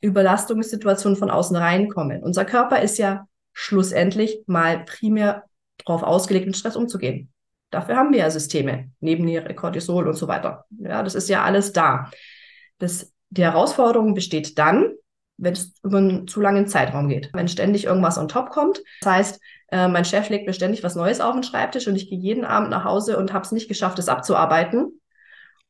Überlastungssituationen 0.00 1.18
von 1.18 1.30
außen 1.30 1.56
reinkommen, 1.56 2.22
unser 2.22 2.44
Körper 2.44 2.80
ist 2.80 2.98
ja 2.98 3.26
schlussendlich 3.52 4.42
mal 4.46 4.84
primär 4.84 5.44
darauf 5.84 6.02
ausgelegt, 6.02 6.46
mit 6.46 6.56
Stress 6.56 6.76
umzugehen. 6.76 7.32
Dafür 7.70 7.96
haben 7.96 8.12
wir 8.12 8.20
ja 8.20 8.30
Systeme, 8.30 8.90
Nebenniere, 9.00 9.54
Cortisol 9.54 10.06
und 10.08 10.14
so 10.14 10.28
weiter. 10.28 10.64
Ja, 10.78 11.02
das 11.02 11.14
ist 11.14 11.28
ja 11.28 11.42
alles 11.42 11.72
da. 11.72 12.10
Das, 12.78 13.12
die 13.30 13.42
Herausforderung 13.42 14.14
besteht 14.14 14.58
dann, 14.58 14.94
wenn 15.38 15.52
es 15.52 15.74
über 15.82 15.98
einen 15.98 16.26
zu 16.26 16.40
langen 16.40 16.66
Zeitraum 16.66 17.08
geht. 17.08 17.30
Wenn 17.32 17.48
ständig 17.48 17.84
irgendwas 17.84 18.18
on 18.18 18.28
top 18.28 18.50
kommt. 18.50 18.82
Das 19.00 19.12
heißt, 19.12 19.40
äh, 19.68 19.88
mein 19.88 20.04
Chef 20.04 20.28
legt 20.28 20.46
mir 20.46 20.52
ständig 20.52 20.82
was 20.82 20.94
Neues 20.94 21.20
auf 21.20 21.34
den 21.34 21.42
Schreibtisch 21.42 21.88
und 21.88 21.96
ich 21.96 22.08
gehe 22.08 22.18
jeden 22.18 22.44
Abend 22.44 22.70
nach 22.70 22.84
Hause 22.84 23.18
und 23.18 23.32
habe 23.32 23.44
es 23.44 23.52
nicht 23.52 23.68
geschafft, 23.68 23.98
es 23.98 24.08
abzuarbeiten. 24.08 25.00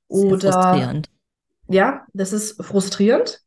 Sehr 0.09 0.33
Oder 0.33 0.52
frustrierend. 0.52 1.09
ja, 1.68 2.07
das 2.12 2.33
ist 2.33 2.62
frustrierend. 2.62 3.42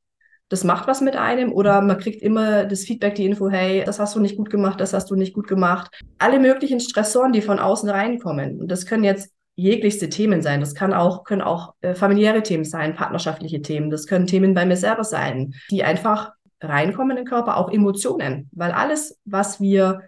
Das 0.50 0.64
macht 0.64 0.88
was 0.88 1.00
mit 1.00 1.16
einem 1.16 1.54
oder 1.54 1.80
man 1.82 2.00
kriegt 2.00 2.24
immer 2.24 2.66
das 2.66 2.82
Feedback, 2.82 3.14
die 3.14 3.26
Info, 3.28 3.50
hey, 3.50 3.84
das 3.86 4.00
hast 4.00 4.16
du 4.16 4.20
nicht 4.20 4.36
gut 4.36 4.50
gemacht, 4.50 4.82
das 4.82 4.94
hast 4.94 5.12
du 5.12 5.16
nicht 5.16 5.36
gut 5.36 5.48
gemacht. 5.48 5.92
Alle 6.18 6.40
möglichen 6.40 6.80
Stressoren, 6.80 7.34
die 7.34 7.44
von 7.44 7.60
außen 7.60 7.88
reinkommen. 7.88 8.60
Und 8.60 8.70
das 8.70 8.88
können 8.88 9.04
jetzt 9.04 9.32
jeglichste 9.60 10.10
Themen 10.10 10.42
sein. 10.42 10.60
Das 10.60 10.74
kann 10.74 10.94
auch, 10.94 11.24
können 11.24 11.42
auch 11.42 11.74
äh, 11.82 11.94
familiäre 11.94 12.44
Themen 12.44 12.64
sein, 12.64 12.96
partnerschaftliche 12.96 13.62
Themen. 13.62 13.90
Das 13.90 14.08
können 14.08 14.28
Themen 14.28 14.54
bei 14.54 14.66
mir 14.66 14.78
selber 14.78 15.04
sein, 15.04 15.54
die 15.70 15.84
einfach 15.84 16.32
reinkommen 16.62 17.12
in 17.12 17.24
den 17.24 17.30
Körper, 17.30 17.58
auch 17.58 17.72
Emotionen. 17.72 18.50
Weil 18.52 18.72
alles, 18.72 19.20
was 19.26 19.60
wir, 19.60 20.02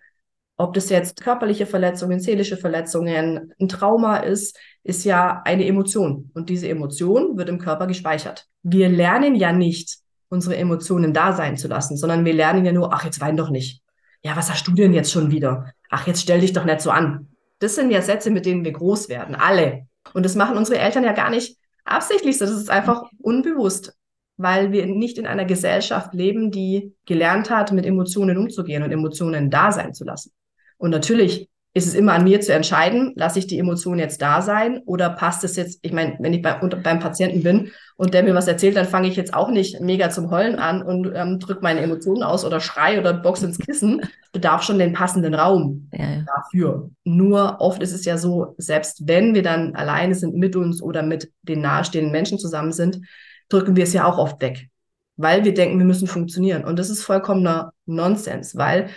ob 0.57 0.73
das 0.73 0.89
jetzt 0.89 1.21
körperliche 1.21 1.65
Verletzungen, 1.65 2.19
seelische 2.19 2.57
Verletzungen, 2.57 3.53
ein 3.59 3.69
Trauma 3.69 4.17
ist, 4.17 4.57
ist 4.83 5.03
ja 5.03 5.41
eine 5.45 5.65
Emotion. 5.65 6.31
Und 6.33 6.49
diese 6.49 6.69
Emotion 6.69 7.37
wird 7.37 7.49
im 7.49 7.59
Körper 7.59 7.87
gespeichert. 7.87 8.47
Wir 8.63 8.89
lernen 8.89 9.35
ja 9.35 9.51
nicht, 9.51 9.99
unsere 10.29 10.55
Emotionen 10.55 11.13
da 11.13 11.33
sein 11.33 11.57
zu 11.57 11.67
lassen, 11.67 11.97
sondern 11.97 12.23
wir 12.23 12.33
lernen 12.33 12.63
ja 12.63 12.71
nur, 12.71 12.93
ach, 12.93 13.03
jetzt 13.03 13.19
wein 13.19 13.35
doch 13.35 13.49
nicht. 13.49 13.81
Ja, 14.23 14.37
was 14.37 14.49
hast 14.49 14.65
du 14.67 14.71
denn 14.71 14.93
jetzt 14.93 15.11
schon 15.11 15.29
wieder? 15.29 15.73
Ach, 15.89 16.07
jetzt 16.07 16.21
stell 16.21 16.39
dich 16.39 16.53
doch 16.53 16.63
nicht 16.63 16.79
so 16.79 16.89
an. 16.89 17.30
Das 17.61 17.75
sind 17.75 17.91
ja 17.91 18.01
Sätze, 18.01 18.31
mit 18.31 18.45
denen 18.45 18.65
wir 18.65 18.71
groß 18.71 19.07
werden, 19.07 19.35
alle. 19.35 19.87
Und 20.13 20.23
das 20.23 20.35
machen 20.35 20.57
unsere 20.57 20.79
Eltern 20.79 21.03
ja 21.03 21.13
gar 21.13 21.29
nicht 21.29 21.57
absichtlich, 21.85 22.37
das 22.37 22.49
ist 22.49 22.69
einfach 22.69 23.03
unbewusst, 23.19 23.95
weil 24.37 24.71
wir 24.71 24.85
nicht 24.87 25.17
in 25.17 25.27
einer 25.27 25.45
Gesellschaft 25.45 26.13
leben, 26.13 26.51
die 26.51 26.95
gelernt 27.05 27.49
hat, 27.49 27.71
mit 27.71 27.85
Emotionen 27.85 28.37
umzugehen 28.37 28.83
und 28.83 28.91
Emotionen 28.91 29.49
da 29.49 29.71
sein 29.71 29.93
zu 29.93 30.03
lassen. 30.03 30.31
Und 30.77 30.89
natürlich 30.89 31.49
ist 31.73 31.87
es 31.87 31.93
immer 31.93 32.13
an 32.13 32.23
mir 32.23 32.41
zu 32.41 32.53
entscheiden, 32.53 33.13
lasse 33.15 33.39
ich 33.39 33.47
die 33.47 33.59
Emotion 33.59 33.99
jetzt 33.99 34.21
da 34.21 34.41
sein 34.41 34.81
oder 34.85 35.09
passt 35.09 35.43
es 35.43 35.55
jetzt, 35.55 35.79
ich 35.83 35.93
meine, 35.93 36.17
wenn 36.19 36.33
ich 36.33 36.41
bei, 36.41 36.59
unter, 36.59 36.77
beim 36.77 36.99
Patienten 36.99 37.43
bin 37.43 37.71
und 38.01 38.15
der 38.15 38.23
mir 38.23 38.33
was 38.33 38.47
erzählt, 38.47 38.75
dann 38.75 38.87
fange 38.87 39.07
ich 39.07 39.15
jetzt 39.15 39.35
auch 39.35 39.51
nicht 39.51 39.79
mega 39.79 40.09
zum 40.09 40.31
Heulen 40.31 40.55
an 40.55 40.81
und 40.81 41.11
ähm, 41.13 41.37
drücke 41.37 41.61
meine 41.61 41.81
Emotionen 41.81 42.23
aus 42.23 42.43
oder 42.43 42.59
schrei 42.59 42.99
oder 42.99 43.13
box 43.13 43.43
ins 43.43 43.59
Kissen. 43.59 44.01
Bedarf 44.31 44.63
schon 44.63 44.79
den 44.79 44.91
passenden 44.91 45.35
Raum 45.35 45.87
ja, 45.93 46.23
dafür. 46.25 46.89
Nur 47.03 47.61
oft 47.61 47.79
ist 47.83 47.91
es 47.91 48.03
ja 48.03 48.17
so, 48.17 48.55
selbst 48.57 49.07
wenn 49.07 49.35
wir 49.35 49.43
dann 49.43 49.75
alleine 49.75 50.15
sind 50.15 50.33
mit 50.33 50.55
uns 50.55 50.81
oder 50.81 51.03
mit 51.03 51.31
den 51.43 51.61
nahestehenden 51.61 52.11
Menschen 52.11 52.39
zusammen 52.39 52.71
sind, 52.71 53.01
drücken 53.49 53.75
wir 53.75 53.83
es 53.83 53.93
ja 53.93 54.05
auch 54.05 54.17
oft 54.17 54.41
weg, 54.41 54.69
weil 55.15 55.43
wir 55.43 55.53
denken, 55.53 55.77
wir 55.77 55.85
müssen 55.85 56.07
funktionieren. 56.07 56.65
Und 56.65 56.79
das 56.79 56.89
ist 56.89 57.03
vollkommener 57.03 57.71
Nonsens, 57.85 58.55
weil 58.55 58.89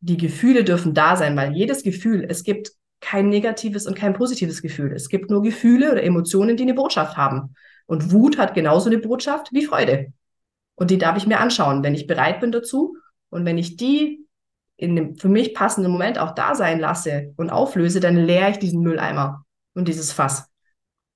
die 0.00 0.16
Gefühle 0.16 0.64
dürfen 0.64 0.94
da 0.94 1.14
sein, 1.14 1.36
weil 1.36 1.52
jedes 1.52 1.84
Gefühl, 1.84 2.26
es 2.28 2.42
gibt 2.42 2.72
kein 3.00 3.28
negatives 3.28 3.86
und 3.86 3.94
kein 3.96 4.14
positives 4.14 4.62
Gefühl. 4.62 4.92
Es 4.94 5.08
gibt 5.08 5.30
nur 5.30 5.44
Gefühle 5.44 5.92
oder 5.92 6.02
Emotionen, 6.02 6.56
die 6.56 6.64
eine 6.64 6.74
Botschaft 6.74 7.16
haben. 7.16 7.54
Und 7.88 8.12
Wut 8.12 8.38
hat 8.38 8.54
genauso 8.54 8.90
eine 8.90 8.98
Botschaft 8.98 9.52
wie 9.52 9.64
Freude. 9.64 10.12
Und 10.74 10.90
die 10.90 10.98
darf 10.98 11.16
ich 11.16 11.26
mir 11.26 11.40
anschauen, 11.40 11.82
wenn 11.82 11.94
ich 11.94 12.06
bereit 12.06 12.40
bin 12.40 12.52
dazu. 12.52 12.96
Und 13.30 13.44
wenn 13.44 13.58
ich 13.58 13.76
die 13.76 14.26
in 14.76 14.94
dem 14.94 15.16
für 15.16 15.28
mich 15.28 15.54
passenden 15.54 15.90
Moment 15.90 16.18
auch 16.18 16.34
da 16.34 16.54
sein 16.54 16.78
lasse 16.78 17.32
und 17.36 17.50
auflöse, 17.50 17.98
dann 17.98 18.16
leere 18.16 18.50
ich 18.50 18.58
diesen 18.58 18.82
Mülleimer 18.82 19.44
und 19.74 19.88
dieses 19.88 20.12
Fass. 20.12 20.48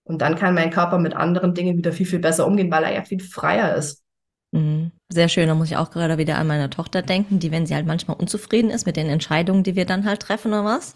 Und 0.02 0.20
dann 0.20 0.34
kann 0.34 0.54
mein 0.54 0.70
Körper 0.70 0.98
mit 0.98 1.14
anderen 1.14 1.54
Dingen 1.54 1.76
wieder 1.76 1.92
viel, 1.92 2.06
viel 2.06 2.18
besser 2.18 2.46
umgehen, 2.46 2.72
weil 2.72 2.84
er 2.84 2.92
ja 2.92 3.04
viel 3.04 3.20
freier 3.20 3.76
ist. 3.76 4.02
Mhm. 4.50 4.90
Sehr 5.10 5.28
schön, 5.28 5.46
da 5.46 5.54
muss 5.54 5.70
ich 5.70 5.76
auch 5.76 5.90
gerade 5.90 6.18
wieder 6.18 6.38
an 6.38 6.46
meine 6.46 6.70
Tochter 6.70 7.02
denken, 7.02 7.38
die, 7.38 7.52
wenn 7.52 7.66
sie 7.66 7.74
halt 7.74 7.86
manchmal 7.86 8.16
unzufrieden 8.16 8.70
ist 8.70 8.86
mit 8.86 8.96
den 8.96 9.08
Entscheidungen, 9.08 9.62
die 9.62 9.76
wir 9.76 9.86
dann 9.86 10.06
halt 10.06 10.20
treffen 10.20 10.48
oder 10.48 10.64
was, 10.64 10.94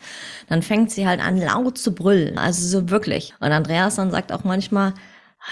dann 0.48 0.62
fängt 0.62 0.90
sie 0.90 1.06
halt 1.06 1.20
an 1.20 1.38
laut 1.38 1.78
zu 1.78 1.94
brüllen. 1.94 2.38
Also 2.38 2.66
so 2.66 2.90
wirklich. 2.90 3.34
Und 3.40 3.52
Andreas 3.52 3.96
dann 3.96 4.10
sagt 4.10 4.32
auch 4.32 4.42
manchmal, 4.42 4.94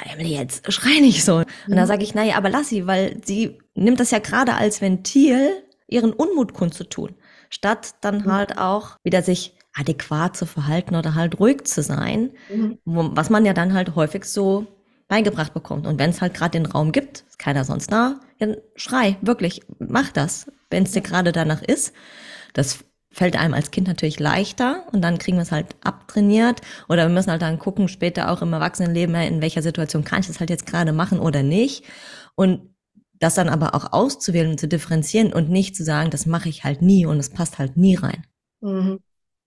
Emily, 0.02 0.34
jetzt 0.34 0.70
schrei 0.72 1.00
nicht 1.00 1.24
so. 1.24 1.36
Und 1.36 1.46
mhm. 1.68 1.76
da 1.76 1.86
sage 1.86 2.02
ich, 2.02 2.14
naja, 2.14 2.36
aber 2.36 2.50
lass 2.50 2.68
sie, 2.68 2.86
weil 2.86 3.20
sie 3.24 3.58
nimmt 3.74 4.00
das 4.00 4.10
ja 4.10 4.18
gerade 4.18 4.54
als 4.54 4.80
Ventil, 4.80 5.50
ihren 5.86 6.12
Unmut 6.12 6.54
kundzutun. 6.54 7.14
Statt 7.50 7.94
dann 8.00 8.22
mhm. 8.22 8.32
halt 8.32 8.58
auch 8.58 8.96
wieder 9.02 9.22
sich 9.22 9.56
adäquat 9.74 10.36
zu 10.36 10.46
verhalten 10.46 10.96
oder 10.96 11.14
halt 11.14 11.38
ruhig 11.40 11.64
zu 11.64 11.82
sein, 11.82 12.30
mhm. 12.48 12.78
was 12.84 13.30
man 13.30 13.44
ja 13.44 13.52
dann 13.52 13.74
halt 13.74 13.94
häufig 13.94 14.24
so 14.24 14.66
beigebracht 15.08 15.52
bekommt. 15.52 15.86
Und 15.86 15.98
wenn 15.98 16.10
es 16.10 16.20
halt 16.20 16.34
gerade 16.34 16.58
den 16.58 16.66
Raum 16.66 16.92
gibt, 16.92 17.24
ist 17.28 17.38
keiner 17.38 17.64
sonst 17.64 17.92
da, 17.92 18.20
dann 18.38 18.56
schrei, 18.76 19.16
wirklich, 19.20 19.62
mach 19.78 20.10
das, 20.10 20.50
wenn 20.70 20.84
es 20.84 20.92
dir 20.92 21.02
gerade 21.02 21.32
danach 21.32 21.62
ist. 21.62 21.92
Das 22.52 22.84
fällt 23.14 23.36
einem 23.36 23.54
als 23.54 23.70
Kind 23.70 23.86
natürlich 23.86 24.18
leichter 24.18 24.84
und 24.92 25.00
dann 25.02 25.18
kriegen 25.18 25.36
wir 25.36 25.42
es 25.42 25.52
halt 25.52 25.76
abtrainiert 25.84 26.60
oder 26.88 27.06
wir 27.06 27.14
müssen 27.14 27.30
halt 27.30 27.42
dann 27.42 27.58
gucken, 27.58 27.88
später 27.88 28.30
auch 28.30 28.42
im 28.42 28.52
Erwachsenenleben, 28.52 29.14
in 29.14 29.40
welcher 29.40 29.62
Situation 29.62 30.04
kann 30.04 30.20
ich 30.20 30.26
das 30.26 30.40
halt 30.40 30.50
jetzt 30.50 30.66
gerade 30.66 30.92
machen 30.92 31.20
oder 31.20 31.42
nicht. 31.42 31.84
Und 32.34 32.74
das 33.20 33.36
dann 33.36 33.48
aber 33.48 33.74
auch 33.74 33.92
auszuwählen 33.92 34.50
und 34.50 34.60
zu 34.60 34.68
differenzieren 34.68 35.32
und 35.32 35.48
nicht 35.48 35.76
zu 35.76 35.84
sagen, 35.84 36.10
das 36.10 36.26
mache 36.26 36.48
ich 36.48 36.64
halt 36.64 36.82
nie 36.82 37.06
und 37.06 37.18
es 37.18 37.30
passt 37.30 37.58
halt 37.58 37.76
nie 37.76 37.94
rein. 37.94 38.26
Mhm. 38.60 38.98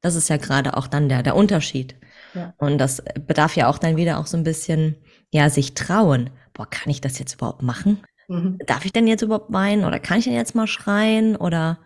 Das 0.01 0.15
ist 0.15 0.29
ja 0.29 0.37
gerade 0.37 0.77
auch 0.77 0.87
dann 0.87 1.09
der, 1.09 1.21
der 1.21 1.35
Unterschied. 1.35 1.95
Ja. 2.33 2.53
Und 2.57 2.77
das 2.77 3.03
bedarf 3.27 3.55
ja 3.55 3.67
auch 3.67 3.77
dann 3.77 3.97
wieder 3.97 4.19
auch 4.19 4.27
so 4.27 4.37
ein 4.37 4.43
bisschen 4.43 4.95
ja 5.31 5.49
sich 5.49 5.73
trauen. 5.73 6.29
Boah, 6.53 6.69
kann 6.69 6.89
ich 6.89 7.01
das 7.01 7.19
jetzt 7.19 7.35
überhaupt 7.35 7.61
machen? 7.61 7.99
Mhm. 8.29 8.57
Darf 8.65 8.85
ich 8.85 8.93
denn 8.93 9.07
jetzt 9.07 9.21
überhaupt 9.21 9.51
weinen 9.51 9.83
oder 9.83 9.99
kann 9.99 10.19
ich 10.19 10.25
denn 10.25 10.33
jetzt 10.33 10.55
mal 10.55 10.67
schreien 10.67 11.35
oder 11.35 11.79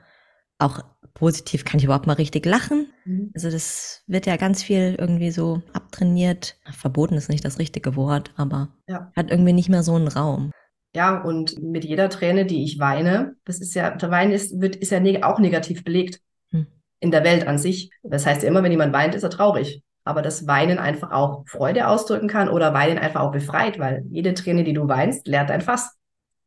auch 0.60 0.84
positiv, 1.22 1.66
kann 1.66 1.78
ich 1.78 1.84
überhaupt 1.84 2.08
mal 2.08 2.14
richtig 2.14 2.48
lachen? 2.48 2.88
Mhm. 3.06 3.30
Also 3.36 3.52
das 3.52 4.02
wird 4.08 4.26
ja 4.26 4.38
ganz 4.38 4.64
viel 4.64 4.96
irgendwie 4.98 5.30
so 5.30 5.62
abtrainiert. 5.72 6.58
Verboten 6.72 7.14
ist 7.14 7.30
nicht 7.30 7.46
das 7.46 7.60
richtige 7.60 7.96
Wort, 7.96 8.32
aber 8.38 8.70
ja. 8.88 9.12
hat 9.16 9.30
irgendwie 9.30 9.54
nicht 9.54 9.70
mehr 9.70 9.84
so 9.84 9.94
einen 9.94 10.08
Raum. 10.08 10.52
Ja, 10.96 11.22
und 11.22 11.62
mit 11.62 11.86
jeder 11.86 12.10
Träne, 12.10 12.48
die 12.48 12.64
ich 12.64 12.80
weine, 12.80 13.36
das 13.46 13.62
ist 13.62 13.76
ja, 13.76 13.92
der 13.92 14.10
Wein 14.10 14.32
ist, 14.32 14.60
wird, 14.60 14.76
ist 14.76 14.92
ja 14.92 15.00
neg 15.00 15.24
auch 15.24 15.38
negativ 15.38 15.84
belegt 15.84 16.22
hm. 16.50 16.66
in 17.00 17.12
der 17.12 17.24
Welt 17.24 17.46
an 17.46 17.60
sich. 17.60 17.92
Das 18.02 18.26
heißt 18.26 18.42
ja 18.42 18.50
immer, 18.50 18.64
wenn 18.64 18.72
jemand 18.72 18.92
weint, 18.92 19.14
ist 19.14 19.24
er 19.24 19.30
traurig 19.30 19.84
aber 20.04 20.24
das 20.24 20.48
Weinen 20.48 20.80
einfach 20.80 21.12
auch 21.12 21.48
Freude 21.48 21.88
ausdrücken 21.88 22.28
kann 22.28 22.50
oder 22.50 22.74
Weinen 22.74 22.98
einfach 22.98 23.22
auch 23.22 23.32
befreit, 23.32 23.78
weil 23.78 24.04
jede 24.10 24.34
Träne, 24.34 24.64
die 24.64 24.74
du 24.74 24.88
weinst, 24.88 25.28
leert 25.28 25.52
dein 25.52 25.62
Fass, 25.62 25.96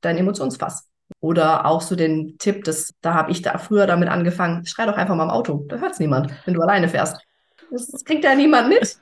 dein 0.01 0.19
Emotionsfass. 0.19 0.89
Oder 1.21 1.67
auch 1.67 1.81
so 1.81 1.97
den 1.97 2.39
Tipp, 2.39 2.65
dass 2.65 2.95
da 3.01 3.15
habe 3.15 3.31
ich 3.31 3.43
da 3.43 3.59
früher 3.59 3.87
damit 3.87 4.09
angefangen, 4.09 4.67
schrei 4.67 4.87
doch 4.87 4.97
einfach 4.97 5.15
mal 5.15 5.25
im 5.25 5.31
Auto, 5.31 5.65
da 5.69 5.77
hört 5.77 5.93
es 5.93 5.99
niemand, 5.99 6.33
wenn 6.45 6.55
du 6.55 6.61
alleine 6.61 6.89
fährst. 6.89 7.19
Das, 7.71 7.89
das 7.89 8.05
kriegt 8.05 8.25
ja 8.25 8.35
niemand 8.35 8.69
mit. 8.69 8.99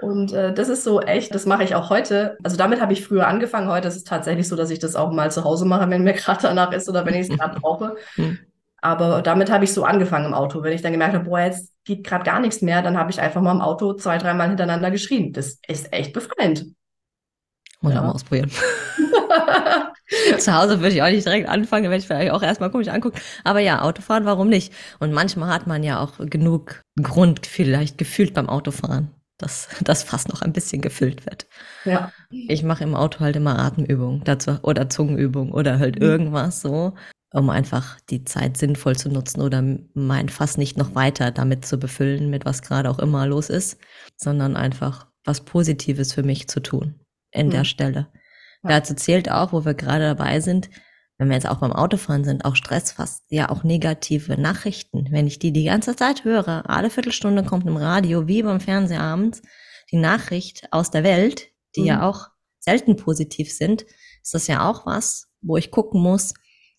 Und 0.00 0.32
äh, 0.32 0.52
das 0.52 0.68
ist 0.68 0.84
so 0.84 1.00
echt, 1.00 1.34
das 1.34 1.46
mache 1.46 1.64
ich 1.64 1.74
auch 1.74 1.90
heute. 1.90 2.36
Also 2.42 2.56
damit 2.56 2.80
habe 2.80 2.92
ich 2.92 3.04
früher 3.04 3.26
angefangen. 3.26 3.68
Heute 3.68 3.88
ist 3.88 3.96
es 3.96 4.04
tatsächlich 4.04 4.48
so, 4.48 4.56
dass 4.56 4.70
ich 4.70 4.78
das 4.78 4.96
auch 4.96 5.10
mal 5.10 5.30
zu 5.30 5.44
Hause 5.44 5.64
mache, 5.64 5.88
wenn 5.90 6.04
mir 6.04 6.12
gerade 6.14 6.42
danach 6.42 6.72
ist 6.72 6.88
oder 6.88 7.04
wenn 7.06 7.14
ich 7.14 7.28
es 7.28 7.38
gerade 7.38 7.58
brauche. 7.60 7.96
Hm. 8.14 8.38
Aber 8.80 9.22
damit 9.22 9.50
habe 9.50 9.64
ich 9.64 9.72
so 9.72 9.84
angefangen 9.84 10.26
im 10.26 10.34
Auto. 10.34 10.62
Wenn 10.62 10.74
ich 10.74 10.82
dann 10.82 10.92
gemerkt 10.92 11.14
habe, 11.14 11.24
boah, 11.24 11.40
jetzt 11.40 11.72
geht 11.84 12.04
gerade 12.04 12.24
gar 12.24 12.38
nichts 12.38 12.60
mehr, 12.60 12.82
dann 12.82 12.98
habe 12.98 13.10
ich 13.10 13.20
einfach 13.20 13.40
mal 13.40 13.52
im 13.52 13.62
Auto 13.62 13.94
zwei, 13.94 14.18
dreimal 14.18 14.48
hintereinander 14.48 14.90
geschrien. 14.90 15.32
Das 15.32 15.58
ist 15.66 15.92
echt 15.92 16.12
befreiend. 16.12 16.66
Muss 17.84 17.92
ja. 17.92 18.00
mal 18.00 18.12
ausprobieren. 18.12 18.50
Zu 20.38 20.54
Hause 20.54 20.80
würde 20.80 20.94
ich 20.94 21.02
auch 21.02 21.10
nicht 21.10 21.26
direkt 21.26 21.50
anfangen, 21.50 21.90
wenn 21.90 21.98
ich 21.98 22.06
vielleicht 22.06 22.30
auch 22.30 22.42
erstmal 22.42 22.70
komisch 22.70 22.88
angucken. 22.88 23.18
Aber 23.44 23.60
ja, 23.60 23.82
Autofahren, 23.82 24.24
warum 24.24 24.48
nicht? 24.48 24.72
Und 25.00 25.12
manchmal 25.12 25.52
hat 25.52 25.66
man 25.66 25.82
ja 25.82 26.00
auch 26.00 26.14
genug 26.18 26.82
Grund 27.00 27.46
vielleicht 27.46 27.98
gefühlt 27.98 28.32
beim 28.32 28.48
Autofahren, 28.48 29.10
dass 29.36 29.68
das 29.82 30.02
fast 30.02 30.30
noch 30.30 30.40
ein 30.40 30.54
bisschen 30.54 30.80
gefüllt 30.80 31.26
wird. 31.26 31.46
Ja. 31.84 32.10
Ich 32.30 32.62
mache 32.62 32.84
im 32.84 32.94
Auto 32.94 33.20
halt 33.20 33.36
immer 33.36 33.58
Atemübungen 33.58 34.24
dazu 34.24 34.58
oder 34.62 34.88
Zungenübungen 34.88 35.52
oder 35.52 35.78
halt 35.78 35.96
mhm. 35.96 36.02
irgendwas 36.02 36.62
so, 36.62 36.94
um 37.34 37.50
einfach 37.50 38.00
die 38.08 38.24
Zeit 38.24 38.56
sinnvoll 38.56 38.96
zu 38.96 39.10
nutzen 39.10 39.42
oder 39.42 39.62
mein 39.92 40.30
Fass 40.30 40.56
nicht 40.56 40.78
noch 40.78 40.94
weiter 40.94 41.32
damit 41.32 41.66
zu 41.66 41.78
befüllen, 41.78 42.30
mit 42.30 42.46
was 42.46 42.62
gerade 42.62 42.88
auch 42.88 42.98
immer 42.98 43.26
los 43.26 43.50
ist, 43.50 43.78
sondern 44.16 44.56
einfach 44.56 45.06
was 45.22 45.42
Positives 45.42 46.14
für 46.14 46.22
mich 46.22 46.48
zu 46.48 46.60
tun 46.60 46.94
in 47.34 47.48
mhm. 47.48 47.50
der 47.50 47.64
Stelle. 47.64 48.08
Ja. 48.62 48.70
Dazu 48.70 48.94
zählt 48.94 49.30
auch, 49.30 49.52
wo 49.52 49.64
wir 49.64 49.74
gerade 49.74 50.04
dabei 50.04 50.40
sind, 50.40 50.70
wenn 51.18 51.28
wir 51.28 51.36
jetzt 51.36 51.48
auch 51.48 51.58
beim 51.58 51.72
Autofahren 51.72 52.24
sind, 52.24 52.44
auch 52.44 52.56
Stress 52.56 52.92
fast, 52.92 53.24
ja 53.28 53.50
auch 53.50 53.62
negative 53.62 54.40
Nachrichten. 54.40 55.08
Wenn 55.10 55.26
ich 55.26 55.38
die 55.38 55.52
die 55.52 55.64
ganze 55.64 55.94
Zeit 55.94 56.24
höre, 56.24 56.68
alle 56.68 56.90
Viertelstunde 56.90 57.44
kommt 57.44 57.66
im 57.66 57.76
Radio 57.76 58.26
wie 58.26 58.42
beim 58.42 58.60
Fernseher 58.60 59.02
abends 59.02 59.42
die 59.92 59.98
Nachricht 59.98 60.72
aus 60.72 60.90
der 60.90 61.04
Welt, 61.04 61.48
die 61.76 61.82
mhm. 61.82 61.86
ja 61.86 62.08
auch 62.08 62.28
selten 62.58 62.96
positiv 62.96 63.52
sind, 63.52 63.84
ist 64.22 64.34
das 64.34 64.46
ja 64.46 64.68
auch 64.68 64.86
was, 64.86 65.28
wo 65.42 65.56
ich 65.56 65.70
gucken 65.70 66.00
muss, 66.00 66.34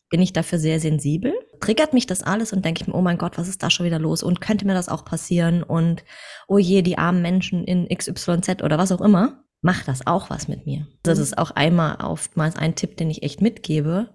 bin 0.09 0.21
ich 0.21 0.33
dafür 0.33 0.59
sehr 0.59 0.79
sensibel 0.79 1.33
triggert 1.59 1.93
mich 1.93 2.07
das 2.07 2.23
alles 2.23 2.53
und 2.53 2.63
denke 2.65 2.81
ich 2.81 2.87
mir, 2.87 2.95
oh 2.95 3.01
mein 3.01 3.17
Gott, 3.17 3.37
was 3.37 3.47
ist 3.47 3.63
da 3.63 3.69
schon 3.69 3.85
wieder 3.85 3.99
los? 3.99 4.23
Und 4.23 4.41
könnte 4.41 4.65
mir 4.65 4.73
das 4.73 4.89
auch 4.89 5.05
passieren? 5.05 5.63
Und 5.63 6.03
oh 6.47 6.57
je, 6.57 6.81
die 6.81 6.97
armen 6.97 7.21
Menschen 7.21 7.63
in 7.63 7.87
XYZ 7.87 8.63
oder 8.63 8.77
was 8.77 8.91
auch 8.91 9.01
immer, 9.01 9.43
macht 9.65 9.87
das 9.87 10.05
auch 10.05 10.29
was 10.29 10.47
mit 10.47 10.67
mir. 10.67 10.85
Das 11.01 11.17
ist 11.17 11.39
auch 11.39 11.49
einmal 11.49 11.95
oftmals 11.95 12.55
ein 12.55 12.75
Tipp, 12.75 12.97
den 12.97 13.09
ich 13.09 13.23
echt 13.23 13.41
mitgebe. 13.41 14.09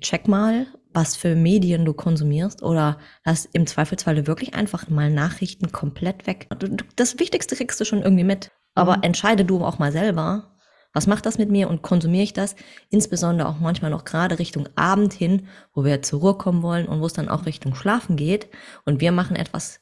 Check 0.00 0.28
mal, 0.28 0.68
was 0.92 1.16
für 1.16 1.34
Medien 1.34 1.84
du 1.84 1.94
konsumierst 1.94 2.62
oder 2.62 2.98
lass 3.24 3.44
im 3.46 3.66
Zweifelsfall 3.66 4.28
wirklich 4.28 4.54
einfach 4.54 4.88
mal 4.88 5.10
Nachrichten 5.10 5.72
komplett 5.72 6.28
weg. 6.28 6.48
Das 6.94 7.18
Wichtigste 7.18 7.56
kriegst 7.56 7.80
du 7.80 7.84
schon 7.84 8.02
irgendwie 8.02 8.22
mit. 8.22 8.52
Aber 8.76 8.98
mhm. 8.98 9.02
entscheide 9.02 9.44
du 9.44 9.64
auch 9.64 9.80
mal 9.80 9.90
selber, 9.90 10.56
was 10.92 11.08
macht 11.08 11.26
das 11.26 11.38
mit 11.38 11.50
mir 11.50 11.68
und 11.68 11.82
konsumiere 11.82 12.22
ich 12.22 12.32
das? 12.32 12.54
Insbesondere 12.88 13.48
auch 13.48 13.58
manchmal 13.58 13.90
noch 13.90 14.04
gerade 14.04 14.38
Richtung 14.38 14.68
Abend 14.76 15.12
hin, 15.12 15.48
wo 15.74 15.84
wir 15.84 16.02
zur 16.02 16.20
Ruhe 16.20 16.34
kommen 16.34 16.62
wollen 16.62 16.86
und 16.86 17.00
wo 17.00 17.06
es 17.06 17.14
dann 17.14 17.28
auch 17.28 17.46
Richtung 17.46 17.74
Schlafen 17.74 18.14
geht. 18.14 18.48
Und 18.84 19.00
wir 19.00 19.10
machen 19.10 19.34
etwas 19.34 19.80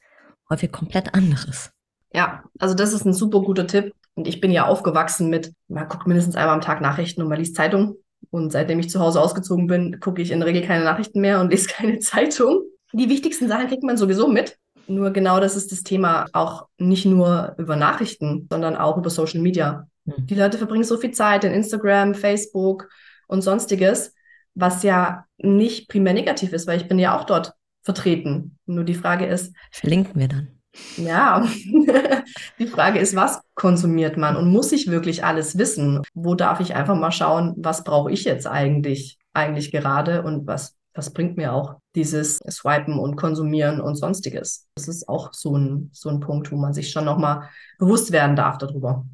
häufig 0.48 0.72
komplett 0.72 1.12
anderes. 1.12 1.70
Ja, 2.14 2.44
also 2.58 2.74
das 2.74 2.94
ist 2.94 3.04
ein 3.04 3.12
super 3.12 3.42
guter 3.42 3.66
Tipp. 3.66 3.92
Und 4.16 4.26
ich 4.26 4.40
bin 4.40 4.50
ja 4.50 4.66
aufgewachsen 4.66 5.28
mit, 5.28 5.52
man 5.68 5.88
guckt 5.88 6.06
mindestens 6.06 6.36
einmal 6.36 6.54
am 6.54 6.62
Tag 6.62 6.80
Nachrichten 6.80 7.22
und 7.22 7.28
man 7.28 7.38
liest 7.38 7.54
Zeitung. 7.54 7.96
Und 8.30 8.50
seitdem 8.50 8.80
ich 8.80 8.88
zu 8.88 8.98
Hause 8.98 9.20
ausgezogen 9.20 9.66
bin, 9.66 10.00
gucke 10.00 10.22
ich 10.22 10.30
in 10.30 10.40
der 10.40 10.48
Regel 10.48 10.62
keine 10.62 10.84
Nachrichten 10.84 11.20
mehr 11.20 11.40
und 11.40 11.50
lese 11.50 11.68
keine 11.68 11.98
Zeitung. 11.98 12.62
Die 12.92 13.10
wichtigsten 13.10 13.46
Sachen 13.46 13.68
kriegt 13.68 13.82
man 13.82 13.98
sowieso 13.98 14.26
mit. 14.26 14.56
Nur 14.88 15.10
genau 15.10 15.38
das 15.38 15.54
ist 15.54 15.70
das 15.70 15.82
Thema 15.82 16.26
auch 16.32 16.66
nicht 16.78 17.04
nur 17.04 17.54
über 17.58 17.76
Nachrichten, 17.76 18.46
sondern 18.50 18.76
auch 18.76 18.96
über 18.96 19.10
Social 19.10 19.40
Media. 19.40 19.86
Hm. 20.06 20.26
Die 20.26 20.34
Leute 20.34 20.58
verbringen 20.58 20.84
so 20.84 20.96
viel 20.96 21.10
Zeit 21.10 21.44
in 21.44 21.52
Instagram, 21.52 22.14
Facebook 22.14 22.88
und 23.28 23.42
sonstiges, 23.42 24.14
was 24.54 24.82
ja 24.82 25.24
nicht 25.36 25.88
primär 25.88 26.14
negativ 26.14 26.52
ist, 26.52 26.66
weil 26.66 26.80
ich 26.80 26.88
bin 26.88 26.98
ja 26.98 27.18
auch 27.18 27.24
dort 27.24 27.52
vertreten. 27.82 28.58
Nur 28.64 28.84
die 28.84 28.94
Frage 28.94 29.26
ist. 29.26 29.54
Verlinken 29.70 30.18
wir 30.18 30.28
dann. 30.28 30.55
Ja, 30.96 31.46
die 32.58 32.66
Frage 32.66 32.98
ist, 32.98 33.14
was 33.14 33.40
konsumiert 33.54 34.16
man 34.16 34.36
und 34.36 34.50
muss 34.50 34.72
ich 34.72 34.90
wirklich 34.90 35.24
alles 35.24 35.58
wissen? 35.58 36.02
Wo 36.14 36.34
darf 36.34 36.60
ich 36.60 36.74
einfach 36.74 36.96
mal 36.96 37.12
schauen, 37.12 37.54
was 37.56 37.84
brauche 37.84 38.10
ich 38.10 38.24
jetzt 38.24 38.46
eigentlich, 38.46 39.18
eigentlich 39.32 39.72
gerade 39.72 40.22
und 40.22 40.46
was, 40.46 40.74
was 40.94 41.12
bringt 41.12 41.36
mir 41.36 41.52
auch 41.52 41.76
dieses 41.94 42.38
Swipen 42.50 42.98
und 42.98 43.16
Konsumieren 43.16 43.80
und 43.80 43.96
sonstiges? 43.96 44.66
Das 44.76 44.88
ist 44.88 45.08
auch 45.08 45.32
so 45.32 45.56
ein, 45.56 45.90
so 45.92 46.08
ein 46.08 46.20
Punkt, 46.20 46.50
wo 46.50 46.56
man 46.56 46.72
sich 46.72 46.90
schon 46.90 47.04
nochmal 47.04 47.48
bewusst 47.78 48.12
werden 48.12 48.36
darf 48.36 48.58
darüber. 48.58 49.04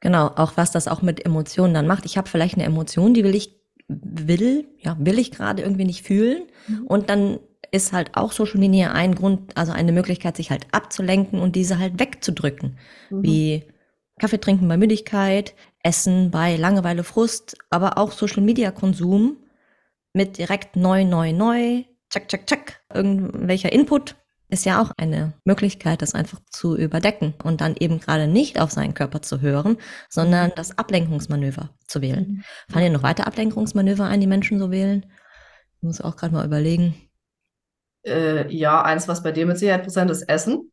Genau, 0.00 0.26
auch 0.34 0.52
was 0.56 0.72
das 0.72 0.88
auch 0.88 1.00
mit 1.00 1.24
Emotionen 1.24 1.74
dann 1.74 1.86
macht. 1.86 2.04
Ich 2.04 2.18
habe 2.18 2.28
vielleicht 2.28 2.56
eine 2.56 2.64
Emotion, 2.64 3.14
die 3.14 3.24
will 3.24 3.34
ich, 3.34 3.56
will, 3.88 4.66
ja, 4.78 4.96
will 4.98 5.18
ich 5.18 5.30
gerade 5.30 5.62
irgendwie 5.62 5.84
nicht 5.84 6.04
fühlen. 6.04 6.42
Mhm. 6.66 6.86
Und 6.86 7.08
dann 7.08 7.38
ist 7.72 7.92
halt 7.92 8.10
auch 8.14 8.32
Social 8.32 8.60
Media 8.60 8.92
ein 8.92 9.14
Grund, 9.14 9.56
also 9.56 9.72
eine 9.72 9.92
Möglichkeit, 9.92 10.36
sich 10.36 10.50
halt 10.50 10.66
abzulenken 10.72 11.40
und 11.40 11.56
diese 11.56 11.78
halt 11.78 11.98
wegzudrücken. 11.98 12.78
Mhm. 13.10 13.22
Wie 13.22 13.64
Kaffee 14.20 14.38
trinken 14.38 14.68
bei 14.68 14.76
Müdigkeit, 14.76 15.54
Essen 15.82 16.30
bei 16.30 16.56
Langeweile, 16.56 17.02
Frust, 17.02 17.56
aber 17.70 17.98
auch 17.98 18.12
Social 18.12 18.42
Media 18.42 18.70
Konsum 18.70 19.38
mit 20.12 20.38
direkt 20.38 20.76
neu, 20.76 21.04
neu, 21.04 21.32
neu, 21.32 21.84
tschak, 22.10 22.28
tschak, 22.28 22.46
tschak, 22.46 22.80
irgendwelcher 22.92 23.72
Input 23.72 24.16
ist 24.50 24.66
ja 24.66 24.82
auch 24.82 24.90
eine 24.98 25.32
Möglichkeit, 25.44 26.02
das 26.02 26.14
einfach 26.14 26.38
zu 26.50 26.76
überdecken 26.76 27.32
und 27.42 27.62
dann 27.62 27.74
eben 27.74 28.00
gerade 28.00 28.26
nicht 28.26 28.60
auf 28.60 28.70
seinen 28.70 28.92
Körper 28.92 29.22
zu 29.22 29.40
hören, 29.40 29.78
sondern 30.10 30.50
mhm. 30.50 30.54
das 30.56 30.76
Ablenkungsmanöver 30.76 31.70
zu 31.86 32.02
wählen. 32.02 32.26
Mhm. 32.28 32.44
Fallen 32.70 32.84
dir 32.84 32.92
noch 32.92 33.02
weitere 33.02 33.26
Ablenkungsmanöver 33.26 34.04
ein, 34.04 34.20
die 34.20 34.26
Menschen 34.26 34.58
so 34.58 34.70
wählen? 34.70 35.06
Ich 35.78 35.82
muss 35.82 36.02
auch 36.02 36.16
gerade 36.16 36.34
mal 36.34 36.44
überlegen. 36.44 36.94
Äh, 38.04 38.52
ja, 38.54 38.82
eins, 38.82 39.08
was 39.08 39.22
bei 39.22 39.32
dir 39.32 39.46
mit 39.46 39.58
Sicherheit 39.58 39.84
präsent 39.84 40.10
ist, 40.10 40.22
Essen. 40.22 40.72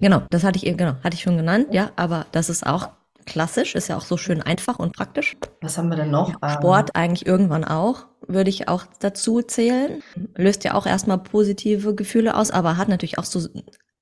Genau, 0.00 0.22
das 0.30 0.44
hatte 0.44 0.56
ich 0.56 0.66
eben, 0.66 0.76
genau, 0.76 0.94
hatte 1.02 1.14
ich 1.14 1.22
schon 1.22 1.36
genannt, 1.36 1.68
ja, 1.70 1.90
aber 1.96 2.26
das 2.32 2.48
ist 2.48 2.66
auch 2.66 2.88
klassisch, 3.26 3.74
ist 3.74 3.88
ja 3.88 3.96
auch 3.96 4.04
so 4.04 4.16
schön 4.16 4.42
einfach 4.42 4.78
und 4.78 4.94
praktisch. 4.94 5.36
Was 5.60 5.78
haben 5.78 5.88
wir 5.88 5.96
denn 5.96 6.10
noch? 6.10 6.32
Sport 6.48 6.90
ähm, 6.94 7.02
eigentlich 7.02 7.26
irgendwann 7.26 7.64
auch, 7.64 8.06
würde 8.26 8.50
ich 8.50 8.68
auch 8.68 8.84
dazu 9.00 9.42
zählen. 9.42 10.02
Löst 10.36 10.64
ja 10.64 10.74
auch 10.74 10.86
erstmal 10.86 11.18
positive 11.18 11.94
Gefühle 11.94 12.36
aus, 12.36 12.50
aber 12.50 12.76
hat 12.76 12.88
natürlich 12.88 13.18
auch 13.18 13.24
so 13.24 13.46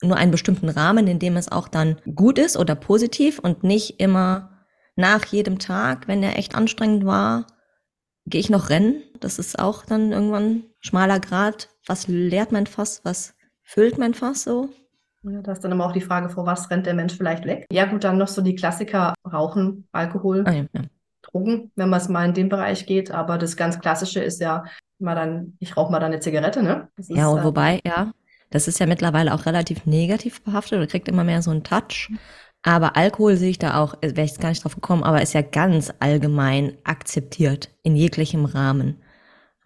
nur 0.03 0.17
einen 0.17 0.33
bestimmten 0.33 0.69
Rahmen, 0.69 1.07
in 1.07 1.19
dem 1.19 1.37
es 1.37 1.51
auch 1.51 1.69
dann 1.69 1.97
gut 2.15 2.39
ist 2.39 2.57
oder 2.57 2.75
positiv 2.75 3.39
und 3.39 3.63
nicht 3.63 4.01
immer 4.01 4.67
nach 4.97 5.25
jedem 5.27 5.59
Tag, 5.59 6.09
wenn 6.09 6.21
der 6.21 6.39
echt 6.39 6.55
anstrengend 6.55 7.07
war, 7.07 7.47
gehe 8.27 8.41
ich 8.41 8.51
noch 8.51 8.69
rennen. 8.69 9.03
Das 9.21 9.39
ist 9.39 9.59
auch 9.59 9.85
dann 9.87 10.13
irgendwann 10.13 10.65
schmaler 10.81 11.21
Grad. 11.21 11.69
Was 11.87 12.09
leert 12.09 12.53
mein 12.53 12.67
Fass? 12.67 13.01
Was 13.05 13.35
füllt 13.63 13.99
mein 13.99 14.15
Fass 14.15 14.45
so? 14.45 14.69
Ja, 15.25 15.41
da 15.41 15.53
ist 15.53 15.63
dann 15.63 15.73
immer 15.73 15.87
auch 15.87 15.93
die 15.93 16.01
Frage, 16.01 16.29
vor 16.29 16.47
was 16.47 16.71
rennt 16.71 16.87
der 16.87 16.95
Mensch 16.95 17.17
vielleicht 17.17 17.45
weg? 17.45 17.67
Ja, 17.71 17.87
gut, 17.87 18.03
dann 18.05 18.19
noch 18.19 18.29
so 18.29 18.43
die 18.43 18.55
Klassiker: 18.55 19.15
Rauchen, 19.31 19.87
Alkohol, 19.93 20.45
ah, 20.47 20.53
ja, 20.53 20.65
ja. 20.73 20.83
Drogen, 21.23 21.71
wenn 21.77 21.89
man 21.89 22.01
es 22.01 22.09
mal 22.09 22.27
in 22.27 22.35
den 22.35 22.49
Bereich 22.49 22.87
geht. 22.87 23.11
Aber 23.11 23.39
das 23.39 23.57
ganz 23.57 23.79
Klassische 23.79 24.21
ist 24.21 24.41
ja 24.41 24.65
mal 24.99 25.15
dann, 25.15 25.57
ich 25.61 25.77
rauche 25.77 25.93
mal 25.93 26.01
dann 26.01 26.13
eine 26.13 26.21
Zigarette, 26.21 26.63
ne? 26.63 26.89
Das 26.97 27.09
ja, 27.09 27.29
ist, 27.29 27.33
und 27.35 27.41
äh, 27.41 27.45
wobei, 27.45 27.81
ja, 27.85 28.13
das 28.51 28.69
ist 28.69 28.79
ja 28.81 28.87
mittlerweile 28.87 29.35
auch 29.35 29.47
relativ 29.47 29.87
negativ 29.87 30.43
behaftet 30.43 30.79
oder 30.79 30.87
kriegt 30.87 31.09
immer 31.09 31.25
mehr 31.25 31.43
so 31.43 31.51
einen 31.51 31.65
Touch. 31.65 32.11
Aber 32.63 32.97
Alkohol 32.97 33.37
sehe 33.37 33.51
ich 33.51 33.59
da 33.59 33.81
auch, 33.81 33.95
äh, 34.03 34.15
wäre 34.17 34.27
ich 34.27 34.39
gar 34.39 34.51
nicht 34.51 34.65
drauf 34.65 34.75
gekommen, 34.75 35.03
aber 35.03 35.23
ist 35.23 35.35
ja 35.35 35.43
ganz 35.43 35.93
allgemein 35.99 36.77
akzeptiert 36.85 37.71
in 37.83 37.97
jeglichem 37.97 38.45
Rahmen. 38.45 38.99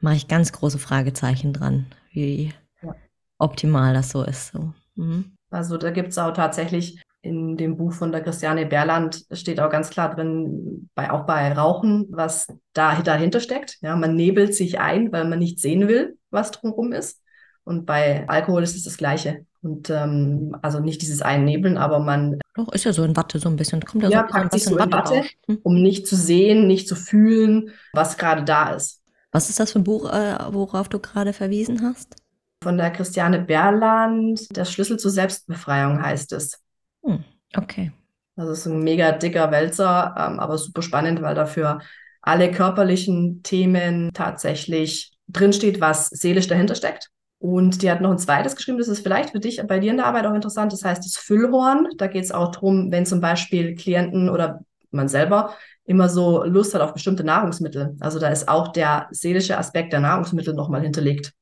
Mache 0.00 0.16
ich 0.16 0.28
ganz 0.28 0.52
große 0.52 0.78
Fragezeichen 0.78 1.52
dran, 1.52 1.86
wie 2.16 2.52
ja. 2.82 2.94
optimal 3.38 3.94
das 3.94 4.10
so 4.10 4.24
ist. 4.24 4.52
So. 4.52 4.72
Mhm. 4.96 5.36
Also 5.50 5.76
da 5.76 5.90
gibt 5.90 6.08
es 6.08 6.18
auch 6.18 6.32
tatsächlich 6.32 7.00
in 7.22 7.56
dem 7.56 7.76
Buch 7.76 7.92
von 7.92 8.12
der 8.12 8.22
Christiane 8.22 8.66
Berland 8.66 9.24
steht 9.32 9.60
auch 9.60 9.70
ganz 9.70 9.90
klar 9.90 10.14
drin, 10.14 10.88
bei, 10.94 11.10
auch 11.10 11.26
bei 11.26 11.52
Rauchen, 11.52 12.06
was 12.10 12.46
da 12.72 13.00
dahinter 13.02 13.40
steckt. 13.40 13.78
Ja, 13.82 13.96
man 13.96 14.14
nebelt 14.14 14.54
sich 14.54 14.78
ein, 14.78 15.12
weil 15.12 15.24
man 15.24 15.40
nicht 15.40 15.60
sehen 15.60 15.88
will, 15.88 16.16
was 16.30 16.52
drumherum 16.52 16.92
ist. 16.92 17.20
Und 17.64 17.84
bei 17.84 18.28
Alkohol 18.28 18.62
ist 18.62 18.76
es 18.76 18.84
das 18.84 18.96
Gleiche. 18.96 19.44
Und 19.60 19.90
ähm, 19.90 20.56
also 20.62 20.78
nicht 20.78 21.02
dieses 21.02 21.22
Einnebeln, 21.22 21.76
aber 21.76 21.98
man. 21.98 22.38
Doch, 22.54 22.72
ist 22.72 22.84
ja 22.84 22.92
so 22.92 23.02
in 23.02 23.16
Watte 23.16 23.40
so 23.40 23.48
ein 23.48 23.56
bisschen. 23.56 23.80
Kommt 23.80 24.04
ja, 24.04 24.10
ja 24.10 24.26
so 24.28 24.32
packt 24.32 24.52
sich 24.52 24.64
so 24.64 24.76
in 24.76 24.78
Watte, 24.78 24.92
Watte 24.92 25.28
hm? 25.48 25.58
um 25.64 25.82
nicht 25.82 26.06
zu 26.06 26.14
sehen, 26.14 26.68
nicht 26.68 26.86
zu 26.86 26.94
fühlen, 26.94 27.70
was 27.92 28.16
gerade 28.16 28.44
da 28.44 28.74
ist. 28.74 29.02
Was 29.32 29.50
ist 29.50 29.60
das 29.60 29.72
für 29.72 29.80
ein 29.80 29.84
Buch, 29.84 30.10
äh, 30.10 30.38
worauf 30.50 30.88
du 30.88 30.98
gerade 30.98 31.32
verwiesen 31.32 31.82
hast? 31.82 32.16
von 32.62 32.78
der 32.78 32.90
Christiane 32.90 33.38
Berland. 33.40 34.56
Der 34.56 34.64
Schlüssel 34.64 34.98
zur 34.98 35.12
Selbstbefreiung 35.12 36.02
heißt 36.02 36.32
es. 36.32 36.60
Hm, 37.04 37.22
okay. 37.56 37.92
Das 38.34 38.48
ist 38.48 38.66
ein 38.66 38.82
mega 38.82 39.12
dicker 39.12 39.52
Wälzer, 39.52 40.14
ähm, 40.18 40.40
aber 40.40 40.58
super 40.58 40.82
spannend, 40.82 41.22
weil 41.22 41.36
dafür 41.36 41.80
alle 42.22 42.50
körperlichen 42.50 43.42
Themen 43.44 44.10
tatsächlich 44.12 45.12
drinsteht, 45.28 45.80
was 45.80 46.08
seelisch 46.08 46.48
dahinter 46.48 46.74
steckt. 46.74 47.08
Und 47.38 47.82
die 47.82 47.90
hat 47.90 48.00
noch 48.00 48.10
ein 48.10 48.18
zweites 48.18 48.56
geschrieben, 48.56 48.78
das 48.78 48.88
ist 48.88 49.02
vielleicht 49.02 49.30
für 49.30 49.38
dich 49.40 49.62
bei 49.66 49.78
dir 49.78 49.92
in 49.92 49.98
der 49.98 50.06
Arbeit 50.06 50.26
auch 50.26 50.34
interessant. 50.34 50.72
Das 50.72 50.84
heißt 50.84 51.04
das 51.04 51.16
Füllhorn. 51.16 51.88
Da 51.98 52.08
geht 52.08 52.24
es 52.24 52.32
auch 52.32 52.50
darum, 52.50 52.90
wenn 52.90 53.06
zum 53.06 53.20
Beispiel 53.20 53.76
Klienten 53.76 54.28
oder 54.28 54.60
man 54.90 55.08
selber 55.08 55.54
immer 55.86 56.08
so 56.08 56.44
Lust 56.44 56.74
hat 56.74 56.82
auf 56.82 56.92
bestimmte 56.92 57.24
Nahrungsmittel. 57.24 57.96
Also 58.00 58.18
da 58.18 58.28
ist 58.28 58.48
auch 58.48 58.68
der 58.68 59.08
seelische 59.10 59.56
Aspekt 59.56 59.92
der 59.92 60.00
Nahrungsmittel 60.00 60.54
nochmal 60.54 60.82
hinterlegt 60.82 61.32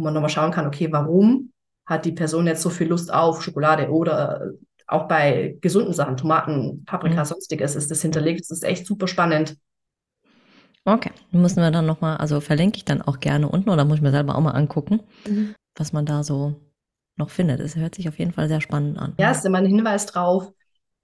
wo 0.00 0.04
man 0.04 0.14
nochmal 0.14 0.30
schauen 0.30 0.50
kann, 0.50 0.66
okay, 0.66 0.88
warum 0.90 1.52
hat 1.86 2.04
die 2.04 2.12
Person 2.12 2.46
jetzt 2.46 2.62
so 2.62 2.70
viel 2.70 2.88
Lust 2.88 3.12
auf 3.12 3.42
Schokolade 3.42 3.90
oder 3.90 4.52
auch 4.86 5.06
bei 5.06 5.56
gesunden 5.60 5.92
Sachen, 5.92 6.16
Tomaten, 6.16 6.84
Paprika, 6.84 7.20
mhm. 7.20 7.26
sonstiges, 7.26 7.76
ist 7.76 7.90
das 7.90 8.02
hinterlegt. 8.02 8.40
Das 8.40 8.50
ist 8.50 8.64
echt 8.64 8.86
super 8.86 9.06
spannend. 9.06 9.56
Okay, 10.84 11.12
müssen 11.30 11.62
wir 11.62 11.70
dann 11.70 11.86
nochmal, 11.86 12.16
also 12.16 12.40
verlinke 12.40 12.78
ich 12.78 12.84
dann 12.84 13.02
auch 13.02 13.20
gerne 13.20 13.48
unten 13.48 13.70
oder 13.70 13.84
muss 13.84 13.96
ich 13.96 14.02
mir 14.02 14.10
selber 14.10 14.34
auch 14.34 14.40
mal 14.40 14.52
angucken, 14.52 15.00
mhm. 15.28 15.54
was 15.76 15.92
man 15.92 16.06
da 16.06 16.24
so 16.24 16.54
noch 17.16 17.30
findet. 17.30 17.60
Es 17.60 17.76
hört 17.76 17.94
sich 17.94 18.08
auf 18.08 18.18
jeden 18.18 18.32
Fall 18.32 18.48
sehr 18.48 18.60
spannend 18.60 18.98
an. 18.98 19.14
Ja, 19.18 19.30
ist 19.30 19.44
immer 19.44 19.58
ein 19.58 19.66
Hinweis 19.66 20.06
drauf, 20.06 20.50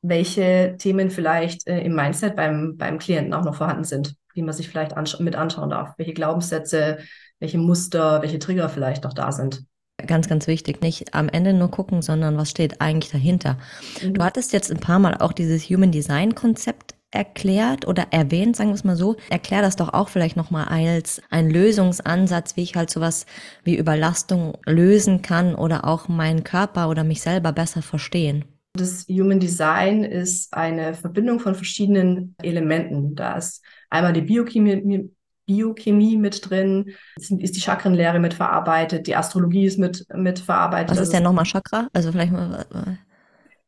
welche 0.03 0.77
Themen 0.79 1.11
vielleicht 1.11 1.67
äh, 1.67 1.81
im 1.81 1.95
Mindset 1.95 2.37
beim, 2.37 2.77
beim 2.77 2.99
Klienten 2.99 3.35
auch 3.35 3.45
noch 3.45 3.55
vorhanden 3.55 3.85
sind, 3.85 4.15
die 4.35 4.43
man 4.43 4.55
sich 4.55 4.69
vielleicht 4.69 4.97
ansch 4.97 5.19
mit 5.21 5.37
anschauen 5.37 5.71
darf. 5.71 5.95
Welche 5.97 6.15
Glaubenssätze, 6.15 6.99
welche 7.41 7.59
Muster, 7.59 8.23
welche 8.23 8.39
Trigger 8.39 8.69
vielleicht 8.69 9.05
noch 9.05 9.15
da 9.15 9.33
sind. 9.33 9.65
Ganz, 10.07 10.29
ganz 10.29 10.47
wichtig. 10.47 10.83
Nicht 10.83 11.15
am 11.15 11.29
Ende 11.29 11.55
nur 11.55 11.71
gucken, 11.71 12.03
sondern 12.03 12.37
was 12.37 12.51
steht 12.51 12.81
eigentlich 12.81 13.11
dahinter. 13.11 13.57
Mhm. 14.03 14.15
Du 14.15 14.23
hattest 14.23 14.53
jetzt 14.53 14.71
ein 14.71 14.81
paar 14.81 14.99
Mal 14.99 15.15
auch 15.15 15.33
dieses 15.33 15.65
Human 15.65 15.91
Design 15.91 16.35
Konzept 16.35 16.95
erklärt 17.11 17.87
oder 17.87 18.09
erwähnt, 18.11 18.57
sagen 18.57 18.71
wir 18.71 18.75
es 18.75 18.85
mal 18.85 18.97
so. 18.97 19.17
Erklär 19.31 19.63
das 19.63 19.77
doch 19.77 19.95
auch 19.95 20.11
vielleicht 20.11 20.37
nochmal 20.37 20.67
als 20.67 21.23
ein 21.31 21.49
Lösungsansatz, 21.49 22.57
wie 22.57 22.63
ich 22.63 22.77
halt 22.77 22.91
sowas 22.91 23.25
wie 23.65 23.77
Überlastung 23.77 24.59
lösen 24.67 25.23
kann 25.23 25.55
oder 25.55 25.87
auch 25.87 26.09
meinen 26.09 26.45
Körper 26.45 26.91
oder 26.91 27.05
mich 27.05 27.23
selber 27.23 27.53
besser 27.53 27.81
verstehen. 27.81 28.45
Das 28.77 29.07
Human 29.09 29.41
Design 29.41 30.05
ist 30.05 30.53
eine 30.55 30.95
Verbindung 30.95 31.41
von 31.41 31.55
verschiedenen 31.55 32.35
Elementen. 32.43 33.15
Da 33.15 33.37
ist 33.37 33.65
einmal 33.91 34.13
die 34.13 34.23
Biochemie, 34.23 35.11
Biochemie 35.47 36.17
mit 36.17 36.49
drin, 36.49 36.93
ist, 37.17 37.57
die 37.57 37.61
Chakrenlehre 37.61 38.19
mit 38.19 38.35
verarbeitet, 38.35 39.07
die 39.07 39.17
Astrologie 39.17 39.67
ist 39.67 39.79
mit, 39.79 40.07
mit 40.15 40.39
verarbeitet. 40.39 40.91
Was 40.91 41.01
ist 41.01 41.13
denn 41.13 41.23
nochmal 41.23 41.45
Chakra? 41.45 41.89
Also 41.93 42.13
vielleicht 42.13 42.33
mal. 42.33 42.67
Äh, 42.73 42.97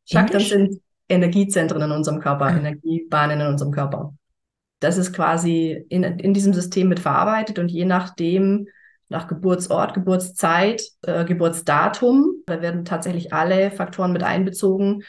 Chakren 0.05 0.41
sind 0.41 0.81
Energiezentren 1.07 1.81
in 1.81 1.91
unserem 1.91 2.19
Körper, 2.19 2.45
ah. 2.45 2.57
Energiebahnen 2.57 3.41
in 3.41 3.47
unserem 3.47 3.71
Körper. 3.71 4.13
Das 4.79 4.97
ist 4.97 5.13
quasi 5.13 5.85
in, 5.89 6.03
in 6.03 6.33
diesem 6.33 6.53
System 6.53 6.87
mit 6.87 6.99
verarbeitet 6.99 7.59
und 7.59 7.69
je 7.69 7.85
nachdem, 7.85 8.67
nach 9.09 9.27
Geburtsort, 9.27 9.93
Geburtszeit, 9.93 10.83
äh, 11.01 11.25
Geburtsdatum, 11.25 12.43
da 12.45 12.61
werden 12.61 12.85
tatsächlich 12.85 13.33
alle 13.33 13.71
Faktoren 13.71 14.13
mit 14.13 14.23
einbezogen, 14.23 15.03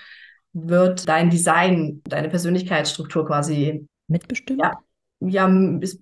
wird 0.52 1.08
dein 1.08 1.30
Design, 1.30 2.02
deine 2.04 2.28
Persönlichkeitsstruktur 2.28 3.26
quasi 3.26 3.86
mitbestimmt. 4.08 4.60
Ja, 4.60 4.78
ja, 5.20 5.48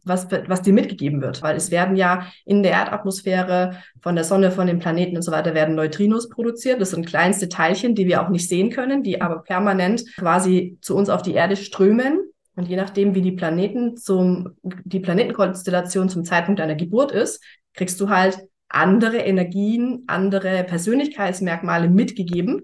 was, 0.04 0.28
was 0.30 0.62
dir 0.62 0.72
mitgegeben 0.72 1.20
wird. 1.20 1.42
Weil 1.42 1.56
es 1.56 1.70
werden 1.70 1.96
ja 1.96 2.26
in 2.44 2.62
der 2.62 2.72
Erdatmosphäre 2.72 3.82
von 4.00 4.14
der 4.14 4.24
Sonne, 4.24 4.52
von 4.52 4.68
den 4.68 4.78
Planeten 4.78 5.16
und 5.16 5.22
so 5.22 5.32
weiter, 5.32 5.54
werden 5.54 5.74
Neutrinos 5.74 6.28
produziert. 6.28 6.80
Das 6.80 6.90
sind 6.90 7.06
kleinste 7.06 7.48
Teilchen, 7.48 7.94
die 7.94 8.06
wir 8.06 8.22
auch 8.22 8.28
nicht 8.28 8.48
sehen 8.48 8.70
können, 8.70 9.02
die 9.02 9.20
aber 9.20 9.42
permanent 9.42 10.04
quasi 10.16 10.78
zu 10.80 10.96
uns 10.96 11.08
auf 11.08 11.22
die 11.22 11.34
Erde 11.34 11.56
strömen. 11.56 12.20
Und 12.54 12.68
je 12.68 12.76
nachdem, 12.76 13.14
wie 13.14 13.22
die 13.22 13.32
Planeten 13.32 13.96
zum, 13.96 14.56
die 14.62 15.00
Planetenkonstellation 15.00 16.08
zum 16.08 16.24
Zeitpunkt 16.24 16.60
deiner 16.60 16.74
Geburt 16.74 17.12
ist, 17.12 17.42
kriegst 17.78 18.00
du 18.00 18.08
halt 18.08 18.40
andere 18.68 19.18
Energien, 19.18 20.02
andere 20.08 20.64
Persönlichkeitsmerkmale 20.64 21.88
mitgegeben 21.88 22.62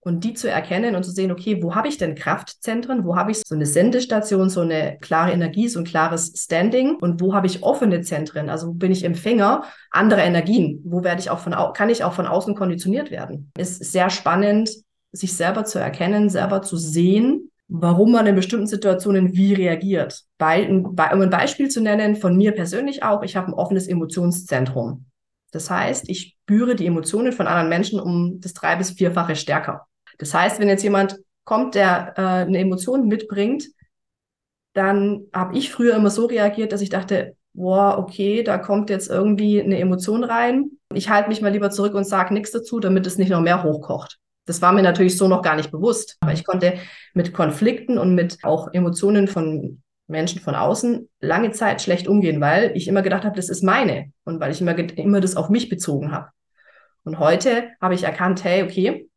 und 0.00 0.24
die 0.24 0.34
zu 0.34 0.50
erkennen 0.50 0.96
und 0.96 1.04
zu 1.04 1.12
sehen, 1.12 1.30
okay, 1.30 1.62
wo 1.62 1.76
habe 1.76 1.86
ich 1.86 1.96
denn 1.96 2.16
Kraftzentren, 2.16 3.04
wo 3.04 3.14
habe 3.14 3.30
ich 3.30 3.40
so 3.46 3.54
eine 3.54 3.66
Sendestation, 3.66 4.50
so 4.50 4.62
eine 4.62 4.98
klare 5.00 5.30
Energie, 5.30 5.68
so 5.68 5.78
ein 5.78 5.84
klares 5.84 6.32
Standing? 6.36 6.96
Und 6.96 7.20
wo 7.20 7.34
habe 7.34 7.46
ich 7.46 7.62
offene 7.62 8.02
Zentren, 8.02 8.50
also 8.50 8.66
wo 8.66 8.72
bin 8.72 8.90
ich 8.90 9.04
Empfänger 9.04 9.62
anderer 9.92 10.24
Energien, 10.24 10.82
wo 10.84 11.04
werde 11.04 11.20
ich 11.20 11.30
auch 11.30 11.38
von, 11.38 11.54
kann 11.72 11.88
ich 11.88 12.02
auch 12.02 12.14
von 12.14 12.26
außen 12.26 12.56
konditioniert 12.56 13.12
werden. 13.12 13.52
Ist 13.56 13.92
sehr 13.92 14.10
spannend, 14.10 14.70
sich 15.12 15.36
selber 15.36 15.64
zu 15.64 15.78
erkennen, 15.78 16.30
selber 16.30 16.62
zu 16.62 16.76
sehen, 16.76 17.51
warum 17.74 18.12
man 18.12 18.26
in 18.26 18.34
bestimmten 18.34 18.66
Situationen 18.66 19.34
wie 19.34 19.54
reagiert. 19.54 20.24
Bei, 20.36 20.68
um 20.68 20.94
ein 20.98 21.30
Beispiel 21.30 21.70
zu 21.70 21.80
nennen, 21.80 22.16
von 22.16 22.36
mir 22.36 22.52
persönlich 22.52 23.02
auch, 23.02 23.22
ich 23.22 23.34
habe 23.34 23.48
ein 23.48 23.54
offenes 23.54 23.88
Emotionszentrum. 23.88 25.06
Das 25.52 25.70
heißt, 25.70 26.08
ich 26.10 26.36
spüre 26.42 26.76
die 26.76 26.86
Emotionen 26.86 27.32
von 27.32 27.46
anderen 27.46 27.70
Menschen 27.70 27.98
um 27.98 28.40
das 28.40 28.52
drei- 28.52 28.76
bis 28.76 28.90
vierfache 28.90 29.36
stärker. 29.36 29.86
Das 30.18 30.34
heißt, 30.34 30.60
wenn 30.60 30.68
jetzt 30.68 30.82
jemand 30.82 31.18
kommt, 31.44 31.74
der 31.74 32.12
äh, 32.16 32.20
eine 32.20 32.58
Emotion 32.58 33.08
mitbringt, 33.08 33.64
dann 34.74 35.22
habe 35.32 35.56
ich 35.56 35.70
früher 35.70 35.96
immer 35.96 36.10
so 36.10 36.26
reagiert, 36.26 36.72
dass 36.72 36.82
ich 36.82 36.90
dachte, 36.90 37.36
boah, 37.54 37.96
okay, 37.98 38.42
da 38.42 38.58
kommt 38.58 38.90
jetzt 38.90 39.08
irgendwie 39.08 39.62
eine 39.62 39.78
Emotion 39.78 40.24
rein. 40.24 40.72
Ich 40.92 41.08
halte 41.08 41.30
mich 41.30 41.40
mal 41.40 41.52
lieber 41.52 41.70
zurück 41.70 41.94
und 41.94 42.04
sage 42.04 42.34
nichts 42.34 42.50
dazu, 42.50 42.80
damit 42.80 43.06
es 43.06 43.16
nicht 43.16 43.30
noch 43.30 43.40
mehr 43.40 43.62
hochkocht. 43.62 44.18
Das 44.44 44.60
war 44.60 44.72
mir 44.72 44.82
natürlich 44.82 45.16
so 45.16 45.28
noch 45.28 45.42
gar 45.42 45.56
nicht 45.56 45.70
bewusst. 45.70 46.16
Aber 46.20 46.32
ich 46.32 46.44
konnte 46.44 46.74
mit 47.14 47.32
Konflikten 47.32 47.98
und 47.98 48.14
mit 48.14 48.38
auch 48.42 48.72
Emotionen 48.72 49.28
von 49.28 49.82
Menschen 50.08 50.40
von 50.40 50.54
außen 50.54 51.08
lange 51.20 51.52
Zeit 51.52 51.80
schlecht 51.80 52.08
umgehen, 52.08 52.40
weil 52.40 52.72
ich 52.76 52.88
immer 52.88 53.02
gedacht 53.02 53.24
habe, 53.24 53.36
das 53.36 53.48
ist 53.48 53.62
meine 53.62 54.12
und 54.24 54.40
weil 54.40 54.52
ich 54.52 54.60
immer, 54.60 54.76
immer 54.76 55.20
das 55.20 55.36
auf 55.36 55.48
mich 55.48 55.68
bezogen 55.68 56.12
habe. 56.12 56.28
Und 57.04 57.18
heute 57.18 57.70
habe 57.80 57.94
ich 57.94 58.04
erkannt, 58.04 58.44
hey, 58.44 58.62
okay, 58.62 59.08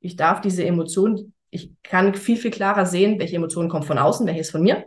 ich 0.00 0.16
darf 0.16 0.40
diese 0.40 0.64
Emotionen, 0.64 1.34
ich 1.50 1.72
kann 1.82 2.14
viel, 2.14 2.36
viel 2.36 2.50
klarer 2.50 2.86
sehen, 2.86 3.18
welche 3.20 3.36
Emotionen 3.36 3.68
kommen 3.68 3.84
von 3.84 3.98
außen, 3.98 4.26
welche 4.26 4.40
ist 4.40 4.50
von 4.50 4.62
mir 4.62 4.86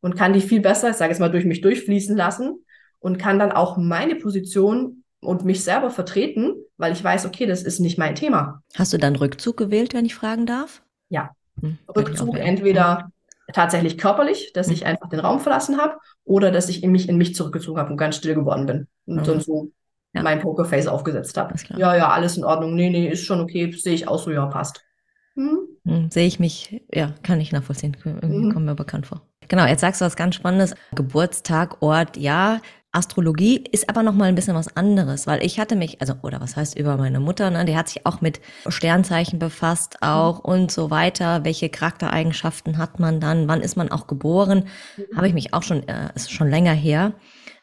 und 0.00 0.16
kann 0.16 0.32
die 0.32 0.40
viel 0.40 0.60
besser, 0.60 0.90
ich 0.90 0.96
sage 0.96 1.10
jetzt 1.10 1.20
mal, 1.20 1.30
durch 1.30 1.46
mich 1.46 1.62
durchfließen 1.62 2.16
lassen 2.16 2.64
und 2.98 3.18
kann 3.18 3.38
dann 3.38 3.52
auch 3.52 3.78
meine 3.78 4.16
Position 4.16 5.01
und 5.22 5.44
mich 5.44 5.64
selber 5.64 5.90
vertreten, 5.90 6.56
weil 6.76 6.92
ich 6.92 7.02
weiß, 7.02 7.26
okay, 7.26 7.46
das 7.46 7.62
ist 7.62 7.78
nicht 7.78 7.96
mein 7.96 8.14
Thema. 8.14 8.62
Hast 8.74 8.92
du 8.92 8.98
dann 8.98 9.16
Rückzug 9.16 9.56
gewählt, 9.56 9.94
wenn 9.94 10.04
ich 10.04 10.14
fragen 10.14 10.46
darf? 10.46 10.82
Ja. 11.08 11.30
Hm, 11.60 11.78
Rückzug 11.96 12.36
entweder 12.36 13.10
tatsächlich 13.52 13.98
körperlich, 13.98 14.52
dass 14.52 14.66
hm. 14.66 14.74
ich 14.74 14.86
einfach 14.86 15.08
den 15.08 15.20
Raum 15.20 15.40
verlassen 15.40 15.78
habe 15.78 15.96
oder 16.24 16.50
dass 16.50 16.68
ich 16.68 16.82
in 16.82 16.92
mich 16.92 17.08
in 17.08 17.16
mich 17.16 17.34
zurückgezogen 17.34 17.78
habe 17.78 17.90
und 17.90 17.96
ganz 17.96 18.16
still 18.16 18.34
geworden 18.34 18.66
bin 18.66 18.88
und 19.06 19.26
mhm. 19.26 19.40
so 19.40 19.70
ja. 20.12 20.22
mein 20.22 20.40
Pokerface 20.40 20.86
aufgesetzt 20.86 21.36
habe. 21.36 21.54
Ja, 21.76 21.96
ja, 21.96 22.10
alles 22.10 22.36
in 22.36 22.44
Ordnung. 22.44 22.74
Nee, 22.74 22.90
nee, 22.90 23.08
ist 23.08 23.24
schon 23.24 23.40
okay. 23.40 23.70
Sehe 23.72 23.94
ich 23.94 24.08
aus, 24.08 24.24
so 24.24 24.30
ja, 24.30 24.46
passt. 24.46 24.84
Hm? 25.34 25.60
Hm, 25.84 26.10
sehe 26.10 26.26
ich 26.26 26.38
mich, 26.38 26.82
ja, 26.92 27.14
kann 27.22 27.40
ich 27.40 27.52
nachvollziehen. 27.52 27.96
Irgendwie 28.04 28.46
mhm. 28.46 28.52
kommt 28.52 28.66
mir 28.66 28.74
bekannt 28.74 29.06
vor. 29.06 29.22
Genau, 29.48 29.66
jetzt 29.66 29.80
sagst 29.80 30.00
du 30.00 30.04
was 30.04 30.16
ganz 30.16 30.34
Spannendes. 30.34 30.74
Geburtstag, 30.94 31.80
Ort, 31.80 32.16
ja. 32.16 32.60
Astrologie 32.92 33.64
ist 33.72 33.88
aber 33.88 34.02
noch 34.02 34.12
mal 34.12 34.26
ein 34.26 34.34
bisschen 34.34 34.54
was 34.54 34.76
anderes, 34.76 35.26
weil 35.26 35.42
ich 35.42 35.58
hatte 35.58 35.76
mich, 35.76 36.02
also 36.02 36.12
oder 36.22 36.42
was 36.42 36.56
heißt 36.56 36.78
über 36.78 36.98
meine 36.98 37.20
Mutter, 37.20 37.50
ne, 37.50 37.64
die 37.64 37.74
hat 37.74 37.88
sich 37.88 38.04
auch 38.04 38.20
mit 38.20 38.40
Sternzeichen 38.68 39.38
befasst 39.38 39.96
auch 40.02 40.44
mhm. 40.44 40.52
und 40.52 40.72
so 40.72 40.90
weiter. 40.90 41.42
Welche 41.44 41.70
Charaktereigenschaften 41.70 42.76
hat 42.76 43.00
man 43.00 43.18
dann? 43.18 43.48
Wann 43.48 43.62
ist 43.62 43.76
man 43.76 43.90
auch 43.90 44.06
geboren? 44.06 44.64
Mhm. 44.98 45.16
Habe 45.16 45.26
ich 45.26 45.32
mich 45.32 45.54
auch 45.54 45.62
schon, 45.62 45.88
äh, 45.88 46.10
ist 46.14 46.30
schon 46.30 46.50
länger 46.50 46.74
her. 46.74 47.14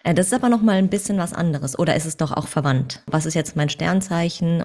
Äh, 0.03 0.15
das 0.15 0.27
ist 0.27 0.33
aber 0.33 0.49
noch 0.49 0.63
mal 0.63 0.77
ein 0.77 0.89
bisschen 0.89 1.19
was 1.19 1.33
anderes. 1.33 1.77
Oder 1.77 1.95
ist 1.95 2.05
es 2.05 2.17
doch 2.17 2.31
auch 2.31 2.47
verwandt? 2.47 3.03
Was 3.05 3.27
ist 3.27 3.35
jetzt 3.35 3.55
mein 3.55 3.69
Sternzeichen? 3.69 4.63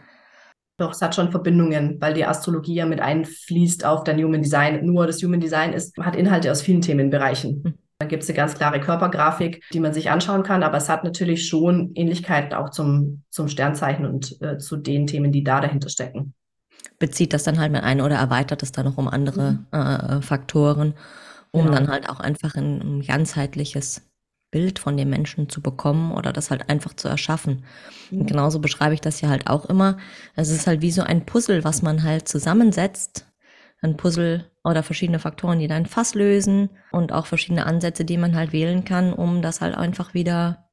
Doch, 0.79 0.93
es 0.93 1.03
hat 1.03 1.15
schon 1.15 1.31
Verbindungen, 1.31 2.01
weil 2.01 2.15
die 2.15 2.25
Astrologie 2.25 2.77
ja 2.77 2.87
mit 2.87 3.01
einfließt 3.01 3.85
auf 3.85 4.03
dein 4.03 4.19
Human 4.19 4.43
Design. 4.43 4.85
Nur 4.87 5.07
das 5.07 5.23
Human 5.23 5.41
Design 5.41 5.75
ist, 5.75 5.97
hat 5.99 6.17
Inhalte 6.17 6.51
aus 6.51 6.63
vielen 6.63 6.81
Themenbereichen. 6.81 7.79
Dann 7.99 8.09
gibt 8.09 8.25
es 8.25 8.29
eine 8.29 8.37
ganz 8.37 8.55
klare 8.55 8.81
Körpergrafik, 8.81 9.63
die 9.73 9.81
man 9.81 9.95
sich 9.95 10.11
anschauen 10.11 10.43
kann, 10.43 10.63
aber 10.63 10.77
es 10.77 10.89
hat 10.89 11.05
natürlich 11.05 11.49
schon 11.49 11.93
Ähnlichkeiten 11.95 12.55
auch 12.55 12.71
zum, 12.71 13.23
zum 13.31 13.49
Sternzeichen 13.49 14.05
und 14.05 14.41
äh, 14.43 14.59
zu 14.59 14.77
den 14.77 15.07
Themen, 15.07 15.31
die 15.31 15.45
da 15.45 15.61
dahinter 15.61 15.89
stecken. 15.89 16.35
Bezieht 16.99 17.33
das 17.33 17.45
dann 17.45 17.59
halt 17.59 17.73
mit 17.73 17.83
ein 17.83 18.01
oder 18.01 18.17
erweitert 18.17 18.63
es 18.63 18.73
dann 18.73 18.87
noch 18.87 18.99
um 18.99 19.09
andere 19.09 19.53
mhm. 19.53 19.79
äh, 19.79 20.23
Faktoren, 20.23 20.95
um 21.53 21.67
genau. 21.67 21.77
dann 21.77 21.89
halt 21.89 22.09
auch 22.09 22.21
einfach 22.21 22.57
ein, 22.57 22.81
ein 22.81 23.03
ganzheitliches 23.03 24.03
Bild 24.51 24.79
von 24.79 24.97
dem 24.97 25.11
Menschen 25.11 25.49
zu 25.49 25.61
bekommen 25.61 26.13
oder 26.13 26.33
das 26.33 26.51
halt 26.51 26.69
einfach 26.69 26.95
zu 26.95 27.09
erschaffen. 27.09 27.65
Und 28.11 28.21
mhm. 28.21 28.27
genauso 28.27 28.61
beschreibe 28.61 28.95
ich 28.95 29.01
das 29.01 29.21
ja 29.21 29.29
halt 29.29 29.49
auch 29.49 29.67
immer. 29.67 29.99
Es 30.37 30.49
ist 30.49 30.67
halt 30.67 30.81
wie 30.81 30.93
so 30.93 31.03
ein 31.03 31.27
Puzzle, 31.27 31.65
was 31.65 31.83
man 31.83 32.03
halt 32.03 32.29
zusammensetzt. 32.29 33.27
Ein 33.81 33.97
Puzzle 33.97 34.51
oder 34.65 34.83
verschiedene 34.83 35.19
Faktoren, 35.19 35.59
die 35.59 35.69
dann 35.69 35.87
Fass 35.87 36.15
lösen 36.15 36.71
und 36.91 37.13
auch 37.13 37.27
verschiedene 37.27 37.67
Ansätze, 37.67 38.05
die 38.05 38.17
man 38.17 38.35
halt 38.35 38.53
wählen 38.53 38.85
kann, 38.85 39.13
um 39.13 39.43
das 39.43 39.61
halt 39.61 39.77
einfach 39.77 40.15
wieder 40.15 40.65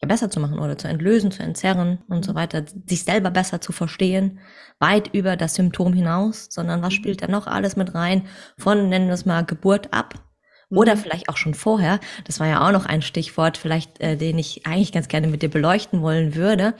besser 0.00 0.30
zu 0.30 0.40
machen 0.40 0.58
oder 0.58 0.78
zu 0.78 0.88
entlösen, 0.88 1.30
zu 1.30 1.42
entzerren 1.42 1.98
und 2.08 2.24
so 2.24 2.34
weiter, 2.34 2.64
sich 2.86 3.04
selber 3.04 3.30
besser 3.30 3.60
zu 3.60 3.72
verstehen, 3.72 4.38
weit 4.78 5.12
über 5.12 5.36
das 5.36 5.54
Symptom 5.56 5.92
hinaus, 5.92 6.48
sondern 6.50 6.80
was 6.80 6.94
spielt 6.94 7.22
da 7.22 7.28
noch 7.28 7.46
alles 7.46 7.76
mit 7.76 7.94
rein, 7.94 8.26
von, 8.56 8.88
nennen 8.88 9.08
wir 9.08 9.14
es 9.14 9.26
mal, 9.26 9.44
Geburt 9.44 9.92
ab 9.92 10.14
oder 10.70 10.94
mhm. 10.94 11.00
vielleicht 11.00 11.28
auch 11.28 11.36
schon 11.36 11.54
vorher. 11.54 12.00
Das 12.24 12.40
war 12.40 12.46
ja 12.46 12.66
auch 12.66 12.72
noch 12.72 12.86
ein 12.86 13.02
Stichwort, 13.02 13.58
vielleicht, 13.58 14.00
äh, 14.00 14.16
den 14.16 14.38
ich 14.38 14.66
eigentlich 14.66 14.92
ganz 14.92 15.08
gerne 15.08 15.26
mit 15.26 15.42
dir 15.42 15.50
beleuchten 15.50 16.00
wollen 16.00 16.34
würde. 16.34 16.74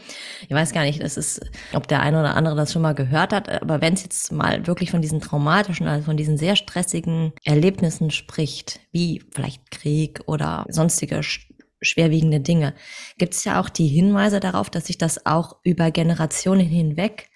Ich 0.48 0.54
weiß 0.54 0.72
gar 0.72 0.82
nicht, 0.82 1.02
das 1.02 1.16
ist, 1.16 1.40
ob 1.72 1.88
der 1.88 2.00
eine 2.00 2.20
oder 2.20 2.36
andere 2.36 2.56
das 2.56 2.72
schon 2.72 2.82
mal 2.82 2.94
gehört 2.94 3.32
hat, 3.32 3.48
aber 3.48 3.80
wenn 3.80 3.94
es 3.94 4.02
jetzt 4.02 4.32
mal 4.32 4.66
wirklich 4.66 4.90
von 4.90 5.02
diesen 5.02 5.20
traumatischen, 5.20 5.88
also 5.88 6.04
von 6.04 6.16
diesen 6.16 6.38
sehr 6.38 6.56
stressigen 6.56 7.32
Erlebnissen 7.44 8.10
spricht, 8.10 8.80
wie 8.92 9.22
vielleicht 9.32 9.70
Krieg 9.70 10.20
oder 10.26 10.64
sonstige 10.68 11.20
schwerwiegende 11.82 12.40
Dinge, 12.40 12.74
gibt 13.18 13.34
es 13.34 13.44
ja 13.44 13.60
auch 13.60 13.68
die 13.68 13.88
Hinweise 13.88 14.38
darauf, 14.38 14.70
dass 14.70 14.86
sich 14.86 14.98
das 14.98 15.26
auch 15.26 15.56
über 15.62 15.90
Generationen 15.90 16.66
hinweg 16.66 17.28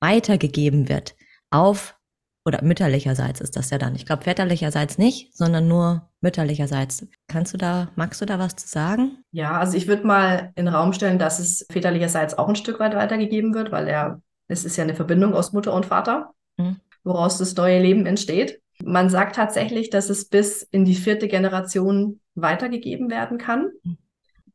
weitergegeben 0.00 0.88
wird 0.88 1.16
auf 1.50 1.95
oder 2.46 2.62
mütterlicherseits 2.62 3.40
ist 3.40 3.56
das 3.56 3.70
ja 3.70 3.78
dann. 3.78 3.96
Ich 3.96 4.06
glaube, 4.06 4.22
väterlicherseits 4.22 4.98
nicht, 4.98 5.36
sondern 5.36 5.66
nur 5.66 6.08
mütterlicherseits. 6.20 7.06
Kannst 7.26 7.52
du 7.52 7.58
da, 7.58 7.88
magst 7.96 8.20
du 8.20 8.24
da 8.24 8.38
was 8.38 8.54
zu 8.54 8.68
sagen? 8.68 9.18
Ja, 9.32 9.58
also 9.58 9.76
ich 9.76 9.88
würde 9.88 10.06
mal 10.06 10.52
in 10.54 10.66
den 10.66 10.74
Raum 10.74 10.92
stellen, 10.92 11.18
dass 11.18 11.40
es 11.40 11.66
väterlicherseits 11.70 12.38
auch 12.38 12.48
ein 12.48 12.54
Stück 12.54 12.78
weit 12.78 12.94
weitergegeben 12.94 13.52
wird, 13.52 13.72
weil 13.72 13.88
er, 13.88 14.22
es 14.46 14.64
ist 14.64 14.76
ja 14.76 14.84
eine 14.84 14.94
Verbindung 14.94 15.34
aus 15.34 15.52
Mutter 15.52 15.74
und 15.74 15.86
Vater, 15.86 16.30
mhm. 16.56 16.76
woraus 17.02 17.38
das 17.38 17.56
neue 17.56 17.82
Leben 17.82 18.06
entsteht. 18.06 18.60
Man 18.82 19.10
sagt 19.10 19.36
tatsächlich, 19.36 19.90
dass 19.90 20.08
es 20.08 20.28
bis 20.28 20.62
in 20.62 20.84
die 20.84 20.94
vierte 20.94 21.26
Generation 21.26 22.20
weitergegeben 22.36 23.10
werden 23.10 23.38
kann. 23.38 23.72
Mhm. 23.82 23.98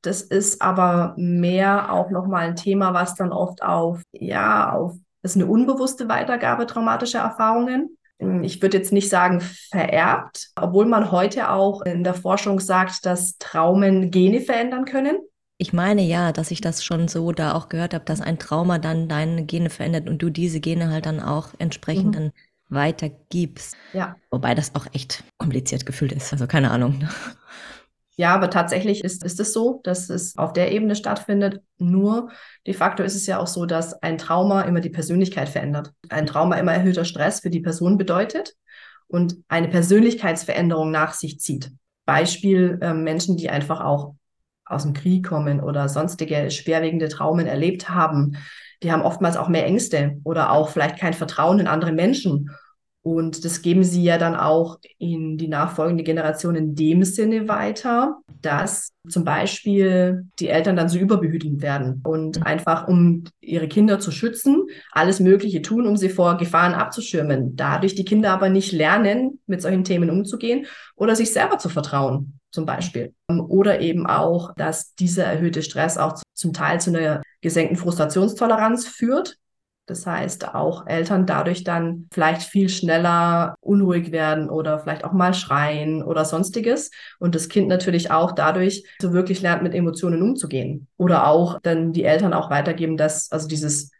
Das 0.02 0.22
ist 0.22 0.62
aber 0.62 1.14
mehr 1.18 1.92
auch 1.92 2.10
nochmal 2.10 2.48
ein 2.48 2.56
Thema, 2.56 2.94
was 2.94 3.16
dann 3.16 3.34
oft 3.34 3.62
auf, 3.62 4.02
ja, 4.14 4.72
auf 4.72 4.96
ist 5.24 5.36
eine 5.36 5.45
unbewusste 5.45 6.09
Weitergabe 6.09 6.65
traumatischer 6.65 7.19
Erfahrungen. 7.19 7.97
Ich 8.43 8.61
würde 8.61 8.78
jetzt 8.78 8.93
nicht 8.93 9.09
sagen 9.09 9.41
vererbt, 9.41 10.49
obwohl 10.55 10.86
man 10.86 11.11
heute 11.11 11.49
auch 11.49 11.82
in 11.82 12.03
der 12.03 12.13
Forschung 12.13 12.59
sagt, 12.59 13.05
dass 13.05 13.38
Traumen 13.39 14.11
Gene 14.11 14.41
verändern 14.41 14.86
können. 14.86 15.17
Ich 15.57 15.74
meine 15.74 16.01
ja, 16.01 16.32
dass 16.32 16.51
ich 16.51 16.61
das 16.61 16.84
schon 16.84 17.07
so 17.07 17.32
da 17.32 17.53
auch 17.53 17.69
gehört 17.69 17.93
habe, 17.93 18.05
dass 18.05 18.22
ein 18.22 18.39
Trauma 18.39 18.80
dann 18.80 19.07
deine 19.07 19.45
Gene 19.45 19.69
verändert 19.69 20.09
und 20.09 20.22
du 20.22 20.30
diese 20.30 20.59
Gene 20.59 20.89
halt 20.89 21.05
dann 21.05 21.19
auch 21.19 21.49
entsprechend 21.59 22.07
mhm. 22.07 22.11
dann 22.11 22.32
weitergibst. 22.69 23.76
Ja. 23.93 24.15
Wobei 24.32 24.55
das 24.55 24.74
auch 24.76 24.88
echt 24.93 25.24
kompliziert 25.38 25.86
gefühlt 25.86 26.13
ist. 26.13 26.32
Also 26.32 26.47
keine 26.47 26.72
Ahnung. 26.72 27.07
Ja, 28.18 28.36
aber 28.36 28.49
tatsächlich 28.49 29.03
ist, 29.03 29.24
ist 29.24 29.39
es 29.39 29.53
so, 29.53 29.80
dass 29.84 30.09
es 30.09 30.38
auf 30.38 30.53
der 30.53 30.72
Ebene 30.72 30.95
stattfindet. 30.95 31.62
Nur 31.78 32.30
de 32.68 32.74
facto 32.74 33.03
ist 33.03 33.16
es 33.16 33.26
ja 33.26 33.39
auch 33.39 33.47
so, 33.47 33.66
dass 33.66 33.93
ein 34.03 34.18
Trauma 34.18 34.62
immer 34.64 34.82
die 34.82 34.89
Persönlichkeit 34.89 35.49
verändert. 35.49 35.93
Ein 36.09 36.28
Trauma 36.28 36.57
immer 36.57 36.74
erhöhter 36.74 37.05
Stress 37.05 37.39
für 37.39 37.49
die 37.49 37.62
Person 37.62 37.97
bedeutet 37.97 38.53
und 39.07 39.38
eine 39.47 39.70
Persönlichkeitsveränderung 39.70 40.91
nach 40.91 41.14
sich 41.14 41.39
zieht. 41.39 41.72
Beispiel 42.05 42.80
äh, 42.82 42.93
Menschen, 42.93 43.38
die 43.38 43.49
einfach 43.49 43.80
auch 43.82 44.16
aus 44.66 44.84
dem 44.84 44.93
Krieg 44.93 45.26
kommen 45.26 45.59
oder 45.62 45.89
sonstige 45.89 46.51
schwerwiegende 46.51 47.09
Traumen 47.09 47.45
erlebt 47.45 47.89
haben, 47.89 48.38
die 48.84 48.91
haben 48.91 49.03
oftmals 49.03 49.38
auch 49.38 49.47
mehr 49.47 49.66
Ängste 49.66 50.20
oder 50.24 50.51
auch 50.51 50.70
vielleicht 50.70 50.97
kein 50.97 51.14
Vertrauen 51.14 51.59
in 51.59 51.68
andere 51.68 51.91
Menschen 51.91 52.49
und 53.04 53.45
das 53.45 53.64
geben 53.64 53.84
sie 53.84 54.04
ja 54.04 54.20
dann 54.20 54.36
auch 54.36 54.78
in 54.99 55.38
die 55.38 55.47
nachfolgende 55.47 56.04
Generation 56.04 56.56
in 56.56 56.76
dem 56.76 57.04
Sinne 57.04 57.47
weiter, 57.47 58.20
dass 58.43 58.91
zum 59.10 59.24
Beispiel 59.24 60.28
die 60.39 60.49
Eltern 60.49 60.76
dann 60.76 60.88
so 60.88 60.99
überbehütend 60.99 61.64
werden 61.64 62.02
und 62.04 62.38
mhm. 62.38 62.43
einfach, 62.43 62.88
um 62.88 63.24
ihre 63.39 63.68
Kinder 63.68 63.99
zu 63.99 64.12
schützen, 64.12 64.68
alles 64.91 65.20
Mögliche 65.20 65.64
tun, 65.64 65.88
um 65.88 65.97
sie 65.97 66.10
vor 66.10 66.38
Gefahren 66.38 66.74
abzuschirmen. 66.74 67.56
Dadurch 67.56 67.95
die 67.95 68.06
Kinder 68.06 68.32
aber 68.32 68.49
nicht 68.49 68.72
lernen, 68.72 69.39
mit 69.47 69.64
solchen 69.64 69.84
Themen 69.84 70.12
umzugehen 70.12 70.68
oder 70.95 71.16
sich 71.16 71.34
selber 71.34 71.58
zu 71.58 71.70
vertrauen, 71.70 72.39
zum 72.52 72.68
Beispiel. 72.68 73.16
Oder 73.28 73.82
eben 73.82 74.06
auch, 74.06 74.54
dass 74.56 74.93
dieser 74.93 75.26
erhöhte 75.26 75.64
Stress 75.64 75.97
auch 75.97 76.22
zum 76.36 76.54
Teil 76.54 76.80
zu 76.80 76.91
einer 76.91 77.24
gesenkten 77.41 77.78
Frustrationstoleranz 77.78 78.86
führt, 78.86 79.38
das 79.92 80.08
heißt, 80.08 80.56
auch 80.56 80.88
Eltern 80.88 81.26
dadurch 81.26 81.66
dann 81.66 82.08
vielleicht 82.14 82.44
viel 82.44 82.70
schneller 82.70 83.56
unruhig 83.60 84.14
werden 84.14 84.50
oder 84.50 84.80
vielleicht 84.80 85.04
auch 85.04 85.12
mal 85.12 85.34
schreien 85.34 86.02
oder 86.02 86.24
sonstiges. 86.24 86.92
Und 87.20 87.36
das 87.36 87.50
Kind 87.50 87.68
natürlich 87.68 88.10
auch 88.10 88.32
dadurch 88.32 88.86
so 89.02 89.12
wirklich 89.12 89.42
lernt, 89.42 89.64
mit 89.64 89.76
Emotionen 89.76 90.22
umzugehen. 90.22 90.88
Oder 90.96 91.28
auch 91.28 91.60
dann 91.62 91.92
die 91.92 92.06
Eltern 92.06 92.34
auch 92.34 92.50
weitergeben, 92.50 92.96
dass 92.96 93.32
also 93.32 93.48
dieses 93.48 93.92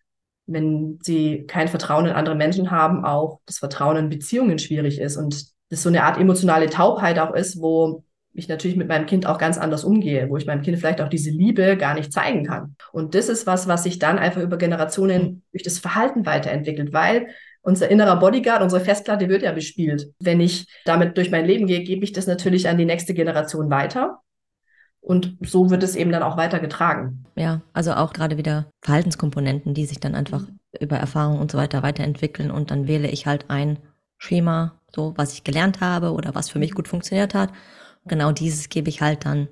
wenn 0.48 1.00
sie 1.02 1.46
kein 1.48 1.68
Vertrauen 1.68 2.08
in 2.08 2.14
andere 2.14 2.36
Menschen 2.36 2.72
haben, 2.72 3.06
auch 3.06 3.40
das 3.46 3.60
Vertrauen 3.60 3.96
in 3.96 4.10
Beziehungen 4.10 4.60
schwierig 4.60 5.00
ist 5.00 5.16
und 5.16 5.46
das 5.70 5.84
so 5.84 5.90
eine 5.90 6.04
Art 6.04 6.18
emotionale 6.18 6.70
Taubheit 6.70 7.20
auch 7.20 7.34
ist, 7.34 7.62
wo 7.62 8.04
ich 8.34 8.48
natürlich 8.48 8.78
mit 8.78 8.88
meinem 8.88 9.06
Kind 9.06 9.26
auch 9.26 9.38
ganz 9.38 9.58
anders 9.58 9.84
umgehe, 9.84 10.30
wo 10.30 10.38
ich 10.38 10.46
meinem 10.46 10.62
Kind 10.62 10.78
vielleicht 10.78 11.02
auch 11.02 11.10
diese 11.10 11.32
Liebe 11.32 11.76
gar 11.78 11.94
nicht 11.94 12.14
zeigen 12.14 12.46
kann. 12.46 12.76
Und 12.92 13.14
das 13.14 13.30
ist 13.30 13.46
was, 13.46 13.68
was 13.68 13.84
sich 13.84 14.00
dann 14.00 14.20
einfach 14.20 14.42
über 14.42 14.58
Generationen 14.58 15.44
durch 15.52 15.64
das 15.64 15.80
Verhalten 15.80 16.26
weiterentwickelt, 16.26 16.94
weil 16.94 17.28
unser 17.62 17.90
innerer 17.90 18.18
Bodyguard, 18.18 18.62
unsere 18.62 18.84
Festplatte 18.84 19.30
wird 19.30 19.44
ja 19.44 19.52
bespielt. 19.52 20.08
Wenn 20.20 20.40
ich 20.40 20.68
damit 20.86 21.18
durch 21.18 21.30
mein 21.30 21.46
Leben 21.46 21.68
gehe, 21.68 21.84
gebe 21.84 22.04
ich 22.04 22.12
das 22.14 22.26
natürlich 22.26 22.68
an 22.68 22.78
die 22.78 22.86
nächste 22.86 23.14
Generation 23.14 23.70
weiter. 23.70 24.22
Und 25.02 25.36
so 25.42 25.70
wird 25.70 25.84
es 25.84 25.96
eben 25.96 26.12
dann 26.12 26.24
auch 26.24 26.38
weitergetragen. 26.38 27.26
Ja, 27.36 27.62
also 27.74 27.94
auch 27.94 28.14
gerade 28.14 28.38
wieder 28.38 28.68
Verhaltenskomponenten, 28.82 29.74
die 29.74 29.86
sich 29.86 30.00
dann 30.00 30.16
einfach 30.16 30.44
über 30.80 30.98
Erfahrung 30.98 31.40
und 31.40 31.52
so 31.52 31.58
weiter 31.58 31.84
weiterentwickeln. 31.84 32.50
Und 32.50 32.72
dann 32.72 32.88
wähle 32.88 33.10
ich 33.10 33.26
halt 33.26 33.46
ein 33.50 33.80
Schema, 34.18 34.80
so 34.96 35.14
was 35.18 35.34
ich 35.34 35.44
gelernt 35.44 35.82
habe 35.82 36.14
oder 36.14 36.34
was 36.34 36.50
für 36.50 36.60
mich 36.60 36.74
gut 36.74 36.88
funktioniert 36.88 37.34
hat 37.34 37.52
genau 38.06 38.32
dieses 38.32 38.70
gebe 38.70 38.90
ich 38.90 39.02
halt 39.02 39.26
dann 39.26 39.48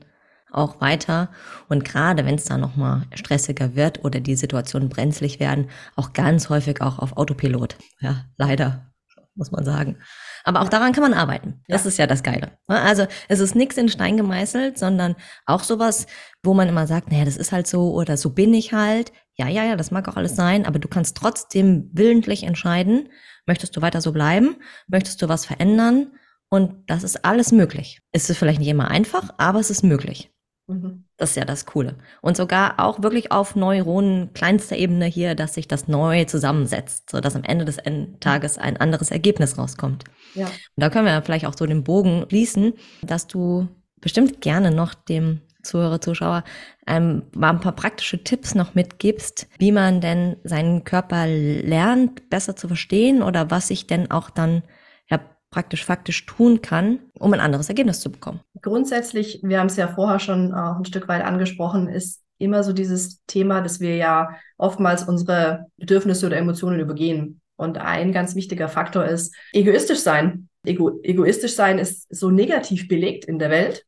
auch 0.52 0.82
weiter. 0.82 1.30
Und 1.68 1.86
gerade 1.86 2.26
wenn 2.26 2.36
es 2.36 2.46
dann 2.46 2.62
nochmal 2.62 3.04
stressiger 3.14 3.76
wird 3.76 4.04
oder 4.04 4.20
die 4.20 4.36
Situationen 4.36 4.90
brenzlig 4.90 5.40
werden, 5.40 5.70
auch 5.96 6.14
ganz 6.14 6.50
häufig 6.50 6.82
auch 6.82 7.00
auf 7.00 7.18
Autopilot. 7.18 7.78
Ja, 8.00 8.26
leider, 8.38 8.92
muss 9.36 9.52
man 9.52 9.64
sagen. 9.64 9.98
Aber 10.44 10.62
auch 10.62 10.70
daran 10.70 10.94
kann 10.94 11.04
man 11.04 11.14
arbeiten. 11.14 11.62
Das 11.68 11.86
ist 11.86 11.98
ja 11.98 12.08
das 12.08 12.24
Geile. 12.24 12.58
Also 12.68 13.06
es 13.28 13.40
ist 13.40 13.56
nichts 13.56 13.78
in 13.78 13.90
Stein 13.90 14.18
gemeißelt, 14.18 14.80
sondern 14.80 15.16
auch 15.46 15.64
sowas, 15.64 16.08
wo 16.44 16.54
man 16.54 16.70
immer 16.70 16.88
sagt, 16.88 17.12
naja, 17.12 17.26
das 17.26 17.38
ist 17.38 17.52
halt 17.52 17.68
so 17.68 17.94
oder 17.94 18.18
so 18.18 18.32
bin 18.32 18.54
ich 18.54 18.74
halt. 18.74 19.12
Ja, 19.36 19.48
ja, 19.48 19.64
ja, 19.64 19.76
das 19.76 19.92
mag 19.92 20.08
auch 20.08 20.18
alles 20.18 20.36
sein, 20.36 20.66
aber 20.66 20.80
du 20.80 20.88
kannst 20.88 21.16
trotzdem 21.16 21.90
willentlich 21.94 22.44
entscheiden, 22.44 23.10
möchtest 23.46 23.76
du 23.78 23.82
weiter 23.82 24.02
so 24.02 24.12
bleiben, 24.12 24.56
möchtest 24.88 25.22
du 25.22 25.30
was 25.30 25.46
verändern 25.46 26.08
und 26.50 26.74
das 26.88 27.04
ist 27.04 27.26
alles 27.26 27.52
möglich. 27.52 28.02
Es 28.12 28.30
ist 28.30 28.38
vielleicht 28.38 28.60
nicht 28.60 28.70
immer 28.70 28.90
einfach, 28.90 29.34
aber 29.38 29.60
es 29.60 29.70
ist 29.70 29.84
möglich. 29.84 30.32
Mhm. 30.70 31.06
Das 31.18 31.32
ist 31.32 31.36
ja 31.36 31.46
das 31.46 31.66
Coole. 31.66 31.96
Und 32.22 32.38
sogar 32.38 32.80
auch 32.80 33.02
wirklich 33.02 33.32
auf 33.32 33.56
Neuronen 33.56 34.34
kleinster 34.34 34.78
Ebene 34.78 35.06
hier, 35.06 35.36
dass 35.36 35.56
sich 35.56 35.68
das 35.68 35.88
neu 35.88 36.26
zusammensetzt, 36.26 37.10
so 37.10 37.20
dass 37.20 37.36
am 37.36 37.44
Ende 37.44 37.66
des 37.66 37.78
Tages 38.20 38.58
ein 38.58 38.78
anderes 38.78 39.12
Ergebnis 39.12 39.58
rauskommt. 39.58 40.06
Ja. 40.36 40.46
Und 40.46 40.54
da 40.78 40.90
können 40.90 41.06
wir 41.06 41.22
vielleicht 41.24 41.46
auch 41.46 41.56
so 41.58 41.66
den 41.66 41.84
Bogen 41.84 42.26
schließen, 42.30 42.74
dass 43.02 43.28
du 43.28 43.68
bestimmt 44.00 44.42
gerne 44.42 44.72
noch 44.72 44.94
dem 44.94 45.42
Zuhörer, 45.64 46.00
Zuschauer 46.00 46.44
ähm, 46.88 47.24
mal 47.36 47.50
ein 47.50 47.60
paar 47.60 47.76
praktische 47.76 48.24
Tipps 48.24 48.56
noch 48.56 48.76
mitgibst, 48.76 49.48
wie 49.58 49.72
man 49.72 50.02
denn 50.02 50.38
seinen 50.44 50.84
Körper 50.84 51.28
lernt, 51.28 52.30
besser 52.30 52.56
zu 52.56 52.68
verstehen 52.68 53.22
oder 53.22 53.52
was 53.52 53.68
sich 53.68 53.86
denn 53.86 54.10
auch 54.10 54.30
dann 54.30 54.64
praktisch 55.52 55.84
faktisch 55.86 56.26
tun 56.26 56.62
kann, 56.62 57.00
um 57.18 57.34
ein 57.34 57.40
anderes 57.40 57.70
Ergebnis 57.70 58.02
zu 58.02 58.12
bekommen? 58.12 58.42
Grundsätzlich, 58.62 59.40
wir 59.44 59.60
haben 59.60 59.68
es 59.68 59.78
ja 59.78 59.88
vorher 59.88 60.20
schon 60.20 60.52
äh, 60.52 60.56
ein 60.56 60.86
Stück 60.86 61.08
weit 61.08 61.24
angesprochen, 61.24 61.90
ist 61.90 62.22
immer 62.38 62.64
so 62.64 62.74
dieses 62.74 63.24
Thema, 63.26 63.62
dass 63.62 63.80
wir 63.80 63.96
ja 63.96 64.30
oftmals 64.58 65.04
unsere 65.04 65.66
Bedürfnisse 65.78 66.26
oder 66.26 66.38
Emotionen 66.38 66.80
übergehen. 66.80 67.42
Und 67.58 67.78
ein 67.78 68.14
ganz 68.14 68.36
wichtiger 68.36 68.70
Faktor 68.70 69.06
ist 69.06 69.36
egoistisch 69.52 70.00
sein. 70.00 70.48
Ego 70.66 71.00
egoistisch 71.04 71.56
sein 71.56 71.78
ist 71.78 72.08
so 72.10 72.30
negativ 72.30 72.88
belegt 72.88 73.26
in 73.26 73.40
der 73.40 73.50
Welt, 73.50 73.86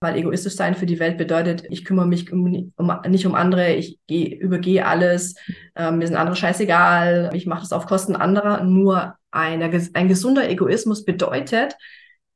weil 0.00 0.16
egoistisch 0.16 0.54
sein 0.56 0.74
für 0.74 0.86
die 0.86 0.98
Welt 0.98 1.16
bedeutet, 1.16 1.64
ich 1.70 1.84
kümmere 1.84 2.06
mich 2.06 2.30
um, 2.32 2.72
um, 2.76 2.92
nicht 3.08 3.26
um 3.26 3.34
andere, 3.34 3.74
ich 3.74 3.98
geh, 4.06 4.26
übergehe 4.34 4.86
alles, 4.86 5.34
ähm, 5.74 5.98
mir 5.98 6.06
sind 6.06 6.16
andere 6.16 6.36
scheißegal, 6.36 7.30
ich 7.32 7.46
mache 7.46 7.60
das 7.60 7.72
auf 7.72 7.86
Kosten 7.86 8.16
anderer. 8.16 8.62
Nur 8.64 9.14
eine, 9.30 9.70
ein 9.94 10.08
gesunder 10.08 10.48
Egoismus 10.48 11.04
bedeutet, 11.04 11.76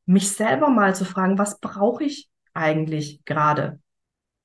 mich 0.07 0.31
selber 0.31 0.71
mal 0.71 0.95
zu 0.95 1.05
fragen, 1.05 1.39
was 1.39 1.61
brauche 1.61 2.05
ich 2.05 2.31
eigentlich 2.55 3.25
gerade? 3.25 3.81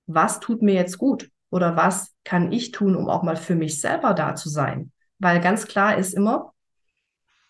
Was 0.06 0.40
tut 0.40 0.62
mir 0.62 0.74
jetzt 0.74 0.98
gut? 0.98 1.30
Oder 1.50 1.78
was 1.78 2.14
kann 2.26 2.52
ich 2.52 2.72
tun, 2.72 2.96
um 2.96 3.08
auch 3.08 3.24
mal 3.24 3.38
für 3.38 3.56
mich 3.56 3.80
selber 3.80 4.14
da 4.14 4.36
zu 4.36 4.50
sein? 4.50 4.92
Weil 5.20 5.40
ganz 5.40 5.68
klar 5.68 5.98
ist 5.98 6.14
immer, 6.14 6.54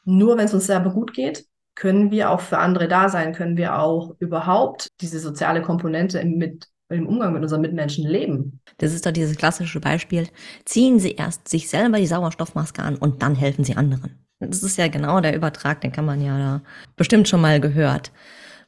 nur 0.05 0.37
wenn 0.37 0.45
es 0.45 0.53
uns 0.53 0.67
selber 0.67 0.91
gut 0.91 1.13
geht, 1.13 1.45
können 1.75 2.11
wir 2.11 2.29
auch 2.29 2.41
für 2.41 2.57
andere 2.57 2.87
da 2.87 3.09
sein, 3.09 3.33
können 3.33 3.57
wir 3.57 3.79
auch 3.79 4.15
überhaupt 4.19 4.89
diese 5.01 5.19
soziale 5.19 5.61
Komponente 5.61 6.19
im, 6.19 6.37
mit, 6.37 6.67
im 6.89 7.07
Umgang 7.07 7.33
mit 7.33 7.41
unseren 7.41 7.61
Mitmenschen 7.61 8.07
leben. 8.07 8.59
Das 8.77 8.93
ist 8.93 9.05
doch 9.05 9.11
dieses 9.11 9.37
klassische 9.37 9.79
Beispiel. 9.79 10.27
Ziehen 10.65 10.99
Sie 10.99 11.13
erst 11.13 11.47
sich 11.47 11.69
selber 11.69 11.97
die 11.97 12.07
Sauerstoffmaske 12.07 12.81
an 12.83 12.95
und 12.95 13.23
dann 13.23 13.35
helfen 13.35 13.63
Sie 13.63 13.75
anderen. 13.75 14.19
Das 14.39 14.63
ist 14.63 14.77
ja 14.77 14.87
genau 14.87 15.21
der 15.21 15.35
Übertrag, 15.35 15.81
den 15.81 15.91
kann 15.91 16.05
man 16.05 16.21
ja 16.21 16.37
da 16.37 16.61
bestimmt 16.95 17.27
schon 17.27 17.41
mal 17.41 17.59
gehört. 17.59 18.11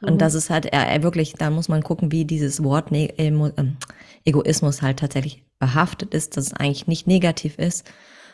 Und 0.02 0.16
mhm. 0.16 0.18
das 0.18 0.34
ist 0.34 0.50
halt 0.50 0.66
er, 0.66 0.88
er 0.88 1.04
wirklich, 1.04 1.34
da 1.34 1.50
muss 1.50 1.70
man 1.70 1.84
gucken, 1.84 2.12
wie 2.12 2.26
dieses 2.26 2.64
Wort 2.64 2.92
ne 2.92 3.14
ähm, 3.18 3.78
Egoismus 4.24 4.82
halt 4.82 5.00
tatsächlich 5.00 5.44
behaftet 5.60 6.14
ist, 6.14 6.38
dass 6.38 6.48
es 6.48 6.54
eigentlich 6.54 6.88
nicht 6.88 7.08
negativ 7.08 7.58
ist, 7.58 7.90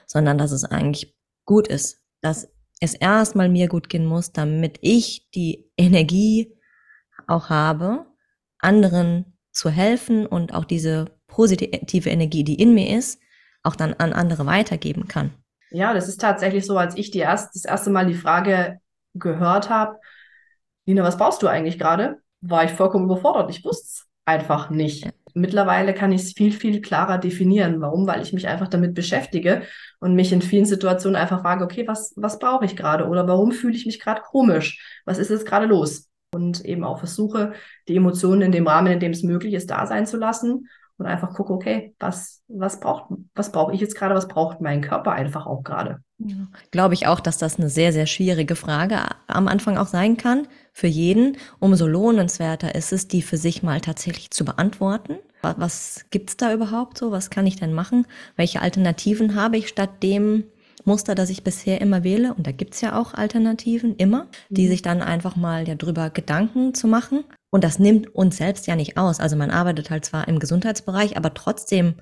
sondern 0.08 0.38
dass 0.38 0.52
es 0.52 0.66
eigentlich 0.66 1.16
gut 1.46 1.68
ist, 1.68 2.02
dass 2.22 2.50
es 2.82 2.96
erstmal 2.96 3.48
mir 3.48 3.70
gut 3.70 3.88
gehen 3.88 4.06
muss, 4.06 4.34
damit 4.34 4.78
ich 4.82 5.30
die 5.32 5.72
Energie 5.78 6.58
auch 7.28 7.50
habe, 7.50 8.06
anderen 8.60 9.38
zu 9.52 9.70
helfen 9.70 10.26
und 10.26 10.54
auch 10.54 10.66
diese 10.66 11.06
positive 11.28 12.10
Energie, 12.10 12.44
die 12.44 12.56
in 12.56 12.74
mir 12.74 12.98
ist, 12.98 13.22
auch 13.64 13.76
dann 13.76 13.94
an 13.94 14.12
andere 14.12 14.46
weitergeben 14.46 15.08
kann. 15.08 15.32
Ja, 15.70 15.94
das 15.94 16.10
ist 16.10 16.20
tatsächlich 16.20 16.66
so, 16.66 16.78
als 16.78 16.98
ich 16.98 17.12
die 17.12 17.20
erst, 17.20 17.56
das 17.56 17.66
erste 17.66 17.92
Mal 17.92 18.08
die 18.08 18.16
Frage 18.16 18.80
gehört 19.14 19.70
habe, 19.70 20.00
Nina, 20.86 21.04
was 21.04 21.18
brauchst 21.18 21.42
du 21.44 21.48
eigentlich 21.48 21.78
gerade? 21.78 22.18
War 22.42 22.64
ich 22.64 22.72
vollkommen 22.72 23.06
überfordert. 23.06 23.52
Ich 23.52 23.64
wusste 23.64 23.86
es 23.86 24.08
einfach 24.26 24.72
nicht. 24.72 25.06
Ja. 25.06 25.12
Mittlerweile 25.34 25.94
kann 25.94 26.12
ich 26.12 26.22
es 26.22 26.34
viel, 26.34 26.52
viel 26.52 26.82
klarer 26.82 27.18
definieren. 27.18 27.82
Warum? 27.82 28.08
Weil 28.08 28.22
ich 28.22 28.34
mich 28.34 28.48
einfach 28.48 28.68
damit 28.68 28.94
beschäftige 28.94 29.64
und 30.00 30.16
mich 30.16 30.32
in 30.32 30.42
vielen 30.42 30.66
Situationen 30.66 31.16
einfach 31.16 31.42
frage, 31.42 31.64
okay, 31.64 31.88
was, 31.88 32.14
was 32.16 32.40
brauche 32.40 32.66
ich 32.66 32.76
gerade? 32.76 33.08
Oder 33.08 33.28
warum 33.28 33.52
fühle 33.52 33.76
ich 33.76 33.86
mich 33.86 34.00
gerade 34.00 34.22
komisch? 34.22 35.02
Was 35.06 35.18
ist 35.18 35.30
jetzt 35.30 35.46
gerade 35.46 35.66
los? 35.66 36.10
Und 36.34 36.64
eben 36.64 36.84
auch 36.84 37.00
versuche, 37.00 37.54
die 37.88 37.96
Emotionen 37.96 38.42
in 38.42 38.52
dem 38.52 38.68
Rahmen, 38.68 38.94
in 38.94 39.00
dem 39.00 39.12
es 39.12 39.24
möglich 39.24 39.54
ist, 39.54 39.70
da 39.70 39.86
sein 39.86 40.06
zu 40.06 40.18
lassen 40.18 40.68
und 41.02 41.08
einfach 41.08 41.34
gucke, 41.34 41.52
okay, 41.52 41.96
was, 42.00 42.44
was 42.48 42.80
braucht, 42.80 43.12
was 43.36 43.52
brauche 43.52 43.74
ich 43.74 43.82
jetzt 43.82 43.96
gerade, 43.96 44.16
was 44.16 44.28
braucht 44.28 44.62
mein 44.62 44.82
Körper 44.82 45.12
einfach 45.12 45.46
auch 45.48 45.64
gerade. 45.64 46.00
Ja. 46.20 46.48
Glaube 46.70 46.94
ich 46.94 47.08
auch, 47.08 47.20
dass 47.20 47.38
das 47.38 47.60
eine 47.60 47.70
sehr, 47.70 47.92
sehr 47.92 48.06
schwierige 48.06 48.56
Frage 48.56 49.00
am 49.28 49.48
Anfang 49.48 49.78
auch 49.78 49.88
sein 49.88 50.16
kann 50.16 50.48
für 50.72 50.88
jeden. 50.88 51.38
Umso 51.60 51.88
lohnenswerter 51.88 52.76
ist 52.76 52.94
es, 52.94 53.08
die 53.08 53.22
für 53.22 53.38
sich 53.38 53.64
mal 53.64 53.82
tatsächlich 53.82 54.32
zu 54.32 54.46
beantworten. 54.46 55.18
Was 55.42 56.06
gibt's 56.12 56.38
da 56.38 56.54
überhaupt 56.54 56.98
so? 56.98 57.12
Was 57.12 57.30
kann 57.30 57.48
ich 57.48 57.56
denn 57.56 57.74
machen? 57.74 58.06
Welche 58.36 58.62
Alternativen 58.62 59.36
habe 59.36 59.58
ich 59.58 59.68
statt 59.68 60.04
dem 60.04 60.46
Muster, 60.86 61.16
das 61.16 61.30
ich 61.30 61.44
bisher 61.44 61.82
immer 61.82 62.04
wähle? 62.04 62.34
Und 62.34 62.46
da 62.46 62.52
gibt's 62.52 62.82
ja 62.82 63.00
auch 63.00 63.14
Alternativen 63.14 63.96
immer, 63.96 64.28
die 64.50 64.66
mhm. 64.66 64.70
sich 64.70 64.82
dann 64.82 65.02
einfach 65.02 65.36
mal 65.36 65.68
ja 65.68 65.76
drüber 65.76 66.10
Gedanken 66.10 66.74
zu 66.74 66.88
machen 66.88 67.24
Und 67.50 67.64
das 67.64 67.80
nimmt 67.80 68.16
uns 68.16 68.38
selbst 68.38 68.68
ja 68.68 68.76
nicht 68.76 68.98
aus. 68.98 69.20
Also 69.20 69.36
man 69.36 69.52
arbeitet 69.52 69.90
halt 69.90 70.06
zwar 70.06 70.28
im 70.28 70.40
Gesundheitsbereich, 70.40 71.18
aber 71.18 71.34
trotzdem 71.34 71.96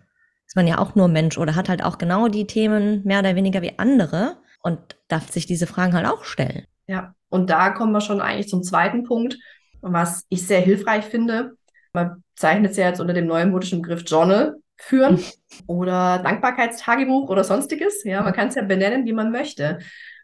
ist 0.46 0.56
man 0.56 0.68
ja 0.68 0.80
auch 0.80 0.96
nur 0.96 1.08
Mensch 1.08 1.38
oder 1.38 1.56
hat 1.56 1.70
halt 1.70 1.84
auch 1.84 1.98
genau 1.98 2.28
die 2.28 2.46
Themen 2.46 3.04
mehr 3.04 3.20
oder 3.20 3.36
weniger 3.36 3.62
wie 3.62 3.78
andere 3.78 4.38
und 4.62 4.80
darf 5.08 5.32
sich 5.32 5.46
diese 5.46 5.68
Fragen 5.68 5.94
halt 5.94 6.06
auch 6.06 6.24
stellen. 6.24 6.66
Ja, 6.88 7.16
und 7.30 7.50
da 7.50 7.70
kommen 7.70 7.92
wir 7.92 8.02
schon 8.02 8.22
eigentlich 8.22 8.50
zum 8.50 8.64
zweiten 8.64 9.04
Punkt, 9.04 9.38
was 9.82 10.26
ich 10.30 10.46
sehr 10.46 10.62
hilfreich 10.62 11.06
finde. 11.06 11.54
Man 11.94 12.24
zeichnet 12.36 12.72
es 12.72 12.78
ja 12.78 12.88
jetzt 12.88 13.00
unter 13.00 13.14
dem 13.14 13.28
neumodischen 13.28 13.82
Begriff 13.82 14.04
Journal 14.06 14.56
führen 14.78 15.20
oder 15.68 16.20
Dankbarkeitstagebuch 16.20 17.30
oder 17.30 17.44
sonstiges. 17.44 18.04
Ja, 18.04 18.22
man 18.22 18.34
kann 18.34 18.50
es 18.50 18.56
ja 18.56 18.64
benennen, 18.64 19.06
wie 19.06 19.14
man 19.14 19.32
möchte. 19.32 19.80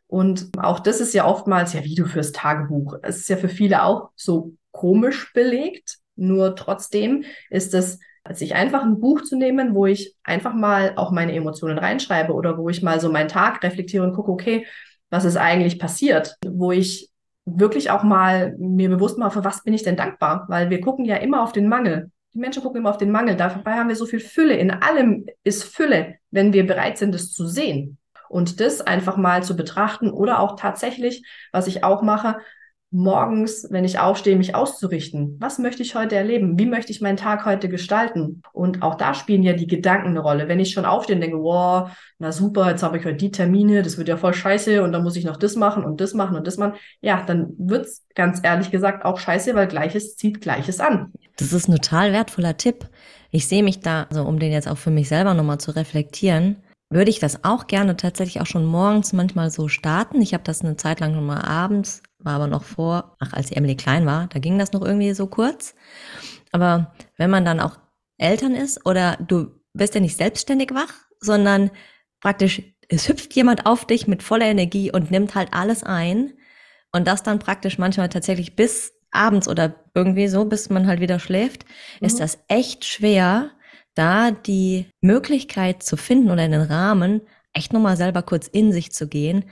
Und 0.08 0.50
auch 0.58 0.80
das 0.80 1.02
ist 1.02 1.14
ja 1.14 1.26
oftmals, 1.26 1.74
ja, 1.74 1.84
wie 1.84 1.96
du 1.96 2.06
fürs 2.06 2.32
Tagebuch. 2.32 2.98
Es 3.02 3.18
ist 3.18 3.30
ja 3.30 3.38
für 3.38 3.50
viele 3.50 3.84
auch 3.84 4.12
so 4.16 4.54
komisch 4.72 5.34
belegt. 5.34 5.98
Nur 6.16 6.56
trotzdem 6.56 7.24
ist 7.50 7.74
es, 7.74 8.00
sich 8.34 8.56
einfach 8.56 8.84
ein 8.84 9.00
Buch 9.00 9.22
zu 9.22 9.38
nehmen, 9.38 9.76
wo 9.76 9.86
ich 9.86 10.16
einfach 10.24 10.54
mal 10.54 10.94
auch 10.96 11.12
meine 11.12 11.34
Emotionen 11.34 11.78
reinschreibe 11.78 12.34
oder 12.34 12.58
wo 12.58 12.70
ich 12.70 12.82
mal 12.82 13.00
so 13.00 13.12
meinen 13.12 13.28
Tag 13.28 13.62
reflektiere 13.64 14.04
und 14.04 14.14
gucke, 14.14 14.32
okay, 14.32 14.66
was 15.10 15.26
ist 15.26 15.38
eigentlich 15.38 15.80
passiert? 15.80 16.36
Wo 16.46 16.72
ich 16.72 17.10
wirklich 17.46 17.92
auch 17.92 18.04
mal 18.04 18.56
mir 18.58 18.90
bewusst 18.90 19.18
mache, 19.18 19.32
für 19.32 19.44
was 19.44 19.64
bin 19.64 19.74
ich 19.74 19.84
denn 19.84 19.96
dankbar? 19.96 20.46
Weil 20.48 20.70
wir 20.70 20.82
gucken 20.82 21.06
ja 21.06 21.18
immer 21.18 21.44
auf 21.44 21.52
den 21.52 21.68
Mangel. 21.68 22.12
Die 22.34 22.40
Menschen 22.40 22.64
gucken 22.64 22.82
immer 22.82 22.90
auf 22.90 22.98
den 22.98 23.12
Mangel. 23.12 23.36
Dabei 23.36 23.74
haben 23.74 23.88
wir 23.88 23.96
so 23.96 24.06
viel 24.06 24.20
Fülle. 24.20 24.56
In 24.56 24.72
allem 24.72 25.26
ist 25.44 25.64
Fülle, 25.64 26.16
wenn 26.32 26.54
wir 26.54 26.66
bereit 26.68 26.98
sind, 26.98 27.16
es 27.16 27.32
zu 27.32 27.48
sehen. 27.48 27.98
Und 28.30 28.60
das 28.60 28.82
einfach 28.82 29.18
mal 29.18 29.44
zu 29.44 29.56
betrachten 29.56 30.10
oder 30.10 30.40
auch 30.40 30.60
tatsächlich, 30.60 31.24
was 31.52 31.68
ich 31.68 31.84
auch 31.84 32.02
mache, 32.02 32.40
morgens, 32.96 33.68
wenn 33.72 33.84
ich 33.84 34.00
aufstehe, 34.00 34.38
mich 34.38 34.56
auszurichten. 34.56 35.36
Was 35.40 35.60
möchte 35.60 35.84
ich 35.84 35.96
heute 35.96 36.16
erleben? 36.16 36.58
Wie 36.58 36.66
möchte 36.66 36.94
ich 36.94 37.02
meinen 37.02 37.18
Tag 37.18 37.46
heute 37.46 37.68
gestalten? 37.68 38.42
Und 38.54 38.84
auch 38.84 38.96
da 38.96 39.14
spielen 39.14 39.44
ja 39.44 39.52
die 39.52 39.68
Gedanken 39.68 40.10
eine 40.10 40.22
Rolle. 40.22 40.48
Wenn 40.48 40.62
ich 40.62 40.72
schon 40.72 40.86
aufstehe 40.86 41.16
und 41.16 41.22
denke, 41.22 41.38
wow, 41.38 41.90
na 42.20 42.32
super, 42.32 42.70
jetzt 42.70 42.84
habe 42.84 42.98
ich 42.98 43.06
heute 43.06 43.18
die 43.18 43.32
Termine, 43.32 43.84
das 43.84 43.98
wird 43.98 44.08
ja 44.08 44.16
voll 44.16 44.34
scheiße 44.34 44.82
und 44.82 44.94
dann 44.94 45.04
muss 45.04 45.18
ich 45.18 45.26
noch 45.26 45.36
das 45.36 45.58
machen 45.58 45.84
und 45.84 46.00
das 46.00 46.14
machen 46.14 46.38
und 46.38 46.48
das 46.48 46.56
machen. 46.56 46.76
Ja, 47.02 47.22
dann 47.28 47.54
wird 47.58 47.86
es 47.86 48.06
ganz 48.16 48.40
ehrlich 48.44 48.72
gesagt 48.72 49.04
auch 49.04 49.20
scheiße, 49.20 49.54
weil 49.56 49.68
Gleiches 49.68 50.16
zieht 50.16 50.40
Gleiches 50.40 50.80
an. 50.80 51.12
Das 51.36 51.52
ist 51.52 51.68
ein 51.68 51.76
total 51.76 52.14
wertvoller 52.14 52.56
Tipp. 52.56 52.88
Ich 53.30 53.48
sehe 53.48 53.64
mich 53.64 53.82
da, 53.82 54.08
also 54.10 54.24
um 54.24 54.40
den 54.40 54.54
jetzt 54.54 54.70
auch 54.70 54.78
für 54.78 54.92
mich 54.92 55.10
selber 55.10 55.34
nochmal 55.34 55.58
zu 55.58 55.72
reflektieren, 55.76 56.64
würde 56.90 57.10
ich 57.10 57.20
das 57.20 57.44
auch 57.44 57.68
gerne 57.68 57.98
tatsächlich 57.98 58.40
auch 58.40 58.46
schon 58.46 58.64
morgens 58.66 59.12
manchmal 59.12 59.50
so 59.52 59.68
starten. 59.68 60.22
Ich 60.22 60.34
habe 60.34 60.46
das 60.46 60.64
eine 60.64 60.78
Zeit 60.78 61.02
lang 61.02 61.14
nochmal 61.14 61.42
abends 61.42 62.02
war 62.26 62.34
aber 62.34 62.48
noch 62.48 62.64
vor, 62.64 63.16
ach, 63.20 63.34
als 63.34 63.48
die 63.48 63.56
Emily 63.56 63.76
klein 63.76 64.06
war, 64.06 64.28
da 64.28 64.40
ging 64.40 64.58
das 64.58 64.74
noch 64.74 64.82
irgendwie 64.82 65.14
so 65.14 65.28
kurz. 65.28 65.76
Aber 66.52 66.94
wenn 67.18 67.30
man 67.30 67.46
dann 67.46 67.60
auch 67.60 67.78
Eltern 68.18 68.56
ist 68.56 68.86
oder 68.86 69.18
du 69.18 69.52
bist 69.74 69.96
ja 69.96 70.02
nicht 70.02 70.18
selbstständig 70.18 70.72
wach, 70.74 70.94
sondern 71.20 71.72
praktisch, 72.20 72.62
es 72.90 73.08
hüpft 73.08 73.34
jemand 73.36 73.66
auf 73.66 73.86
dich 73.86 74.08
mit 74.08 74.24
voller 74.24 74.46
Energie 74.46 74.92
und 74.92 75.12
nimmt 75.12 75.36
halt 75.36 75.50
alles 75.54 75.84
ein 75.84 76.34
und 76.92 77.08
das 77.08 77.24
dann 77.24 77.40
praktisch 77.40 77.78
manchmal 77.78 78.10
tatsächlich 78.10 78.56
bis 78.56 78.94
abends 79.12 79.48
oder 79.48 79.76
irgendwie 79.94 80.28
so, 80.28 80.46
bis 80.46 80.70
man 80.70 80.88
halt 80.88 81.00
wieder 81.00 81.20
schläft, 81.20 81.66
mhm. 82.00 82.08
ist 82.08 82.20
das 82.20 82.40
echt 82.48 82.86
schwer, 82.86 83.52
da 83.94 84.32
die 84.32 84.88
Möglichkeit 85.02 85.84
zu 85.84 85.98
finden 85.98 86.32
oder 86.32 86.48
den 86.48 86.62
Rahmen, 86.62 87.22
echt 87.54 87.72
nochmal 87.72 87.98
selber 87.98 88.24
kurz 88.24 88.48
in 88.48 88.72
sich 88.74 88.92
zu 88.92 89.08
gehen 89.08 89.46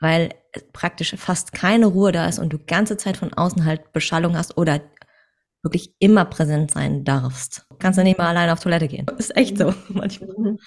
weil 0.00 0.30
praktisch 0.72 1.14
fast 1.16 1.52
keine 1.52 1.86
Ruhe 1.86 2.12
da 2.12 2.26
ist 2.26 2.38
und 2.38 2.52
du 2.52 2.58
ganze 2.58 2.96
Zeit 2.96 3.16
von 3.16 3.32
außen 3.32 3.64
halt 3.64 3.92
Beschallung 3.92 4.36
hast 4.36 4.56
oder 4.56 4.80
wirklich 5.62 5.94
immer 5.98 6.24
präsent 6.24 6.70
sein 6.70 7.04
darfst. 7.04 7.66
Kannst 7.78 7.98
du 7.98 8.02
nicht 8.02 8.18
mal 8.18 8.28
alleine 8.28 8.52
auf 8.52 8.60
Toilette 8.60 8.88
gehen. 8.88 9.06
Ist 9.18 9.36
echt 9.36 9.58
so 9.58 9.74
manchmal. 9.88 10.34
Mhm. 10.36 10.58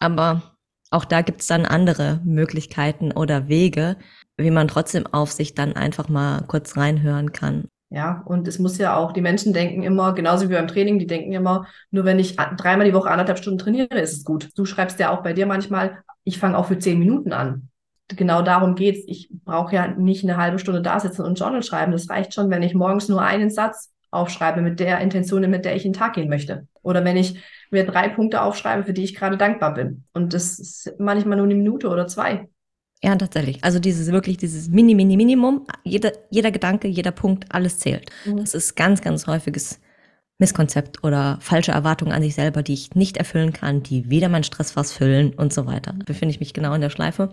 Aber 0.00 0.54
auch 0.90 1.04
da 1.04 1.22
gibt's 1.22 1.46
dann 1.46 1.66
andere 1.66 2.20
Möglichkeiten 2.24 3.12
oder 3.12 3.48
Wege, 3.48 3.96
wie 4.36 4.50
man 4.50 4.68
trotzdem 4.68 5.06
auf 5.06 5.32
sich 5.32 5.54
dann 5.54 5.74
einfach 5.74 6.08
mal 6.08 6.42
kurz 6.46 6.76
reinhören 6.76 7.32
kann. 7.32 7.68
Ja, 7.90 8.22
und 8.26 8.46
es 8.46 8.58
muss 8.58 8.78
ja 8.78 8.96
auch, 8.96 9.12
die 9.12 9.22
Menschen 9.22 9.52
denken 9.52 9.82
immer, 9.82 10.14
genauso 10.14 10.48
wie 10.48 10.54
beim 10.54 10.68
Training, 10.68 10.98
die 10.98 11.06
denken 11.06 11.32
immer, 11.32 11.66
nur 11.90 12.04
wenn 12.04 12.18
ich 12.18 12.36
dreimal 12.36 12.86
die 12.86 12.92
Woche 12.92 13.10
anderthalb 13.10 13.38
Stunden 13.38 13.58
trainiere, 13.58 13.98
ist 13.98 14.18
es 14.18 14.24
gut. 14.24 14.50
Du 14.56 14.66
schreibst 14.66 15.00
ja 15.00 15.10
auch 15.10 15.22
bei 15.22 15.32
dir 15.32 15.46
manchmal, 15.46 16.02
ich 16.24 16.38
fange 16.38 16.56
auch 16.56 16.66
für 16.66 16.78
zehn 16.78 16.98
Minuten 16.98 17.32
an 17.32 17.68
genau 18.08 18.42
darum 18.42 18.74
geht's. 18.74 19.00
Ich 19.06 19.28
brauche 19.44 19.74
ja 19.74 19.88
nicht 19.88 20.24
eine 20.24 20.36
halbe 20.36 20.58
Stunde 20.58 20.82
da 20.82 20.98
sitzen 21.00 21.22
und 21.22 21.38
Journal 21.38 21.62
schreiben. 21.62 21.92
Das 21.92 22.08
reicht 22.08 22.34
schon, 22.34 22.50
wenn 22.50 22.62
ich 22.62 22.74
morgens 22.74 23.08
nur 23.08 23.22
einen 23.22 23.50
Satz 23.50 23.92
aufschreibe 24.10 24.62
mit 24.62 24.80
der 24.80 25.00
Intention, 25.00 25.48
mit 25.50 25.64
der 25.64 25.76
ich 25.76 25.84
in 25.84 25.92
den 25.92 25.98
Tag 25.98 26.14
gehen 26.14 26.28
möchte. 26.28 26.66
Oder 26.82 27.04
wenn 27.04 27.16
ich 27.16 27.42
mir 27.70 27.84
drei 27.84 28.08
Punkte 28.08 28.42
aufschreibe, 28.42 28.84
für 28.84 28.92
die 28.94 29.04
ich 29.04 29.14
gerade 29.14 29.36
dankbar 29.36 29.74
bin. 29.74 30.04
Und 30.14 30.32
das 30.32 30.58
ist 30.58 30.94
manchmal 30.98 31.36
nur 31.36 31.46
eine 31.46 31.54
Minute 31.54 31.88
oder 31.88 32.06
zwei. 32.06 32.48
Ja, 33.02 33.14
tatsächlich. 33.14 33.62
Also 33.62 33.78
dieses 33.78 34.10
wirklich, 34.10 34.38
dieses 34.38 34.68
Mini, 34.68 34.94
Mini, 34.94 35.16
Minimum, 35.16 35.66
jeder, 35.84 36.12
jeder 36.30 36.50
Gedanke, 36.50 36.88
jeder 36.88 37.12
Punkt, 37.12 37.44
alles 37.50 37.78
zählt. 37.78 38.10
Mhm. 38.24 38.38
Das 38.38 38.54
ist 38.54 38.74
ganz, 38.74 39.02
ganz 39.02 39.26
häufiges 39.26 39.80
Misskonzept 40.38 41.02
oder 41.02 41.38
falsche 41.40 41.72
Erwartungen 41.72 42.12
an 42.12 42.22
sich 42.22 42.34
selber, 42.34 42.62
die 42.62 42.74
ich 42.74 42.94
nicht 42.94 43.16
erfüllen 43.16 43.52
kann, 43.52 43.82
die 43.82 44.08
wieder 44.08 44.28
meinen 44.28 44.44
Stressfass 44.44 44.92
füllen 44.92 45.34
und 45.34 45.52
so 45.52 45.66
weiter. 45.66 45.94
Befinde 46.06 46.32
ich 46.32 46.40
mich 46.40 46.54
genau 46.54 46.72
in 46.74 46.80
der 46.80 46.90
Schleife. 46.90 47.30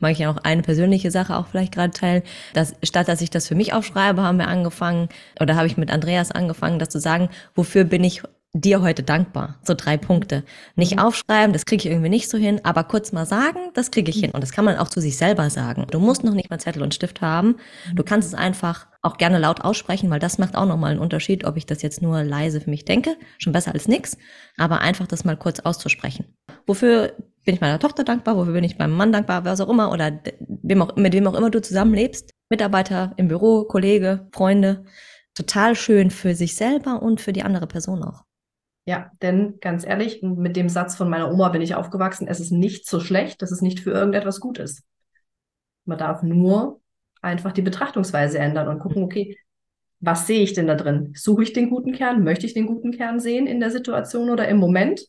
Mag 0.00 0.12
ich 0.12 0.18
ja 0.18 0.30
auch 0.30 0.38
eine 0.38 0.62
persönliche 0.62 1.12
Sache 1.12 1.36
auch 1.36 1.46
vielleicht 1.46 1.72
gerade 1.72 1.92
teilen. 1.92 2.22
Dass, 2.52 2.74
statt 2.82 3.06
dass 3.06 3.20
ich 3.20 3.30
das 3.30 3.46
für 3.46 3.54
mich 3.54 3.72
aufschreibe, 3.72 4.22
haben 4.22 4.38
wir 4.38 4.48
angefangen, 4.48 5.08
oder 5.40 5.54
habe 5.54 5.68
ich 5.68 5.76
mit 5.76 5.92
Andreas 5.92 6.32
angefangen, 6.32 6.80
das 6.80 6.88
zu 6.88 6.98
sagen, 6.98 7.28
wofür 7.54 7.84
bin 7.84 8.02
ich 8.02 8.22
dir 8.52 8.82
heute 8.82 9.02
dankbar. 9.02 9.60
So 9.62 9.74
drei 9.74 9.96
Punkte. 9.96 10.44
Nicht 10.74 10.96
mhm. 10.96 10.98
aufschreiben, 10.98 11.52
das 11.52 11.66
kriege 11.66 11.86
ich 11.86 11.90
irgendwie 11.92 12.08
nicht 12.08 12.28
so 12.28 12.36
hin, 12.36 12.60
aber 12.64 12.84
kurz 12.84 13.12
mal 13.12 13.26
sagen, 13.26 13.70
das 13.74 13.90
kriege 13.90 14.10
ich 14.10 14.18
hin. 14.18 14.32
Und 14.32 14.42
das 14.42 14.52
kann 14.52 14.64
man 14.64 14.76
auch 14.76 14.88
zu 14.88 15.00
sich 15.00 15.16
selber 15.16 15.50
sagen. 15.50 15.86
Du 15.90 16.00
musst 16.00 16.24
noch 16.24 16.34
nicht 16.34 16.50
mal 16.50 16.58
Zettel 16.58 16.82
und 16.82 16.94
Stift 16.94 17.20
haben. 17.20 17.56
Du 17.94 18.02
kannst 18.02 18.26
es 18.26 18.34
einfach 18.34 18.88
auch 19.02 19.18
gerne 19.18 19.38
laut 19.38 19.60
aussprechen, 19.60 20.10
weil 20.10 20.18
das 20.18 20.38
macht 20.38 20.56
auch 20.56 20.66
nochmal 20.66 20.90
einen 20.90 21.00
Unterschied, 21.00 21.44
ob 21.44 21.56
ich 21.56 21.64
das 21.64 21.82
jetzt 21.82 22.02
nur 22.02 22.24
leise 22.24 22.60
für 22.60 22.70
mich 22.70 22.84
denke. 22.84 23.16
Schon 23.38 23.52
besser 23.52 23.72
als 23.72 23.86
nix. 23.86 24.18
Aber 24.56 24.80
einfach 24.80 25.06
das 25.06 25.24
mal 25.24 25.36
kurz 25.36 25.60
auszusprechen. 25.60 26.34
Wofür 26.66 27.12
bin 27.44 27.54
ich 27.54 27.60
meiner 27.60 27.78
Tochter 27.78 28.02
dankbar? 28.02 28.36
Wofür 28.36 28.52
bin 28.52 28.64
ich 28.64 28.78
meinem 28.78 28.96
Mann 28.96 29.12
dankbar? 29.12 29.44
Was 29.44 29.60
auch 29.60 29.68
immer. 29.68 29.92
Oder 29.92 30.20
wem 30.40 30.82
auch, 30.82 30.96
mit 30.96 31.14
wem 31.14 31.26
auch 31.28 31.34
immer 31.34 31.50
du 31.50 31.62
zusammenlebst. 31.62 32.30
Mitarbeiter 32.50 33.12
im 33.16 33.28
Büro, 33.28 33.64
Kollege, 33.64 34.28
Freunde. 34.32 34.84
Total 35.34 35.76
schön 35.76 36.10
für 36.10 36.34
sich 36.34 36.56
selber 36.56 37.00
und 37.00 37.20
für 37.20 37.32
die 37.32 37.44
andere 37.44 37.68
Person 37.68 38.02
auch. 38.02 38.24
Ja, 38.86 39.10
denn 39.22 39.58
ganz 39.60 39.84
ehrlich, 39.84 40.22
mit 40.22 40.56
dem 40.56 40.68
Satz 40.68 40.96
von 40.96 41.08
meiner 41.08 41.30
Oma 41.30 41.50
bin 41.50 41.62
ich 41.62 41.74
aufgewachsen, 41.74 42.26
es 42.28 42.40
ist 42.40 42.50
nicht 42.50 42.88
so 42.88 42.98
schlecht, 42.98 43.42
dass 43.42 43.52
es 43.52 43.60
nicht 43.60 43.80
für 43.80 43.90
irgendetwas 43.90 44.40
gut 44.40 44.58
ist. 44.58 44.82
Man 45.84 45.98
darf 45.98 46.22
nur 46.22 46.80
einfach 47.20 47.52
die 47.52 47.62
Betrachtungsweise 47.62 48.38
ändern 48.38 48.68
und 48.68 48.78
gucken, 48.78 49.02
okay, 49.02 49.38
was 50.00 50.26
sehe 50.26 50.40
ich 50.42 50.54
denn 50.54 50.66
da 50.66 50.74
drin? 50.74 51.12
Suche 51.14 51.42
ich 51.42 51.52
den 51.52 51.68
guten 51.68 51.92
Kern? 51.92 52.24
Möchte 52.24 52.46
ich 52.46 52.54
den 52.54 52.66
guten 52.66 52.90
Kern 52.90 53.20
sehen 53.20 53.46
in 53.46 53.60
der 53.60 53.70
Situation 53.70 54.30
oder 54.30 54.48
im 54.48 54.56
Moment? 54.56 55.06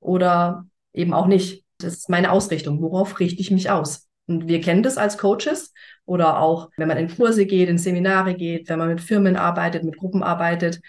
Oder 0.00 0.66
eben 0.92 1.14
auch 1.14 1.26
nicht. 1.26 1.64
Das 1.78 1.94
ist 1.94 2.10
meine 2.10 2.32
Ausrichtung. 2.32 2.82
Worauf 2.82 3.18
richte 3.18 3.40
ich 3.40 3.50
mich 3.50 3.70
aus? 3.70 4.08
Und 4.26 4.46
wir 4.46 4.60
kennen 4.60 4.82
das 4.82 4.98
als 4.98 5.16
Coaches 5.16 5.72
oder 6.04 6.38
auch, 6.38 6.70
wenn 6.76 6.86
man 6.88 6.98
in 6.98 7.08
Kurse 7.08 7.46
geht, 7.46 7.68
in 7.68 7.78
Seminare 7.78 8.34
geht, 8.34 8.68
wenn 8.68 8.78
man 8.78 8.88
mit 8.88 9.00
Firmen 9.00 9.36
arbeitet, 9.36 9.84
mit 9.84 9.96
Gruppen 9.96 10.22
arbeitet 10.22 10.80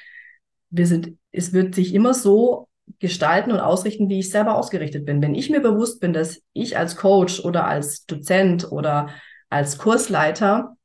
wir 0.73 0.87
sind, 0.87 1.17
es 1.31 1.53
wird 1.53 1.75
sich 1.75 1.93
immer 1.93 2.13
so 2.13 2.67
gestalten 2.99 3.51
und 3.51 3.59
ausrichten, 3.59 4.09
wie 4.09 4.19
ich 4.19 4.29
selber 4.29 4.57
ausgerichtet 4.57 5.05
bin. 5.05 5.21
Wenn 5.21 5.35
ich 5.35 5.49
mir 5.49 5.61
bewusst 5.61 6.01
bin, 6.01 6.13
dass 6.13 6.41
ich 6.51 6.77
als 6.77 6.97
Coach 6.97 7.39
oder 7.45 7.65
als 7.67 8.05
Dozent 8.05 8.69
oder 8.71 9.09
als 9.49 9.77
Kursleiter 9.77 10.75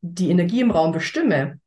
die 0.00 0.30
Energie 0.30 0.60
im 0.60 0.70
Raum 0.70 0.92
bestimme, 0.92 1.60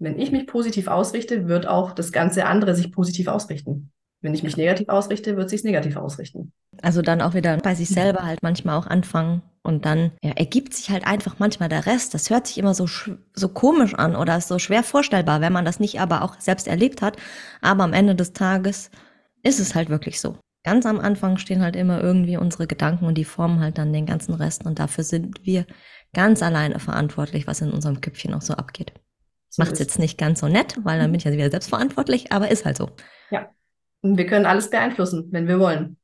wenn 0.00 0.18
ich 0.18 0.32
mich 0.32 0.46
positiv 0.46 0.88
ausrichte, 0.88 1.48
wird 1.48 1.66
auch 1.66 1.92
das 1.92 2.12
ganze 2.12 2.46
andere 2.46 2.74
sich 2.74 2.92
positiv 2.92 3.28
ausrichten. 3.28 3.92
Wenn 4.20 4.34
ich 4.34 4.42
mich 4.42 4.56
negativ 4.56 4.88
ausrichte, 4.88 5.36
wird 5.36 5.48
sich 5.48 5.62
negativ 5.62 5.96
ausrichten. 5.96 6.52
Also 6.82 7.02
dann 7.02 7.22
auch 7.22 7.34
wieder 7.34 7.56
bei 7.58 7.74
sich 7.74 7.88
selber 7.88 8.24
halt 8.24 8.42
manchmal 8.42 8.76
auch 8.76 8.86
anfangen 8.86 9.42
und 9.62 9.84
dann 9.84 10.12
ja, 10.22 10.32
ergibt 10.32 10.74
sich 10.74 10.90
halt 10.90 11.06
einfach 11.06 11.38
manchmal 11.38 11.68
der 11.68 11.86
Rest. 11.86 12.14
Das 12.14 12.28
hört 12.28 12.46
sich 12.46 12.58
immer 12.58 12.74
so, 12.74 12.86
so 12.86 13.48
komisch 13.48 13.94
an 13.94 14.16
oder 14.16 14.36
ist 14.36 14.48
so 14.48 14.58
schwer 14.58 14.82
vorstellbar, 14.82 15.40
wenn 15.40 15.52
man 15.52 15.64
das 15.64 15.78
nicht 15.78 16.00
aber 16.00 16.22
auch 16.22 16.40
selbst 16.40 16.66
erlebt 16.66 17.00
hat. 17.00 17.16
Aber 17.60 17.84
am 17.84 17.92
Ende 17.92 18.16
des 18.16 18.32
Tages 18.32 18.90
ist 19.42 19.60
es 19.60 19.74
halt 19.74 19.88
wirklich 19.88 20.20
so. 20.20 20.36
Ganz 20.64 20.84
am 20.84 20.98
Anfang 20.98 21.38
stehen 21.38 21.62
halt 21.62 21.76
immer 21.76 22.00
irgendwie 22.00 22.36
unsere 22.36 22.66
Gedanken 22.66 23.06
und 23.06 23.16
die 23.16 23.24
formen 23.24 23.60
halt 23.60 23.78
dann 23.78 23.92
den 23.92 24.06
ganzen 24.06 24.34
Rest 24.34 24.66
und 24.66 24.80
dafür 24.80 25.04
sind 25.04 25.46
wir 25.46 25.64
ganz 26.12 26.42
alleine 26.42 26.80
verantwortlich, 26.80 27.46
was 27.46 27.60
in 27.60 27.70
unserem 27.70 28.00
Köpfchen 28.00 28.34
auch 28.34 28.42
so 28.42 28.54
abgeht. 28.54 28.92
So 29.48 29.62
Macht 29.62 29.72
es 29.72 29.78
jetzt 29.78 29.98
nicht 29.98 30.18
ganz 30.18 30.40
so 30.40 30.48
nett, 30.48 30.76
weil 30.82 30.98
dann 30.98 31.10
bin 31.10 31.18
ich 31.18 31.24
ja 31.24 31.32
wieder 31.32 31.50
selbstverantwortlich, 31.50 32.32
aber 32.32 32.50
ist 32.50 32.64
halt 32.64 32.76
so. 32.76 32.90
Ja, 33.30 33.48
und 34.02 34.16
wir 34.16 34.26
können 34.26 34.46
alles 34.46 34.70
beeinflussen, 34.70 35.28
wenn 35.30 35.48
wir 35.48 35.58
wollen. 35.58 35.96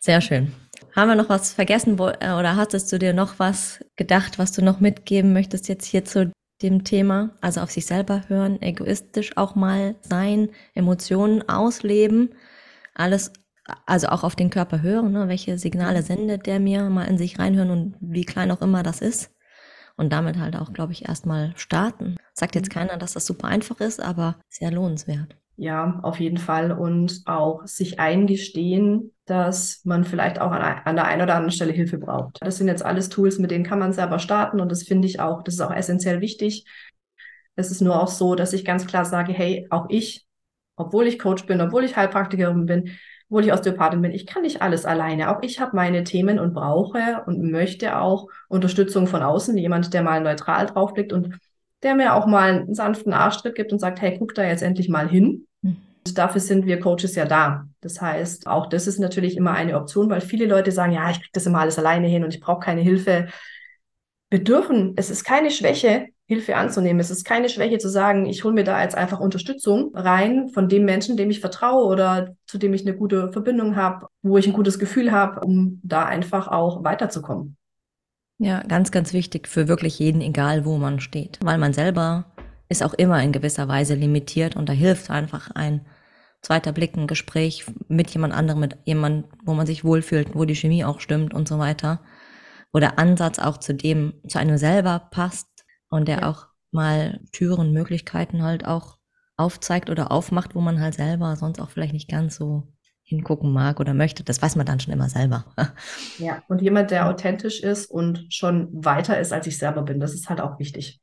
Sehr 0.00 0.20
schön. 0.20 0.52
Haben 0.94 1.08
wir 1.08 1.14
noch 1.14 1.28
was 1.28 1.52
vergessen 1.52 1.98
äh, 1.98 2.32
oder 2.32 2.56
hattest 2.56 2.92
du 2.92 2.98
dir 2.98 3.12
noch 3.14 3.38
was 3.38 3.84
gedacht, 3.96 4.38
was 4.38 4.52
du 4.52 4.62
noch 4.62 4.80
mitgeben 4.80 5.32
möchtest 5.32 5.68
jetzt 5.68 5.86
hier 5.86 6.04
zu 6.04 6.32
dem 6.62 6.84
Thema, 6.84 7.30
also 7.40 7.60
auf 7.60 7.70
sich 7.70 7.86
selber 7.86 8.22
hören, 8.28 8.60
egoistisch 8.60 9.36
auch 9.36 9.54
mal 9.54 9.96
sein, 10.02 10.50
Emotionen 10.74 11.48
ausleben, 11.48 12.34
alles, 12.94 13.32
also 13.86 14.08
auch 14.08 14.22
auf 14.22 14.36
den 14.36 14.50
Körper 14.50 14.82
hören, 14.82 15.12
ne? 15.12 15.28
welche 15.28 15.58
Signale 15.58 16.00
mhm. 16.00 16.04
sendet 16.04 16.46
der 16.46 16.60
mir, 16.60 16.88
mal 16.90 17.04
in 17.04 17.18
sich 17.18 17.38
reinhören 17.38 17.70
und 17.70 17.96
wie 18.00 18.24
klein 18.24 18.50
auch 18.50 18.62
immer 18.62 18.82
das 18.82 19.00
ist. 19.00 19.30
Und 19.96 20.12
damit 20.12 20.38
halt 20.38 20.56
auch, 20.56 20.72
glaube 20.72 20.92
ich, 20.92 21.06
erstmal 21.08 21.52
starten. 21.56 22.16
Sagt 22.32 22.54
jetzt 22.54 22.68
mhm. 22.68 22.72
keiner, 22.72 22.96
dass 22.96 23.12
das 23.12 23.26
super 23.26 23.48
einfach 23.48 23.80
ist, 23.80 24.00
aber 24.00 24.36
sehr 24.48 24.70
lohnenswert. 24.70 25.36
Ja, 25.62 26.00
auf 26.02 26.18
jeden 26.18 26.38
Fall. 26.38 26.72
Und 26.72 27.22
auch 27.24 27.64
sich 27.66 28.00
eingestehen, 28.00 29.12
dass 29.26 29.80
man 29.84 30.02
vielleicht 30.02 30.40
auch 30.40 30.50
an, 30.50 30.96
der 30.96 31.04
einen 31.04 31.22
oder 31.22 31.36
anderen 31.36 31.52
Stelle 31.52 31.72
Hilfe 31.72 31.98
braucht. 31.98 32.38
Das 32.40 32.58
sind 32.58 32.66
jetzt 32.66 32.84
alles 32.84 33.10
Tools, 33.10 33.38
mit 33.38 33.52
denen 33.52 33.62
kann 33.62 33.78
man 33.78 33.92
selber 33.92 34.18
starten. 34.18 34.60
Und 34.60 34.72
das 34.72 34.82
finde 34.82 35.06
ich 35.06 35.20
auch, 35.20 35.44
das 35.44 35.54
ist 35.54 35.60
auch 35.60 35.70
essentiell 35.70 36.20
wichtig. 36.20 36.66
Es 37.54 37.70
ist 37.70 37.80
nur 37.80 38.02
auch 38.02 38.08
so, 38.08 38.34
dass 38.34 38.52
ich 38.54 38.64
ganz 38.64 38.88
klar 38.88 39.04
sage, 39.04 39.32
hey, 39.32 39.68
auch 39.70 39.86
ich, 39.88 40.26
obwohl 40.74 41.06
ich 41.06 41.20
Coach 41.20 41.46
bin, 41.46 41.60
obwohl 41.60 41.84
ich 41.84 41.94
Heilpraktikerin 41.94 42.66
bin, 42.66 42.90
obwohl 43.30 43.44
ich 43.44 43.52
Osteopathin 43.52 44.02
bin, 44.02 44.10
ich 44.10 44.26
kann 44.26 44.42
nicht 44.42 44.62
alles 44.62 44.84
alleine. 44.84 45.30
Auch 45.30 45.42
ich 45.42 45.60
habe 45.60 45.76
meine 45.76 46.02
Themen 46.02 46.40
und 46.40 46.54
brauche 46.54 47.22
und 47.26 47.40
möchte 47.52 48.00
auch 48.00 48.26
Unterstützung 48.48 49.06
von 49.06 49.22
außen, 49.22 49.56
jemand, 49.56 49.94
der 49.94 50.02
mal 50.02 50.20
neutral 50.22 50.66
draufblickt 50.66 51.12
und 51.12 51.38
der 51.84 51.94
mir 51.94 52.14
auch 52.14 52.26
mal 52.26 52.50
einen 52.50 52.74
sanften 52.74 53.12
Arschtritt 53.12 53.54
gibt 53.54 53.72
und 53.72 53.78
sagt, 53.78 54.00
hey, 54.00 54.16
guck 54.18 54.34
da 54.34 54.42
jetzt 54.42 54.64
endlich 54.64 54.88
mal 54.88 55.08
hin. 55.08 55.46
Und 56.04 56.18
dafür 56.18 56.40
sind 56.40 56.66
wir 56.66 56.80
Coaches 56.80 57.14
ja 57.14 57.24
da. 57.24 57.66
Das 57.80 58.00
heißt, 58.00 58.46
auch 58.46 58.68
das 58.68 58.86
ist 58.86 58.98
natürlich 58.98 59.36
immer 59.36 59.52
eine 59.52 59.76
Option, 59.76 60.10
weil 60.10 60.20
viele 60.20 60.46
Leute 60.46 60.72
sagen, 60.72 60.92
ja, 60.92 61.10
ich 61.10 61.18
kriege 61.18 61.30
das 61.32 61.46
immer 61.46 61.60
alles 61.60 61.78
alleine 61.78 62.08
hin 62.08 62.24
und 62.24 62.34
ich 62.34 62.40
brauche 62.40 62.60
keine 62.60 62.80
Hilfe. 62.80 63.28
Wir 64.30 64.42
dürfen, 64.42 64.94
es 64.96 65.10
ist 65.10 65.24
keine 65.24 65.50
Schwäche, 65.50 66.08
Hilfe 66.26 66.56
anzunehmen. 66.56 67.00
Es 67.00 67.10
ist 67.10 67.24
keine 67.24 67.48
Schwäche 67.48 67.78
zu 67.78 67.88
sagen, 67.88 68.26
ich 68.26 68.42
hole 68.42 68.54
mir 68.54 68.64
da 68.64 68.82
jetzt 68.82 68.96
einfach 68.96 69.20
Unterstützung 69.20 69.92
rein 69.94 70.48
von 70.48 70.68
dem 70.68 70.84
Menschen, 70.84 71.16
dem 71.16 71.30
ich 71.30 71.40
vertraue 71.40 71.84
oder 71.84 72.34
zu 72.46 72.58
dem 72.58 72.72
ich 72.72 72.82
eine 72.82 72.96
gute 72.96 73.30
Verbindung 73.32 73.76
habe, 73.76 74.06
wo 74.22 74.38
ich 74.38 74.46
ein 74.46 74.54
gutes 74.54 74.78
Gefühl 74.78 75.12
habe, 75.12 75.40
um 75.40 75.80
da 75.82 76.04
einfach 76.06 76.48
auch 76.48 76.82
weiterzukommen. 76.84 77.56
Ja, 78.38 78.62
ganz, 78.62 78.90
ganz 78.90 79.12
wichtig 79.12 79.46
für 79.46 79.68
wirklich 79.68 79.98
jeden, 79.98 80.20
egal 80.20 80.64
wo 80.64 80.78
man 80.78 81.00
steht. 81.00 81.38
Weil 81.42 81.58
man 81.58 81.72
selber 81.72 82.24
ist 82.68 82.82
auch 82.82 82.94
immer 82.94 83.22
in 83.22 83.32
gewisser 83.32 83.68
Weise 83.68 83.94
limitiert 83.94 84.56
und 84.56 84.68
da 84.68 84.72
hilft 84.72 85.10
einfach 85.10 85.50
ein 85.50 85.82
zweiter 86.42 86.72
Blick, 86.72 86.96
ein 86.96 87.06
Gespräch 87.06 87.64
mit 87.88 88.10
jemand 88.10 88.34
anderem, 88.34 88.60
mit 88.60 88.76
jemand, 88.84 89.26
wo 89.44 89.54
man 89.54 89.66
sich 89.66 89.84
wohlfühlt, 89.84 90.34
wo 90.34 90.44
die 90.44 90.56
Chemie 90.56 90.84
auch 90.84 91.00
stimmt 91.00 91.32
und 91.34 91.48
so 91.48 91.58
weiter. 91.58 92.00
Wo 92.72 92.80
der 92.80 92.98
Ansatz 92.98 93.38
auch 93.38 93.58
zu 93.58 93.74
dem, 93.74 94.14
zu 94.26 94.38
einem 94.38 94.58
selber 94.58 95.08
passt 95.10 95.48
und 95.88 96.08
der 96.08 96.20
ja. 96.20 96.30
auch 96.30 96.46
mal 96.70 97.20
Türen, 97.32 97.72
Möglichkeiten 97.72 98.42
halt 98.42 98.66
auch 98.66 98.98
aufzeigt 99.36 99.90
oder 99.90 100.10
aufmacht, 100.10 100.54
wo 100.54 100.60
man 100.60 100.80
halt 100.80 100.94
selber 100.94 101.36
sonst 101.36 101.60
auch 101.60 101.70
vielleicht 101.70 101.92
nicht 101.92 102.08
ganz 102.08 102.36
so 102.36 102.72
hingucken 103.02 103.52
mag 103.52 103.78
oder 103.80 103.94
möchte. 103.94 104.24
Das 104.24 104.40
weiß 104.40 104.56
man 104.56 104.66
dann 104.66 104.80
schon 104.80 104.92
immer 104.92 105.08
selber. 105.08 105.44
Ja, 106.18 106.42
und 106.48 106.62
jemand, 106.62 106.90
der 106.90 107.08
authentisch 107.08 107.60
ist 107.60 107.86
und 107.86 108.26
schon 108.32 108.68
weiter 108.72 109.18
ist, 109.18 109.32
als 109.32 109.46
ich 109.46 109.58
selber 109.58 109.82
bin, 109.82 109.98
das 109.98 110.14
ist 110.14 110.28
halt 110.28 110.40
auch 110.40 110.58
wichtig. 110.58 111.00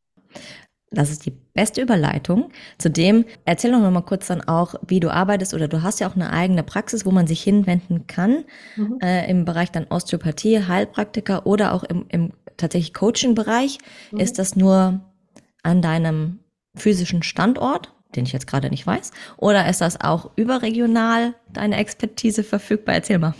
Das 0.91 1.11
ist 1.11 1.25
die 1.25 1.33
beste 1.53 1.81
Überleitung. 1.81 2.51
Zudem 2.79 3.25
erzähl 3.45 3.71
doch 3.71 3.79
noch 3.79 3.91
mal 3.91 4.01
kurz 4.01 4.27
dann 4.27 4.41
auch, 4.41 4.75
wie 4.87 4.99
du 4.99 5.11
arbeitest 5.11 5.53
oder 5.53 5.67
du 5.67 5.83
hast 5.83 5.99
ja 5.99 6.09
auch 6.09 6.15
eine 6.15 6.31
eigene 6.31 6.63
Praxis, 6.63 7.05
wo 7.05 7.11
man 7.11 7.27
sich 7.27 7.43
hinwenden 7.43 8.07
kann 8.07 8.45
mhm. 8.75 8.97
äh, 9.01 9.29
im 9.29 9.45
Bereich 9.45 9.71
dann 9.71 9.85
Osteopathie, 9.89 10.65
Heilpraktiker 10.65 11.45
oder 11.45 11.73
auch 11.73 11.83
im, 11.83 12.05
im 12.09 12.33
tatsächlich 12.57 12.93
Coaching-Bereich. 12.93 13.77
Mhm. 14.11 14.19
Ist 14.19 14.39
das 14.39 14.55
nur 14.55 15.01
an 15.61 15.81
deinem 15.81 16.39
physischen 16.75 17.23
Standort 17.23 17.93
den 18.15 18.25
ich 18.25 18.33
jetzt 18.33 18.47
gerade 18.47 18.69
nicht 18.69 18.87
weiß? 18.87 19.11
Oder 19.37 19.69
ist 19.69 19.81
das 19.81 20.01
auch 20.01 20.31
überregional 20.35 21.35
deine 21.51 21.77
Expertise 21.77 22.43
verfügbar? 22.43 22.95
Erzähl 22.95 23.19
mal. 23.19 23.35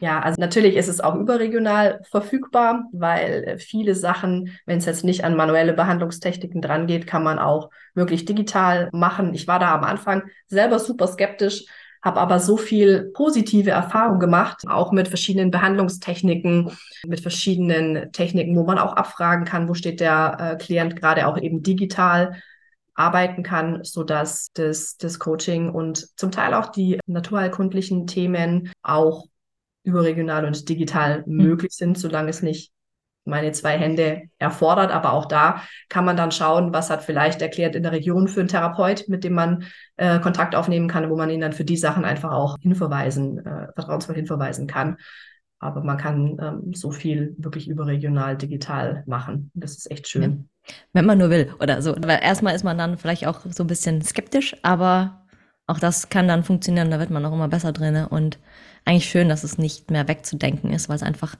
Ja, 0.00 0.20
also 0.20 0.38
natürlich 0.38 0.76
ist 0.76 0.88
es 0.88 1.00
auch 1.00 1.14
überregional 1.14 2.00
verfügbar, 2.10 2.84
weil 2.92 3.56
viele 3.58 3.94
Sachen, 3.94 4.50
wenn 4.66 4.78
es 4.78 4.84
jetzt 4.84 5.04
nicht 5.04 5.24
an 5.24 5.36
manuelle 5.36 5.72
Behandlungstechniken 5.72 6.60
dran 6.60 6.86
geht, 6.86 7.06
kann 7.06 7.22
man 7.22 7.38
auch 7.38 7.70
wirklich 7.94 8.26
digital 8.26 8.90
machen. 8.92 9.32
Ich 9.32 9.48
war 9.48 9.58
da 9.58 9.74
am 9.74 9.84
Anfang 9.84 10.24
selber 10.48 10.78
super 10.80 11.06
skeptisch, 11.06 11.64
habe 12.02 12.20
aber 12.20 12.40
so 12.40 12.58
viel 12.58 13.10
positive 13.14 13.70
Erfahrung 13.70 14.18
gemacht, 14.18 14.64
auch 14.68 14.92
mit 14.92 15.08
verschiedenen 15.08 15.50
Behandlungstechniken, 15.50 16.70
mit 17.06 17.20
verschiedenen 17.20 18.12
Techniken, 18.12 18.54
wo 18.54 18.64
man 18.64 18.78
auch 18.78 18.92
abfragen 18.92 19.46
kann, 19.46 19.66
wo 19.66 19.72
steht 19.74 20.00
der 20.00 20.36
äh, 20.38 20.56
Klient 20.56 20.96
gerade 20.96 21.26
auch 21.26 21.38
eben 21.38 21.62
digital 21.62 22.36
arbeiten 22.94 23.42
kann, 23.42 23.82
so 23.82 24.04
dass 24.04 24.52
das, 24.52 24.98
das 24.98 25.18
Coaching 25.18 25.70
und 25.70 26.18
zum 26.18 26.30
Teil 26.30 26.54
auch 26.54 26.66
die 26.66 27.00
naturheilkundlichen 27.06 28.06
Themen 28.06 28.72
auch 28.82 29.26
überregional 29.86 30.44
und 30.44 30.68
digital 30.68 31.24
mhm. 31.26 31.36
möglich 31.36 31.72
sind, 31.72 31.98
solange 31.98 32.30
es 32.30 32.42
nicht 32.42 32.72
meine 33.24 33.52
zwei 33.52 33.76
Hände 33.76 34.22
erfordert. 34.38 34.92
Aber 34.92 35.12
auch 35.12 35.26
da 35.26 35.62
kann 35.88 36.04
man 36.04 36.16
dann 36.16 36.30
schauen, 36.30 36.72
was 36.72 36.90
hat 36.90 37.02
vielleicht 37.02 37.40
der 37.40 37.50
Klient 37.50 37.74
in 37.74 37.82
der 37.82 37.92
Region 37.92 38.28
für 38.28 38.40
einen 38.40 38.48
Therapeut, 38.48 39.08
mit 39.08 39.24
dem 39.24 39.34
man 39.34 39.64
äh, 39.96 40.20
Kontakt 40.20 40.54
aufnehmen 40.54 40.88
kann, 40.88 41.10
wo 41.10 41.16
man 41.16 41.30
ihn 41.30 41.40
dann 41.40 41.52
für 41.52 41.64
die 41.64 41.76
Sachen 41.76 42.04
einfach 42.04 42.32
auch 42.32 42.56
hinverweisen, 42.60 43.44
äh, 43.44 43.72
vertrauensvoll 43.74 44.14
hinverweisen 44.14 44.66
kann. 44.66 44.96
Aber 45.58 45.82
man 45.82 45.96
kann 45.96 46.36
ähm, 46.40 46.74
so 46.74 46.90
viel 46.90 47.34
wirklich 47.38 47.68
überregional 47.68 48.36
digital 48.36 49.02
machen. 49.06 49.50
Das 49.54 49.76
ist 49.76 49.90
echt 49.90 50.06
schön. 50.06 50.48
Ja. 50.68 50.74
Wenn 50.92 51.06
man 51.06 51.18
nur 51.18 51.30
will 51.30 51.52
oder 51.60 51.80
so. 51.80 51.96
Weil 51.98 52.20
erstmal 52.22 52.54
ist 52.54 52.64
man 52.64 52.78
dann 52.78 52.98
vielleicht 52.98 53.26
auch 53.26 53.40
so 53.48 53.64
ein 53.64 53.68
bisschen 53.68 54.02
skeptisch, 54.02 54.56
aber 54.62 55.26
auch 55.66 55.80
das 55.80 56.08
kann 56.08 56.28
dann 56.28 56.44
funktionieren, 56.44 56.90
da 56.90 57.00
wird 57.00 57.10
man 57.10 57.24
auch 57.24 57.32
immer 57.32 57.48
besser 57.48 57.72
drin. 57.72 58.04
Und 58.04 58.38
eigentlich 58.86 59.10
schön, 59.10 59.28
dass 59.28 59.44
es 59.44 59.58
nicht 59.58 59.90
mehr 59.90 60.08
wegzudenken 60.08 60.72
ist, 60.72 60.88
weil 60.88 60.96
es 60.96 61.02
einfach 61.02 61.36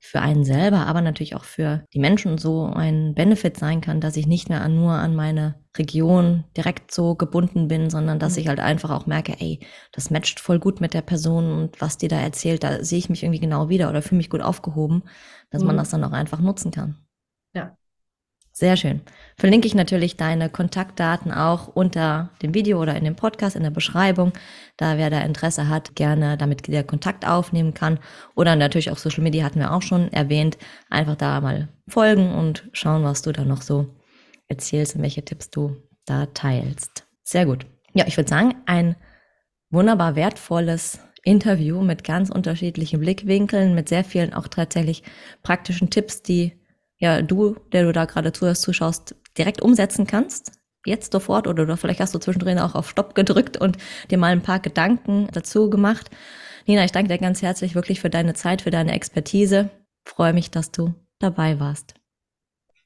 für 0.00 0.20
einen 0.20 0.44
selber, 0.44 0.86
aber 0.86 1.00
natürlich 1.00 1.34
auch 1.34 1.44
für 1.44 1.84
die 1.92 1.98
Menschen 1.98 2.38
so 2.38 2.66
ein 2.66 3.14
Benefit 3.14 3.56
sein 3.56 3.80
kann, 3.80 4.00
dass 4.00 4.16
ich 4.16 4.26
nicht 4.26 4.48
mehr 4.48 4.62
an, 4.62 4.76
nur 4.76 4.92
an 4.92 5.16
meine 5.16 5.56
Region 5.76 6.44
direkt 6.56 6.92
so 6.92 7.16
gebunden 7.16 7.66
bin, 7.66 7.90
sondern 7.90 8.18
dass 8.18 8.34
mhm. 8.34 8.42
ich 8.42 8.48
halt 8.48 8.60
einfach 8.60 8.90
auch 8.90 9.06
merke, 9.06 9.34
ey, 9.40 9.60
das 9.92 10.10
matcht 10.10 10.38
voll 10.38 10.60
gut 10.60 10.80
mit 10.80 10.94
der 10.94 11.02
Person 11.02 11.50
und 11.50 11.80
was 11.80 11.98
die 11.98 12.08
da 12.08 12.20
erzählt, 12.20 12.62
da 12.62 12.84
sehe 12.84 12.98
ich 12.98 13.10
mich 13.10 13.22
irgendwie 13.22 13.40
genau 13.40 13.68
wieder 13.68 13.90
oder 13.90 14.02
fühle 14.02 14.18
mich 14.18 14.30
gut 14.30 14.40
aufgehoben, 14.40 15.02
dass 15.50 15.62
mhm. 15.62 15.68
man 15.68 15.76
das 15.76 15.90
dann 15.90 16.04
auch 16.04 16.12
einfach 16.12 16.40
nutzen 16.40 16.70
kann. 16.70 16.98
Ja, 17.54 17.76
sehr 18.58 18.76
schön. 18.76 19.00
Verlinke 19.36 19.66
ich 19.66 19.74
natürlich 19.74 20.16
deine 20.16 20.50
Kontaktdaten 20.50 21.32
auch 21.32 21.68
unter 21.68 22.30
dem 22.42 22.54
Video 22.54 22.80
oder 22.82 22.96
in 22.96 23.04
dem 23.04 23.16
Podcast 23.16 23.56
in 23.56 23.62
der 23.62 23.70
Beschreibung. 23.70 24.32
Da 24.76 24.98
wer 24.98 25.10
da 25.10 25.20
Interesse 25.20 25.68
hat, 25.68 25.94
gerne 25.94 26.36
damit 26.36 26.66
der 26.66 26.84
Kontakt 26.84 27.26
aufnehmen 27.26 27.72
kann. 27.72 27.98
Oder 28.34 28.56
natürlich 28.56 28.90
auch 28.90 28.98
Social 28.98 29.22
Media 29.22 29.44
hatten 29.44 29.60
wir 29.60 29.72
auch 29.72 29.82
schon 29.82 30.12
erwähnt. 30.12 30.58
Einfach 30.90 31.16
da 31.16 31.40
mal 31.40 31.68
folgen 31.88 32.34
und 32.34 32.68
schauen, 32.72 33.04
was 33.04 33.22
du 33.22 33.32
da 33.32 33.44
noch 33.44 33.62
so 33.62 33.86
erzählst 34.48 34.96
und 34.96 35.02
welche 35.02 35.24
Tipps 35.24 35.50
du 35.50 35.76
da 36.04 36.26
teilst. 36.26 37.06
Sehr 37.22 37.46
gut. 37.46 37.66
Ja, 37.94 38.06
ich 38.06 38.16
würde 38.16 38.28
sagen, 38.28 38.54
ein 38.66 38.96
wunderbar 39.70 40.16
wertvolles 40.16 41.00
Interview 41.22 41.82
mit 41.82 42.04
ganz 42.04 42.30
unterschiedlichen 42.30 43.00
Blickwinkeln, 43.00 43.74
mit 43.74 43.88
sehr 43.88 44.04
vielen 44.04 44.32
auch 44.32 44.48
tatsächlich 44.48 45.02
praktischen 45.42 45.90
Tipps, 45.90 46.22
die 46.22 46.58
ja 46.98 47.22
du, 47.22 47.56
der 47.72 47.84
du 47.84 47.92
da 47.92 48.04
gerade 48.04 48.32
zuhörst, 48.32 48.62
zuschaust, 48.62 49.14
direkt 49.36 49.62
umsetzen 49.62 50.06
kannst. 50.06 50.52
Jetzt 50.84 51.12
sofort 51.12 51.46
oder, 51.46 51.64
oder 51.64 51.76
vielleicht 51.76 52.00
hast 52.00 52.14
du 52.14 52.18
zwischendrin 52.18 52.58
auch 52.58 52.74
auf 52.74 52.88
Stopp 52.88 53.14
gedrückt 53.14 53.56
und 53.56 53.76
dir 54.10 54.18
mal 54.18 54.32
ein 54.32 54.42
paar 54.42 54.60
Gedanken 54.60 55.28
dazu 55.32 55.70
gemacht. 55.70 56.10
Nina, 56.66 56.84
ich 56.84 56.92
danke 56.92 57.08
dir 57.08 57.18
ganz 57.18 57.42
herzlich 57.42 57.74
wirklich 57.74 58.00
für 58.00 58.10
deine 58.10 58.34
Zeit, 58.34 58.62
für 58.62 58.70
deine 58.70 58.92
Expertise. 58.92 59.70
Freue 60.04 60.32
mich, 60.32 60.50
dass 60.50 60.70
du 60.70 60.94
dabei 61.18 61.60
warst. 61.60 61.94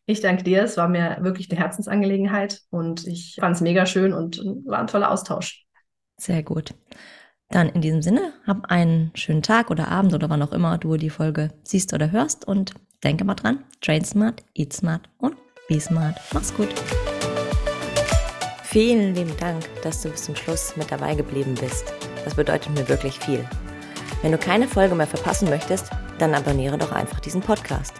Ich 0.07 0.21
danke 0.21 0.43
dir. 0.43 0.65
Es 0.65 0.77
war 0.77 0.89
mir 0.89 1.19
wirklich 1.21 1.51
eine 1.51 1.61
Herzensangelegenheit 1.61 2.63
und 2.71 3.07
ich 3.07 3.37
fand 3.39 3.55
es 3.55 3.61
mega 3.61 3.87
schön 3.87 4.13
und 4.13 4.39
war 4.67 4.81
ein 4.81 4.89
toller 4.89 5.11
Austausch. 5.11 5.65
Sehr 6.17 6.43
gut. 6.43 6.75
Dann 7.49 7.69
in 7.69 7.83
diesem 7.83 8.03
Sinne, 8.03 8.33
hab 8.47 8.71
einen 8.71 9.13
schönen 9.15 9.43
Tag 9.43 9.71
oder 9.71 9.89
Abend 9.89 10.15
oder 10.15 10.31
wann 10.31 10.43
auch 10.43 10.53
immer 10.53 10.79
du 10.79 10.97
die 10.97 11.11
Folge 11.11 11.51
siehst 11.65 11.93
oder 11.93 12.11
hörst 12.11 12.47
und 12.47 12.73
Denke 13.05 13.25
mal 13.25 13.35
dran, 13.35 13.65
train 13.81 14.05
smart, 14.05 14.43
eat 14.55 14.73
smart 14.73 15.09
und 15.19 15.37
be 15.69 15.81
smart. 15.81 16.17
Mach's 16.33 16.55
gut. 16.55 16.69
Vielen 18.65 19.15
lieben 19.15 19.37
Dank, 19.39 19.63
dass 19.83 20.03
du 20.03 20.09
bis 20.09 20.25
zum 20.25 20.37
Schluss 20.37 20.77
mit 20.77 20.91
dabei 20.91 21.15
geblieben 21.15 21.55
bist. 21.61 21.93
Das 22.25 22.35
bedeutet 22.35 22.73
mir 22.75 22.89
wirklich 22.89 23.19
viel. 23.19 23.45
Wenn 24.23 24.33
du 24.33 24.39
keine 24.39 24.69
Folge 24.69 24.95
mehr 24.95 25.07
verpassen 25.07 25.51
möchtest, 25.51 25.91
dann 26.19 26.35
abonniere 26.35 26.79
doch 26.79 26.93
einfach 26.93 27.21
diesen 27.21 27.41
Podcast. 27.41 27.93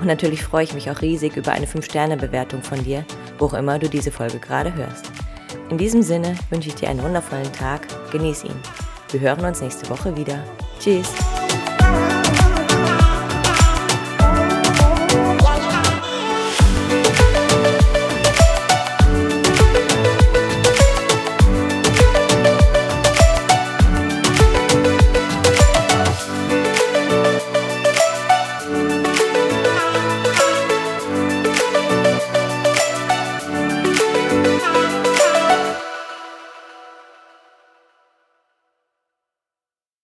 Und 0.00 0.06
natürlich 0.06 0.42
freue 0.42 0.64
ich 0.64 0.74
mich 0.74 0.90
auch 0.90 1.00
riesig 1.00 1.36
über 1.36 1.52
eine 1.52 1.66
5-Sterne-Bewertung 1.66 2.62
von 2.62 2.82
dir, 2.82 3.04
wo 3.38 3.46
auch 3.46 3.54
immer 3.54 3.78
du 3.78 3.88
diese 3.88 4.10
Folge 4.10 4.38
gerade 4.38 4.74
hörst. 4.74 5.10
In 5.70 5.78
diesem 5.78 6.02
Sinne 6.02 6.34
wünsche 6.50 6.68
ich 6.68 6.74
dir 6.74 6.88
einen 6.88 7.02
wundervollen 7.02 7.52
Tag, 7.52 7.86
genieß 8.10 8.44
ihn. 8.44 8.56
Wir 9.12 9.20
hören 9.20 9.44
uns 9.44 9.60
nächste 9.60 9.88
Woche 9.88 10.16
wieder. 10.16 10.42
Tschüss! 10.80 11.39